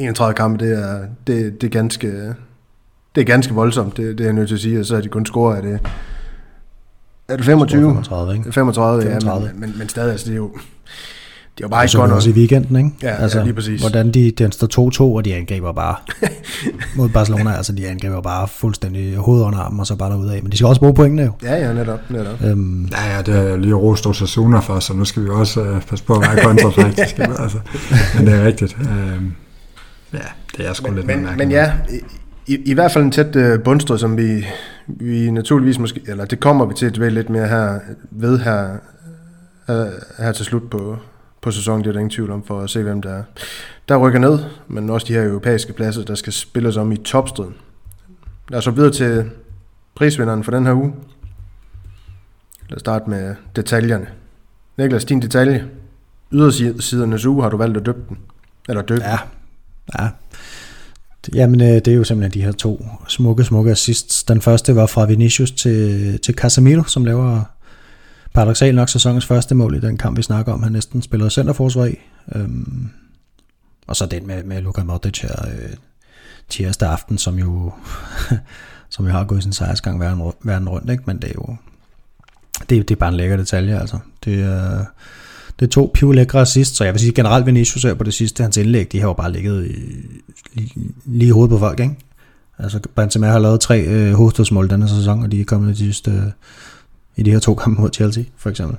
[0.00, 2.08] 31 kampe, det er, det, det er ganske,
[3.14, 5.02] det er ganske voldsomt, det, det er jeg nødt til at sige, og så har
[5.02, 5.80] de kun scoret af det.
[7.28, 7.80] Er det 25?
[7.80, 8.52] 35, ikke?
[8.52, 9.46] 35, 35.
[9.46, 10.50] ja, men, men, men stadig, altså, det er jo,
[11.60, 12.90] det var bare ikke godt også i weekenden, ikke?
[13.02, 13.80] Ja, altså, ja lige præcis.
[13.80, 15.96] Hvordan de, den står 2-2, og de angriber bare
[16.96, 20.42] mod Barcelona, altså de angriber bare fuldstændig hovedet under armen, og så bare derudad.
[20.42, 21.32] Men de skal også bruge pointene jo.
[21.42, 22.10] Ja, ja, netop.
[22.10, 22.44] netop.
[22.44, 25.80] Øhm, ja, ja, det er lige rost Osasuna for, så nu skal vi også uh,
[25.80, 27.22] passe på at være kontrafaktiske.
[27.42, 27.58] altså.
[28.16, 28.76] Men det er rigtigt.
[28.80, 29.34] Um,
[30.12, 30.18] ja,
[30.56, 31.72] det er sgu men, lidt men, men ja,
[32.46, 34.46] i, i hvert fald en tæt uh, bundstød, som vi,
[34.86, 37.78] vi naturligvis måske, eller det kommer vi til at dvæle lidt mere her
[38.10, 38.76] ved her,
[39.66, 40.96] her, her til slut på,
[41.40, 43.22] på sæsonen, det er der ingen tvivl om, for at se, hvem der,
[43.88, 44.38] der rykker ned,
[44.68, 47.54] men også de her europæiske pladser, der skal spilles om i topstriden.
[48.48, 49.30] Lad os så videre til
[49.94, 50.94] prisvinderen for den her uge.
[52.68, 54.06] Lad os starte med detaljerne.
[54.76, 55.64] Niklas, din detalje.
[56.32, 58.18] Ydersidernes uge har du valgt at døbe den.
[58.68, 59.18] Eller døbe Ja,
[59.98, 60.08] ja.
[61.34, 64.24] Jamen, øh, det er jo simpelthen de her to smukke, smukke assists.
[64.24, 67.42] Den første var fra Vinicius til, til Casemiro, som laver
[68.34, 70.62] paradoxalt nok sæsonens første mål i den kamp, vi snakker om.
[70.62, 71.94] Han næsten spillede centerforsvar i.
[72.34, 72.90] Øhm,
[73.86, 75.70] og så den med, med Luka Modric her øh,
[76.48, 77.72] tirsdag aften, som jo,
[78.90, 81.02] som jo har gået sin sejrsgang verden, verden rundt, ikke?
[81.06, 81.56] men det er jo
[82.60, 83.98] det, det er bare en lækker detalje, altså.
[84.24, 84.84] Det er,
[85.60, 88.14] det er to piv lækre sidst, så jeg vil sige generelt Vinicius er på det
[88.14, 89.76] sidste, hans indlæg, de har jo bare ligget i,
[90.54, 90.72] lige,
[91.04, 91.96] lige i hovedet på folk, ikke?
[92.58, 96.10] Altså Benzema har lavet tre øh, hovedstødsmål denne sæson, og de er kommet de sidste
[96.10, 96.22] øh,
[97.16, 98.76] i de her to kampe mod Chelsea, for eksempel.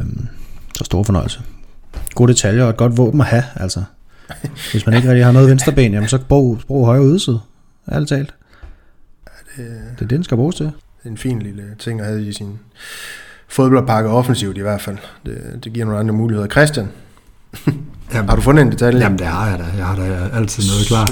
[0.00, 0.28] Øhm,
[0.74, 1.40] så stor fornøjelse.
[2.14, 3.84] Gode detaljer og et godt våben at have, altså.
[4.72, 7.40] Hvis man ikke rigtig har noget venstreben, jamen så brug, brug højre udside,
[7.92, 8.34] ærligt talt.
[9.26, 10.66] Ja, det, det er det, den skal bruges til.
[10.66, 10.72] Det
[11.04, 12.58] er en fin lille ting at have i sin
[13.52, 14.98] fodboldpakke offensivt i hvert fald.
[15.26, 16.48] Det, det giver nogle andre muligheder.
[16.48, 16.88] Christian,
[18.14, 19.00] jamen, har du fundet en detalje?
[19.00, 19.64] Jamen det har jeg da.
[19.76, 21.10] Jeg har da altid noget klar.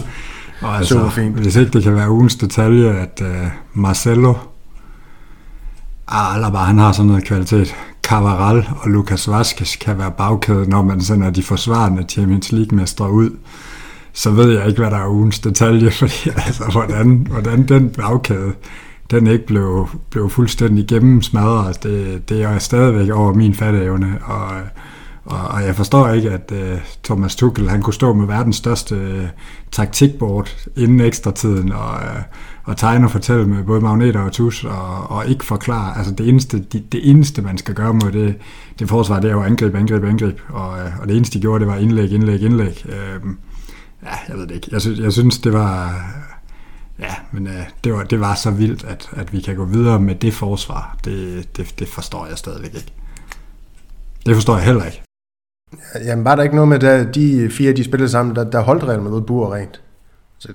[0.60, 1.36] Og altså, Super fint.
[1.36, 4.34] Hvis ikke det kan være ugens detalje, at uh, Marcelo
[6.12, 7.74] Ah, Alaba, han har sådan noget kvalitet.
[8.02, 13.30] Cavaral og Lucas Vazquez kan være bagkædet, når man sender de forsvarende Champions League-mestre ud.
[14.12, 18.52] Så ved jeg ikke, hvad der er ugens detalje, fordi altså, hvordan, hvordan den bagkæde,
[19.10, 24.48] den ikke blev, blev fuldstændig gennemsmadret, det, det er stadigvæk over min fatteevne, og,
[25.24, 28.94] og, og jeg forstår ikke, at uh, Thomas Tuchel, han kunne stå med verdens største
[28.94, 29.28] øh, uh,
[29.72, 32.22] taktikbord inden ekstra tiden, og uh,
[32.70, 35.98] og tegne og fortælle med både magneter og tus, og, og ikke forklare.
[35.98, 38.36] Altså det eneste, det, det eneste, man skal gøre mod det,
[38.78, 40.38] det forsvar, det er jo angreb, angreb, angreb.
[40.48, 42.84] Og, og det eneste, de gjorde, det var indlæg, indlæg, indlæg.
[42.84, 43.30] Uh,
[44.02, 44.68] ja, jeg ved det ikke.
[44.72, 46.04] Jeg synes, jeg synes det var...
[47.00, 50.00] Ja, men øh, det, var, det var så vildt, at, at vi kan gå videre
[50.00, 50.96] med det forsvar.
[51.04, 52.92] Det, det, det forstår jeg stadigvæk ikke.
[54.26, 55.02] Det forstår jeg heller ikke.
[56.04, 58.84] Jamen var der ikke noget med, at de fire, de spillede sammen, der, der holdt
[58.84, 59.80] Real med bur rent?
[60.38, 60.52] Så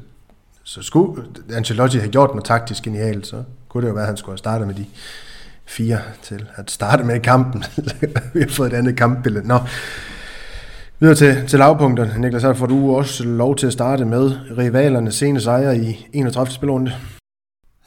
[0.66, 1.24] så skulle
[1.54, 4.38] Ancelotti have gjort noget taktisk genialt, så kunne det jo være, at han skulle have
[4.38, 4.86] startet med de
[5.66, 7.64] fire til at starte med kampen.
[8.34, 9.48] Vi har fået et andet kampbillede.
[9.48, 9.60] Nå,
[11.06, 12.22] videre til, til lavpunkterne.
[12.22, 16.52] Niklas, så får du også lov til at starte med rivalernes sene sejre i 31.
[16.52, 16.92] spilrunde.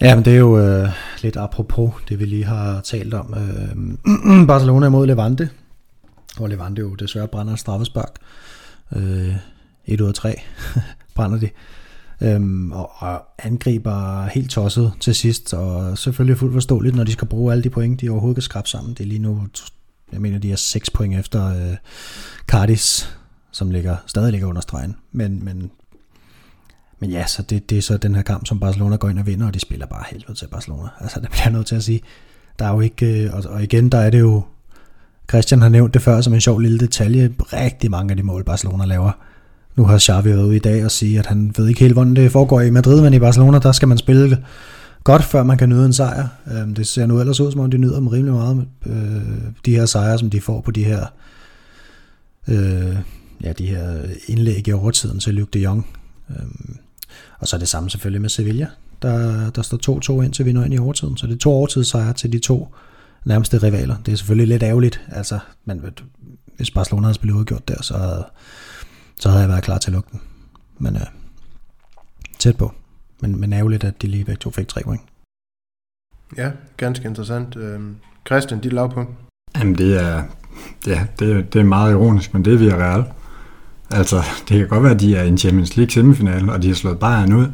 [0.00, 0.88] Ja, men det er jo øh,
[1.22, 3.34] lidt apropos det, vi lige har talt om.
[3.34, 5.48] Øh, Barcelona mod Levante,
[6.36, 8.12] hvor Levante jo desværre brænder straffespark.
[8.96, 9.34] Øh,
[9.86, 10.40] 1 ud af 3
[11.16, 11.48] brænder de
[12.20, 17.28] øhm, og, og angriber helt tosset til sidst, og selvfølgelig fuldt forståeligt, når de skal
[17.28, 18.94] bruge alle de point, de overhovedet kan skrabe sammen.
[18.94, 19.40] Det er lige nu,
[20.12, 21.76] jeg mener, de er 6 point efter øh,
[22.46, 23.16] Cardis,
[23.50, 24.96] som ligger, stadig ligger under stregen.
[25.12, 25.70] Men, men,
[26.98, 29.26] men ja, så det, det er så den her kamp, som Barcelona går ind og
[29.26, 30.88] vinder, og de spiller bare helvede til Barcelona.
[31.00, 32.00] Altså, det bliver jeg nødt til at sige.
[32.58, 34.42] Der er jo ikke, øh, og, og igen, der er det jo,
[35.30, 38.44] Christian har nævnt det før som en sjov lille detalje, rigtig mange af de mål,
[38.44, 39.12] Barcelona laver.
[39.76, 42.16] Nu har Xavi været ude i dag og sige, at han ved ikke helt, hvordan
[42.16, 44.44] det foregår i Madrid, men i Barcelona, der skal man spille
[45.12, 46.28] godt, før man kan nyde en sejr.
[46.52, 49.76] Øhm, det ser nu ellers ud, som om de nyder dem rimelig meget, øh, de
[49.76, 51.06] her sejre, som de får på de her,
[52.48, 52.96] øh,
[53.42, 55.86] ja, de her indlæg i overtiden til Luc de Jong.
[56.30, 56.76] Øhm,
[57.38, 58.66] og så er det samme selvfølgelig med Sevilla.
[59.02, 61.16] Der, der står 2-2 ind til vi når ind i overtiden.
[61.16, 62.74] Så det er to overtidssejre til de to
[63.24, 63.96] nærmeste rivaler.
[64.06, 65.00] Det er selvfølgelig lidt ærgerligt.
[65.08, 65.84] Altså, men
[66.56, 68.22] hvis Barcelona havde spillet udgjort der, så,
[69.20, 70.20] så havde jeg været klar til at lukke den.
[70.78, 71.06] Men øh,
[72.38, 72.74] tæt på.
[73.20, 75.00] Men, men ærgerligt, at de lige begge to fik tre point.
[76.36, 77.56] Ja, ganske interessant.
[77.56, 77.80] Øh,
[78.26, 79.10] Christian, dit lavpunkt?
[79.58, 80.22] Jamen, det er,
[80.86, 83.04] ja, det, det er meget ironisk, men det er Villarreal.
[83.90, 84.16] Altså,
[84.48, 86.74] det kan godt være, at de er i en Champions League semifinal, og de har
[86.74, 87.46] slået Bayern ud,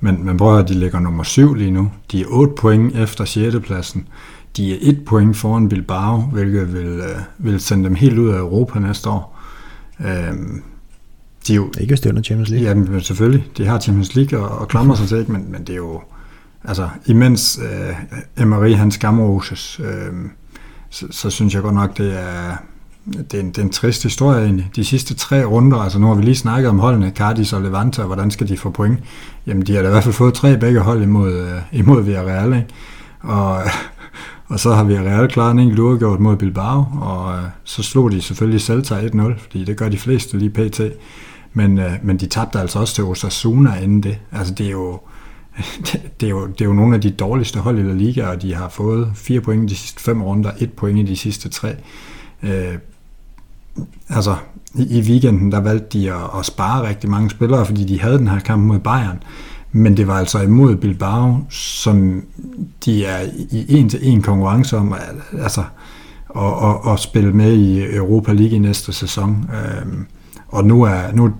[0.00, 1.90] men man prøver at de ligger nummer 7 lige nu.
[2.12, 3.56] De er 8 point efter 6.
[3.62, 4.08] pladsen.
[4.56, 8.38] De er 1 point foran Bilbao, hvilket vil, øh, vil sende dem helt ud af
[8.38, 9.38] Europa næste år.
[10.00, 10.62] Øhm,
[11.46, 12.68] de er jo, ikke hvis det er under Champions League.
[12.68, 13.46] Ja, men selvfølgelig.
[13.56, 15.32] De har Champions League og, og klamrer sig til, ikke?
[15.32, 16.00] Men, men det er jo...
[16.64, 20.12] Altså, imens øh, Emery han skamroses, øh,
[20.90, 22.56] så, så synes jeg godt nok, det er,
[23.06, 24.70] det er, en, det er en trist historie egentlig.
[24.76, 28.00] De sidste tre runder, altså nu har vi lige snakket om holdene, Cardis og Levante,
[28.00, 28.98] og hvordan skal de få point?
[29.46, 32.52] Jamen, de har da i hvert fald fået tre begge hold imod, øh, imod Villarreal,
[32.52, 32.68] ikke?
[33.20, 33.62] Og,
[34.48, 38.22] og så har Villarreal klaret en enkelt uafgjort mod Bilbao, og øh, så slog de
[38.22, 40.80] selvfølgelig Celta 1-0, fordi det gør de fleste lige pt.
[41.56, 44.18] Men, øh, men de tabte altså også til Osasuna inden det.
[44.32, 45.00] Altså det er jo,
[46.20, 48.42] det er, jo, det er jo nogle af de dårligste hold i La Liga, og
[48.42, 51.48] de har fået fire point i de sidste fem runder, et point i de sidste
[51.48, 51.76] tre.
[52.42, 52.78] Øh,
[54.08, 54.36] altså,
[54.74, 58.18] i, i weekenden, der valgte de at, at spare rigtig mange spillere, fordi de havde
[58.18, 59.22] den her kamp mod Bayern.
[59.72, 62.24] Men det var altså imod Bilbao, som
[62.84, 63.20] de er
[63.50, 64.94] i en til en konkurrence om
[65.38, 65.62] altså,
[66.36, 69.50] at, at, at spille med i Europa League i næste sæson.
[69.54, 69.86] Øh,
[70.56, 71.32] og nu, er, nu,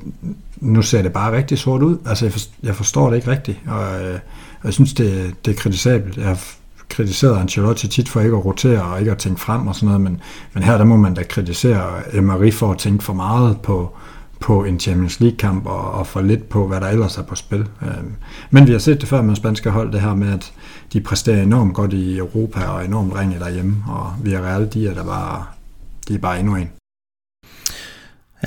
[0.57, 1.99] nu ser det bare rigtig sort ud.
[2.07, 4.15] Altså, jeg, forstår, jeg forstår det ikke rigtigt, og, øh,
[4.61, 6.17] og jeg synes, det, det er kritisabelt.
[6.17, 6.45] Jeg har
[6.89, 10.01] kritiseret Ancelotti tit for ikke at rotere og ikke at tænke frem og sådan noget,
[10.01, 10.21] men,
[10.55, 13.93] men her der må man da kritisere Emery for at tænke for meget på,
[14.41, 17.69] på en Champions League-kamp og, og for lidt på, hvad der ellers er på spil.
[17.83, 18.13] Øhm,
[18.51, 20.53] men vi har set det før med spanske hold, det her med, at
[20.93, 24.89] de præsterer enormt godt i Europa og enormt ringe derhjemme, og vi er reelt, de
[24.89, 25.45] er der bare,
[26.09, 26.69] de er bare endnu en.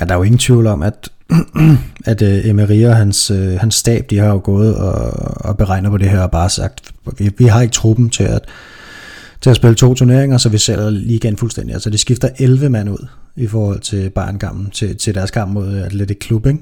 [0.00, 1.08] Ja, der er jo ingen tvivl om, at,
[2.04, 5.10] at uh, Emery og hans, uh, hans stab, de har jo gået og,
[5.48, 8.40] og beregnet på det her og bare sagt, vi, vi har ikke truppen til at,
[9.40, 11.74] til at spille to turneringer, så vi sælger ligaen fuldstændig.
[11.74, 13.06] Altså det skifter 11 mand ud
[13.36, 16.60] i forhold til Bayern kampen til, til deres kamp mod Athletic Club, ikke?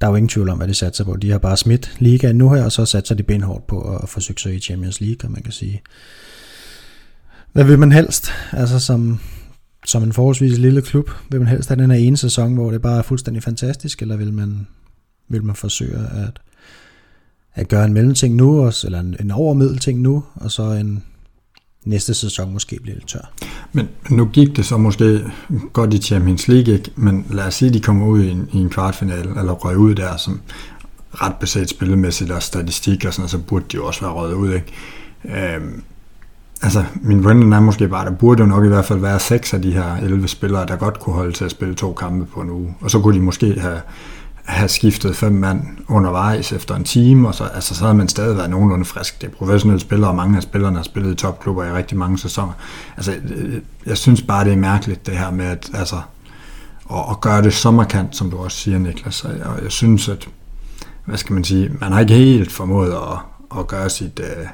[0.00, 1.16] Der er jo ingen tvivl om, hvad de satser på.
[1.16, 4.20] De har bare smidt ligaen nu her, og så satser de benhårdt på at få
[4.20, 5.82] succes i Champions League, man kan sige.
[7.52, 8.32] Hvad vil man helst?
[8.52, 9.20] Altså som,
[9.86, 12.82] som en forholdsvis lille klub, vil man helst have den her ene sæson, hvor det
[12.82, 14.66] bare er fuldstændig fantastisk, eller vil man,
[15.28, 16.40] vil man forsøge at,
[17.54, 21.04] at gøre en mellemting nu, også, eller en, en overmiddelting nu, og så en
[21.84, 23.32] næste sæson måske bliver lidt tør.
[23.72, 25.20] Men nu gik det så måske
[25.72, 26.90] godt i Champions League, ikke?
[26.96, 29.76] men lad os sige, at de kommer ud i en, i en kvartfinale, eller røg
[29.76, 30.40] ud der, som
[31.10, 34.52] ret besat spillemæssigt og statistik og sådan så burde de jo også være røget ud.
[34.52, 35.54] Ikke?
[35.54, 35.82] Øhm,
[36.62, 39.54] altså, min Brendan er måske bare, der burde jo nok i hvert fald være seks
[39.54, 42.40] af de her 11 spillere, der godt kunne holde til at spille to kampe på
[42.40, 42.74] en uge.
[42.80, 43.80] Og så kunne de måske have,
[44.44, 48.36] have skiftet fem mand undervejs efter en time, og så, altså, så havde man stadig
[48.36, 49.20] været nogenlunde frisk.
[49.20, 52.18] Det er professionelle spillere, og mange af spillerne har spillet i topklubber i rigtig mange
[52.18, 52.52] sæsoner.
[52.96, 55.96] Altså, øh, jeg synes bare, det er mærkeligt, det her med at, altså,
[56.90, 59.24] at, at gøre det så markant, som du også siger, Niklas.
[59.24, 60.28] Og jeg synes, at,
[61.04, 63.18] hvad skal man sige, man har ikke helt formået at,
[63.58, 64.46] at gøre sit, øh,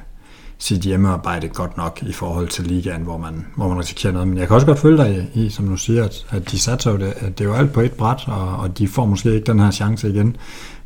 [0.58, 4.28] sit hjemmearbejde godt nok i forhold til ligaen, hvor man, hvor man risikerer noget.
[4.28, 6.90] Men jeg kan også godt følge dig i, som du siger, at, at de satser
[6.90, 9.34] jo det, at det er jo alt på et bræt, og, og de får måske
[9.34, 10.36] ikke den her chance igen.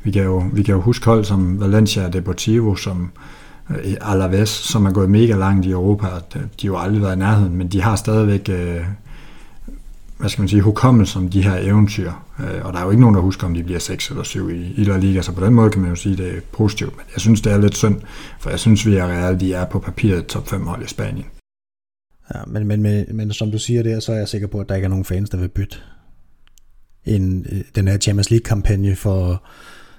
[0.03, 3.11] Vi kan jo, vi kan jo huske hold som Valencia Deportivo, som
[3.71, 6.07] eh, Alaves, som er gået mega langt i Europa.
[6.33, 8.81] De har jo aldrig været i nærheden, men de har stadigvæk øh,
[10.23, 12.13] hvad skal man sige, hukommelse om de her eventyr.
[12.41, 14.51] Øh, og der er jo ikke nogen, der husker, om de bliver 6 eller 7
[14.51, 16.41] i, i La Liga, så på den måde kan man jo sige, at det er
[16.53, 16.97] positivt.
[16.97, 18.01] Men jeg synes, det er lidt synd,
[18.41, 21.25] for jeg synes, vi er reelt, de er på papiret top 5 hold i Spanien.
[22.35, 24.69] Ja, men, men, men, men som du siger der, så er jeg sikker på, at
[24.69, 25.77] der ikke er nogen fans, der vil bytte
[27.05, 29.43] en, øh, den her Champions League-kampagne for,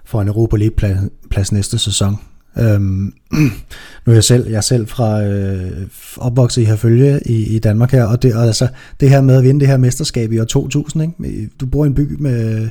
[0.05, 2.15] for en Europa League-plads næste sæson.
[2.59, 3.13] Øhm,
[4.05, 7.91] nu er jeg selv, jeg er selv fra øh, opvokset i Herfølge i, i Danmark
[7.91, 8.67] her, og det, og altså,
[8.99, 11.41] det her med at vinde det her mesterskab i år 2000, ikke?
[11.41, 12.69] Øh, du bor i en by med,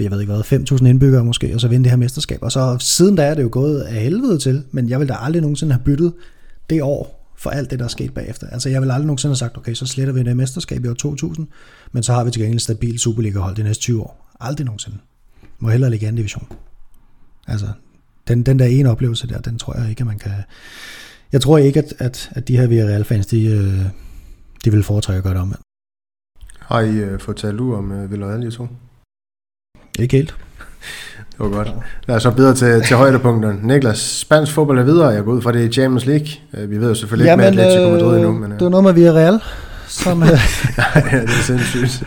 [0.00, 2.76] jeg ved ikke hvad, 5.000 indbyggere måske, og så vinde det her mesterskab, og så
[2.80, 5.72] siden da er det jo gået af helvede til, men jeg vil da aldrig nogensinde
[5.72, 6.12] have byttet
[6.70, 8.46] det år for alt det, der er sket bagefter.
[8.46, 10.94] Altså jeg vil aldrig nogensinde have sagt, okay, så sletter vi det mesterskab i år
[10.94, 11.46] 2000,
[11.92, 14.34] men så har vi til gengæld stabil Superliga-hold de næste 20 år.
[14.40, 14.98] Aldrig nogensinde.
[15.58, 16.46] Må hellere ligge i anden division.
[17.46, 17.66] Altså,
[18.28, 20.32] den, den der ene oplevelse der, den tror jeg ikke, at man kan...
[21.32, 23.84] Jeg tror ikke, at, at, at de her Villarreal-fans, de, øh,
[24.64, 25.54] de vil foretrække at gøre det om.
[26.58, 28.68] Har I uh, fået talt ud om uh, Villarreal, I to?
[29.98, 30.34] Ikke helt.
[31.32, 31.74] det var godt.
[32.06, 33.66] Lad os så videre til, til højdepunkterne.
[33.66, 35.08] Niklas, spansk fodbold er videre.
[35.08, 36.28] Jeg går ud fra, det er Champions League.
[36.68, 38.32] Vi ved jo selvfølgelig ja, ikke med Atletico Madrid endnu.
[38.32, 39.40] Men, det var noget med Villarreal,
[39.88, 40.22] som...
[40.22, 42.04] ja, det er sindssygt.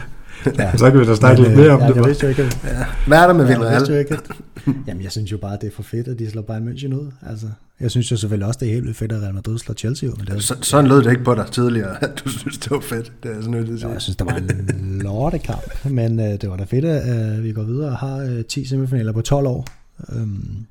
[0.57, 0.71] Ja.
[0.77, 1.95] Så kan vi da snakke lidt mere om ja, det.
[1.95, 2.85] Jeg vidste jo ikke, at, ja.
[3.07, 3.71] Hvad er der med Villarreal?
[3.71, 4.21] Jeg vidste jo ikke, at,
[4.87, 7.11] jamen, jeg synes jo bare, det er for fedt, at de slår Bayern München ud.
[7.29, 7.47] Altså,
[7.79, 10.09] jeg synes jo selvfølgelig også, det er helt vildt fedt, at Real Madrid slår Chelsea
[10.09, 10.15] ud.
[10.17, 12.71] Men det er, så, sådan lød det ikke på dig tidligere, at du synes, det
[12.71, 13.11] var fedt.
[13.23, 16.49] Det er sådan noget, det jo, jeg synes, det var en lortekamp, men uh, det
[16.49, 19.47] var da fedt, at uh, vi går videre og har uh, 10 semifinaler på 12
[19.47, 19.67] år.
[20.09, 20.65] Um,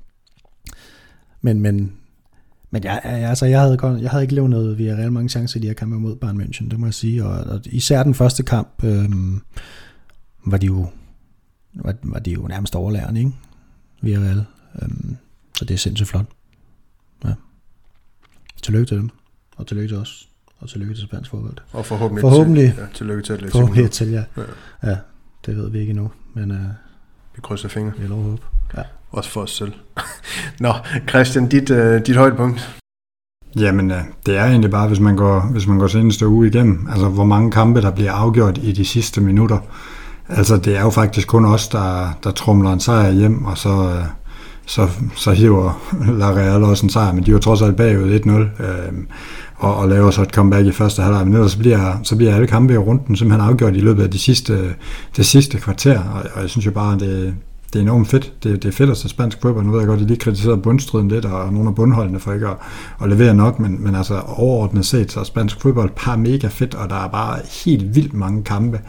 [1.41, 1.91] men, men
[2.71, 5.61] men jeg, altså, jeg, havde, jeg havde ikke levet noget via reelt mange chancer i
[5.61, 7.25] de her kampe mod Bayern München, det må jeg sige.
[7.25, 9.41] Og, og især den første kamp øhm,
[10.45, 10.87] var, de jo,
[11.73, 13.31] var, var de jo nærmest overlærende, ikke?
[14.01, 14.45] Via Real.
[14.81, 15.17] Øhm,
[15.57, 16.25] så det er sindssygt flot.
[17.25, 17.33] Ja.
[18.63, 19.09] Tillykke til dem.
[19.57, 20.29] Og tillykke til os.
[20.59, 21.57] Og tillykke til spansk fodbold.
[21.71, 23.57] Og forhåbentlig, forhåbentlig til, ja, tillykke til Atletico.
[23.57, 24.23] Forhåbentlig til, ja.
[24.37, 24.43] ja.
[24.83, 24.97] ja.
[25.45, 26.11] det ved vi ikke endnu.
[26.33, 26.57] Men, uh,
[27.35, 27.93] vi krydser fingre.
[27.97, 28.41] Vi har lov at håbe.
[28.77, 28.83] Ja.
[29.11, 29.73] Også for os selv.
[30.59, 30.73] Nå,
[31.09, 32.81] Christian, dit, øh, dit højdepunkt?
[33.55, 36.87] Jamen, øh, det er egentlig bare, hvis man går, hvis man går seneste uge igennem,
[36.91, 39.57] altså hvor mange kampe, der bliver afgjort i de sidste minutter.
[40.29, 43.69] Altså, det er jo faktisk kun os, der, der trumler en sejr hjem, og så,
[43.69, 44.03] øh,
[44.65, 45.81] så, så hiver
[46.19, 48.93] La Real også en sejr, men de var trods alt bagud 1-0, øh,
[49.55, 51.25] og, og laver så et comeback i første halvleg.
[51.25, 54.11] Men ellers så bliver, så bliver alle kampe i runden simpelthen afgjort i løbet af
[54.11, 54.75] de sidste,
[55.17, 57.35] det sidste kvarter, og, og jeg synes jo bare, det,
[57.73, 58.33] det er enormt fedt.
[58.43, 59.65] Det, det er fedt at se spansk fodbold.
[59.65, 62.33] Nu ved jeg godt, at de lige kritiserede bundstriden lidt, og nogle af bundholdene for
[62.33, 62.57] ikke at,
[63.01, 66.75] at levere nok, men, men altså overordnet set, så er spansk fodbold par mega fedt,
[66.75, 68.79] og der er bare helt vildt mange kampe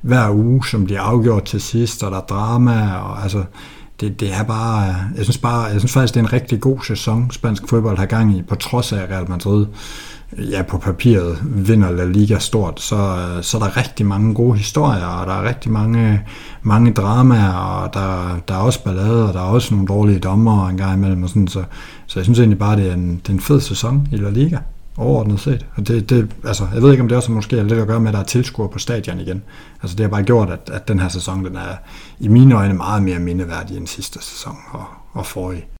[0.00, 3.44] hver uge, som bliver afgjort til sidst, og der er drama, og altså,
[4.00, 6.78] det, det er bare, jeg synes bare, jeg synes faktisk, det er en rigtig god
[6.86, 9.66] sæson, spansk fodbold har gang i, på trods af Real Madrid
[10.36, 14.58] ja, på papiret vinder La Liga stort, så, øh, så er der rigtig mange gode
[14.58, 16.22] historier, og der er rigtig mange,
[16.62, 20.68] mange dramaer, og der, der er også ballade, og der er også nogle dårlige dommer
[20.68, 21.64] en gang imellem, og sådan, så,
[22.06, 24.30] så jeg synes egentlig bare, det er en, det er en fed sæson i La
[24.30, 24.58] Liga,
[24.96, 25.66] overordnet set.
[25.76, 28.00] Og det, det, altså, jeg ved ikke, om det også måske har lidt at gøre
[28.00, 29.42] med, at der er tilskuere på stadion igen.
[29.82, 31.76] Altså, det har bare gjort, at, at den her sæson, den er
[32.18, 35.77] i mine øjne meget mere mindeværdig end sidste sæson og, og forrige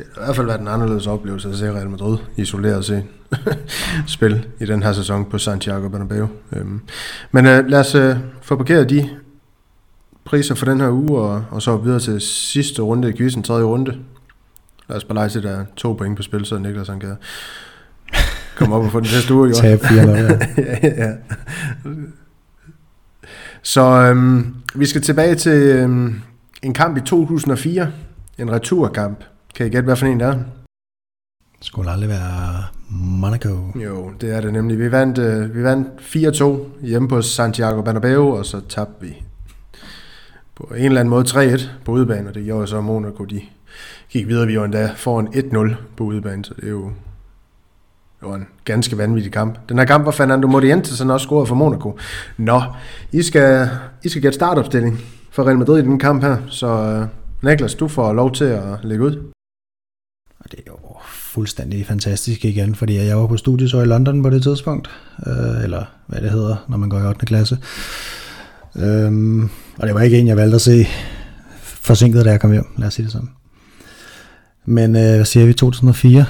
[0.00, 3.04] det har i hvert fald været en anderledes oplevelse at se Real Madrid isoleret set
[4.16, 6.28] spil i den her sæson på Santiago Bernabeu.
[6.52, 6.80] Øhm,
[7.30, 9.08] men øh, lad os øh, få parkeret de
[10.24, 13.64] priser for den her uge, og, og så videre til sidste runde i quizzen, tredje
[13.64, 13.98] runde.
[14.88, 17.16] Lad os bare lege til, der er to point på spil, så Niklas han kan
[18.56, 19.52] komme op og få den næste uge.
[19.52, 20.22] Tab fire ja.
[20.82, 21.12] ja, ja.
[23.62, 26.20] Så øhm, vi skal tilbage til øhm,
[26.62, 27.90] en kamp i 2004,
[28.38, 29.24] en returkamp
[29.54, 30.34] kan I gætte, hvad for en det er?
[31.58, 33.72] Det skulle aldrig være Monaco.
[33.74, 34.78] Jo, det er det nemlig.
[34.78, 39.22] Vi vandt, øh, vi vandt 4-2 hjemme på Santiago Bernabeu, og så tabte vi
[40.54, 43.40] på en eller anden måde 3-1 på udebane, og det gjorde så Monaco, de
[44.08, 44.46] gik videre.
[44.46, 46.90] Vi var endda foran 1-0 på udebane, så det er jo
[48.20, 49.58] det var en ganske vanvittig kamp.
[49.68, 51.98] Den her kamp var Fernando Morientes, som også scorede for Monaco.
[52.36, 52.62] Nå,
[53.12, 53.68] I skal,
[54.04, 54.98] I skal gætte startopstilling
[55.30, 58.78] for Real Madrid i den kamp her, så uh, Niklas, du får lov til at
[58.82, 59.30] lægge ud.
[60.40, 64.22] Og det er jo fuldstændig fantastisk igen, fordi jeg var på studiet så i London
[64.22, 64.90] på det tidspunkt,
[65.26, 67.26] øh, eller hvad det hedder, når man går i 8.
[67.26, 67.58] klasse.
[68.76, 70.86] Øhm, og det var ikke en, jeg valgte at se
[71.62, 73.30] forsinket, da jeg kom hjem, lad os sige det sådan.
[74.64, 76.26] Men øh, hvad siger vi, 2004?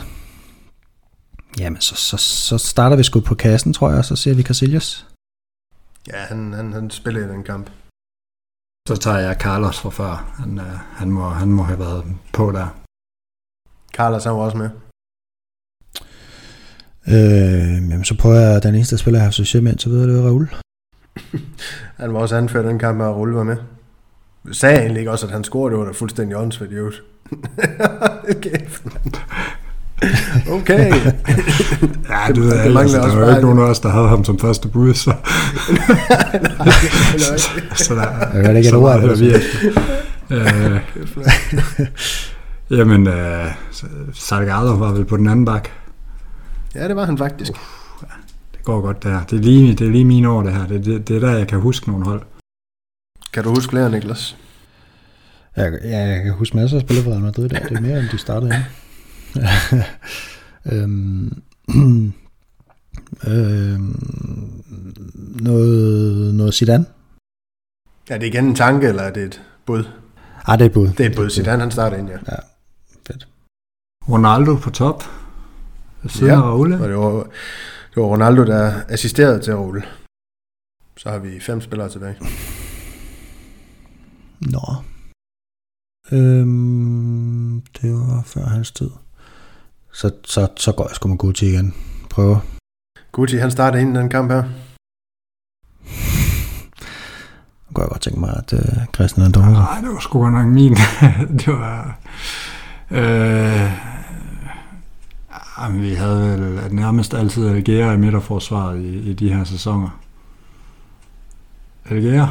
[1.59, 4.43] Jamen, så, så, så starter vi sgu på kassen, tror jeg, og så ser vi
[4.43, 5.07] Casillas.
[6.07, 7.71] Ja, han, han, han spiller i den kamp.
[8.89, 10.35] Så tager jeg Carlos fra før.
[10.39, 12.80] Han, øh, han, må, han må have været på der.
[13.97, 14.71] Carlos var også med.
[17.09, 20.09] Øh, jamen, så prøver jeg, den eneste spiller, jeg har succes med, så ved jeg,
[20.09, 20.49] det var Raul.
[22.01, 23.57] han var også anført den kamp, at Raul var med.
[24.47, 26.73] Jeg sagde egentlig ikke også, at han scorede, det var da fuldstændig åndssvagt.
[28.43, 28.83] Kæft,
[30.51, 30.93] Okay.
[32.11, 34.25] ja, du ved, det, altså, der var jo ikke nogen af os, der havde ham
[34.25, 35.15] som første bud, så...
[37.75, 39.35] så der, jeg kan ikke så meget, vi
[42.71, 43.47] Jamen, øh,
[44.13, 45.69] Salgado var vel på den anden bak.
[46.75, 47.53] Ja, det var han faktisk.
[47.53, 47.59] Uh,
[48.03, 48.15] ja,
[48.53, 49.25] det går godt der.
[49.25, 50.67] Det er lige, det er lige mine år, det her.
[50.67, 52.23] Det, det, det er der, jeg kan huske nogle hold.
[53.33, 54.37] Kan du huske flere, Niklas?
[55.57, 57.59] Jeg, ja, jeg kan huske masser af spillere fra Real Madrid der.
[57.59, 58.63] Det er mere, end de startede her.
[60.73, 61.43] øhm,
[63.27, 64.03] øhm,
[65.41, 66.85] noget, noget Zidane?
[68.11, 69.85] Er det igen en tanke, eller er det et bud?
[70.47, 70.89] Ah, det er et bud.
[70.89, 71.31] Det er et bud.
[71.31, 72.19] Zidane, han starter ind, ja.
[72.29, 72.37] Ja.
[74.11, 75.03] Ronaldo på top.
[76.07, 76.73] Siden ja, Raul.
[76.73, 77.13] Og det var,
[77.95, 79.85] det var Ronaldo, der assisterede til Raul.
[80.97, 82.17] Så har vi fem spillere tilbage.
[84.41, 84.75] Nå.
[86.13, 88.91] Øhm, det var før hans tid.
[89.93, 91.75] Så, så, så går jeg sgu med Gucci igen.
[92.11, 92.39] Prøver.
[93.13, 94.43] Gucci, han startede ind i den kamp her.
[97.69, 99.51] Nu kunne jeg godt tænke mig, at uh, Christian er.
[99.51, 100.73] Nej, det var sgu nok min.
[101.41, 101.99] det var...
[102.91, 103.90] Øh,
[105.61, 110.01] jamen, vi havde vel nærmest altid Algera i midterforsvaret i, i de her sæsoner.
[111.91, 112.29] Algera?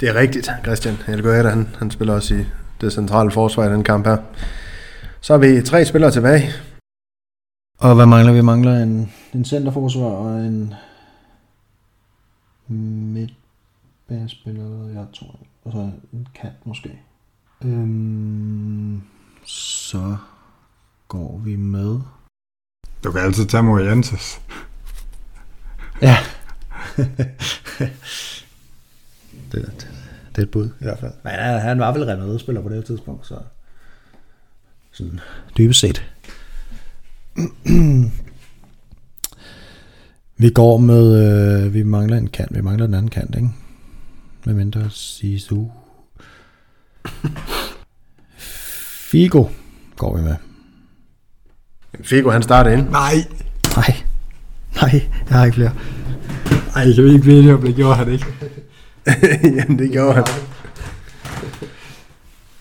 [0.00, 0.96] Det er rigtigt, Christian.
[1.06, 2.44] Algera, han, han spiller også i
[2.80, 4.16] det centrale forsvar i den kamp her.
[5.20, 6.50] Så har vi tre spillere tilbage.
[7.78, 8.38] Og hvad mangler vi?
[8.38, 10.74] Vi mangler en, en centerforsvar og en
[13.14, 15.38] midtbanespiller, jeg tror.
[15.64, 17.00] Og så en kant måske.
[17.64, 19.02] Øhm,
[19.44, 20.16] så
[21.14, 22.00] går vi med...
[23.04, 24.40] Du kan altid tage Morientes.
[26.02, 26.16] Ja.
[29.52, 29.88] det, det,
[30.28, 31.12] det er et bud i hvert fald.
[31.24, 33.38] Men han var vel Real spiller på det tidspunkt, så
[34.92, 35.20] sådan
[35.58, 36.04] dybest set.
[40.42, 43.48] vi går med, øh, vi mangler en kant, vi mangler den anden kant, ikke?
[44.44, 45.66] Med mindre Sisu.
[49.10, 49.44] Figo
[49.96, 50.36] går vi med.
[52.02, 52.90] Figo, han starter ind.
[52.90, 53.14] Nej.
[53.76, 53.96] Nej.
[54.82, 55.72] Nej, jeg har ikke flere.
[56.76, 58.26] Ej, kan vi ikke blive om det gjorde han ikke?
[59.56, 60.24] Jamen, det gjorde han.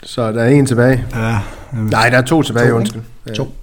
[0.03, 1.05] Så der er en tilbage.
[1.11, 1.39] Ja.
[1.73, 1.89] Jamen.
[1.89, 3.01] Nej, der er to tilbage, to, undskyld.
[3.27, 3.33] Ja.
[3.33, 3.55] To.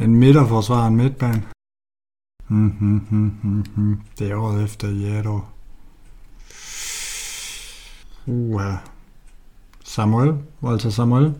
[0.00, 1.42] En midterforsvar, en midtbane.
[2.48, 4.00] Mm, hmm, hmm, hmm, hmm.
[4.18, 5.40] Det er året efter Jado.
[8.26, 8.62] Uh,
[9.84, 10.34] Samuel.
[10.62, 11.34] Walter Samuel.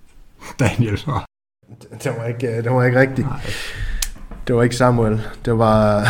[0.60, 0.98] Daniel.
[2.04, 3.26] Det var ikke, det var ikke rigtigt.
[3.26, 3.40] Nej.
[4.46, 5.20] Det var ikke Samuel.
[5.44, 6.06] Det var...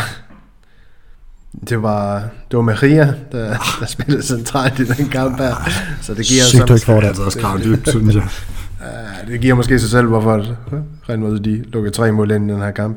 [1.69, 5.55] Det var, det var Maria, der, der spillede centralt i den kamp her.
[6.03, 7.19] Så det giver Sygt, du ikke får det.
[7.19, 8.29] Er også dybt, synes jeg.
[9.29, 10.47] Det giver måske sig selv, hvorfor
[11.09, 12.97] Real Madrid de lukkede tre mål ind i den her kamp.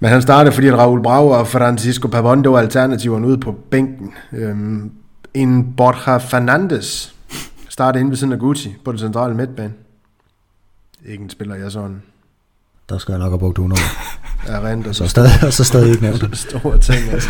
[0.00, 4.12] Men han startede, fordi Raul Brau og Francisco Pavon, det var alternativerne ude på bænken.
[4.32, 4.90] Øhm,
[5.34, 7.14] en Borja Fernandes
[7.68, 9.72] startede inde ved siden af Gucci på den centrale midtbane.
[11.06, 12.02] Ikke en spiller, jeg sådan
[12.92, 13.80] der skal jeg nok have brugt 100.
[14.48, 14.86] ja, rent.
[14.86, 16.38] Og så, stadig, og så stadig ikke nævnt.
[16.48, 17.28] Store ting, altså.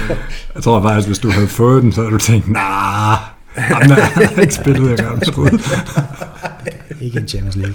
[0.54, 3.18] Jeg tror faktisk, hvis du havde fået den, så havde du tænkt, nah,
[3.54, 5.58] han har ikke spillet, jeg gerne skud.
[7.04, 7.74] ikke en Champions League.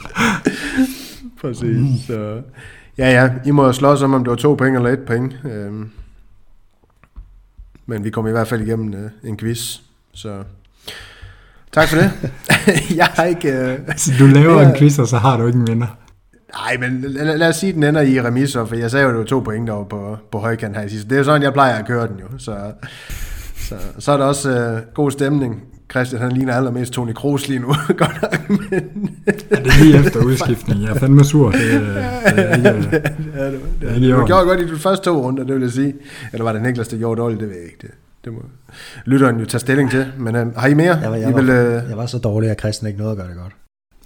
[1.42, 1.78] Præcis.
[1.78, 1.98] Mm.
[2.08, 2.42] Så.
[2.98, 5.36] Ja, ja, I må slås om, om det var to point eller et point.
[5.44, 5.90] Øhm.
[7.86, 9.80] Men vi kom i hvert fald igennem øh, en quiz,
[10.14, 10.44] så
[11.72, 12.12] tak for det.
[13.00, 13.52] jeg har ikke...
[13.52, 15.98] Øh, så du laver jeg, en quiz, og så har du ikke en vinder?
[16.54, 19.10] Nej, men lad, lad os sige, at den ender i remiser, for jeg sagde jo,
[19.10, 21.10] at det var to point der på, på højkant her i sidste.
[21.10, 22.38] Det er jo sådan, jeg plejer at køre den jo.
[22.38, 22.58] Så,
[23.58, 25.64] så, så er der også øh, god stemning.
[25.92, 27.68] Christian, han ligner allermest Toni Kroos lige nu.
[27.98, 29.10] Godt nok, men...
[29.28, 30.82] ja, det er lige efter udskiftning.
[30.82, 31.52] Jeg er fandme sur.
[31.52, 34.80] Det, det, det er ikke, det, det, det, det, det, det, gjorde godt i de
[34.80, 35.94] første to runder, det vil jeg sige.
[36.34, 37.42] Eller var det Niklas, der gjorde dårligt?
[37.42, 37.78] Det ved jeg ikke.
[37.82, 38.42] Det, det må
[39.06, 40.12] lytteren jo tage stilling til.
[40.18, 40.96] Men øh, har I mere?
[40.96, 41.90] Jeg var, jeg, I vil, øh...
[41.90, 43.54] jeg var så dårlig, at Christian ikke nåede at gøre det godt.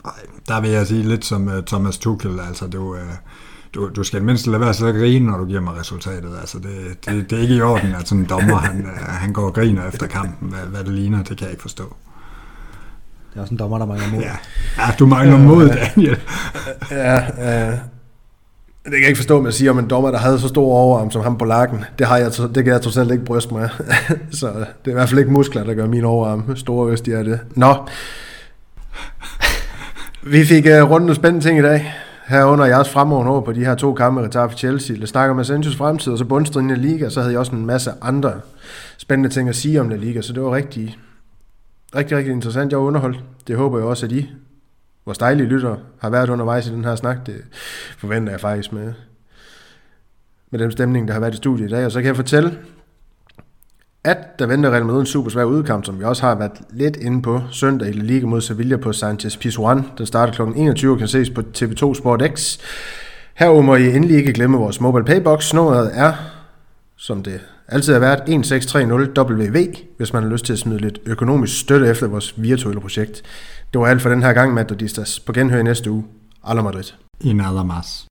[0.03, 0.13] Nej,
[0.47, 2.97] der vil jeg sige lidt som uh, Thomas Tuchel, altså du, uh,
[3.75, 6.31] du, du skal mindst lade være så at grine, når du giver mig resultatet.
[6.39, 9.33] Altså det, det, det er ikke i orden, at sådan en dommer, han, uh, han
[9.33, 11.95] går og griner efter kampen, hvad, hvad det ligner, det kan jeg ikke forstå.
[13.33, 14.21] Det er også en dommer, der mangler mod.
[14.21, 14.35] Ja,
[14.77, 16.19] ja du mangler mod, Daniel.
[16.91, 17.79] ja, uh,
[18.83, 20.65] det kan jeg ikke forstå, at man siger om en dommer, der havde så stor
[20.73, 21.83] overarm som ham på lakken.
[21.99, 23.69] Det, har jeg, det kan jeg trods alt ikke bryste mig
[24.39, 27.13] Så det er i hvert fald ikke muskler, der gør min overarm store, hvis de
[27.13, 27.39] er det.
[27.55, 27.75] Nå,
[30.23, 31.93] vi fik øh, uh, rundt nogle spændende ting i dag.
[32.27, 34.95] Herunder jeres fremover over på de her to kampe, der for Chelsea.
[34.95, 37.65] Lad snakke om Asensios fremtid, og så bundstriden i Liga, så havde jeg også en
[37.65, 38.33] masse andre
[38.97, 40.97] spændende ting at sige om La Liga, så det var rigtig,
[41.95, 42.71] rigtig, rigtig interessant.
[42.71, 43.19] Jeg var underholdt.
[43.47, 44.29] Det håber jeg også, at I,
[45.11, 47.25] vores dejlige lyttere, har været undervejs i den her snak.
[47.25, 47.35] Det
[47.97, 48.93] forventer jeg faktisk med,
[50.51, 51.85] med den stemning, der har været i studiet i dag.
[51.85, 52.57] Og så kan jeg fortælle,
[54.03, 56.95] at der venter Real Madrid en super svær udkamp, som vi også har været lidt
[56.97, 60.41] inde på søndag i La Liga mod Sevilla på Sanchez Pizjuan, Den starter kl.
[60.55, 62.59] 21 og kan ses på TV2 Sport X.
[63.33, 65.53] Her må I endelig ikke glemme vores mobile paybox.
[65.53, 66.13] Nummeret er,
[66.95, 71.59] som det altid har været, 1630WV, hvis man har lyst til at smide lidt økonomisk
[71.59, 73.23] støtte efter vores virtuelle projekt.
[73.73, 75.19] Det var alt for den her gang, Madridistas.
[75.19, 76.03] På genhør i næste uge.
[76.43, 76.93] Alla Madrid.
[77.21, 78.10] I nada más.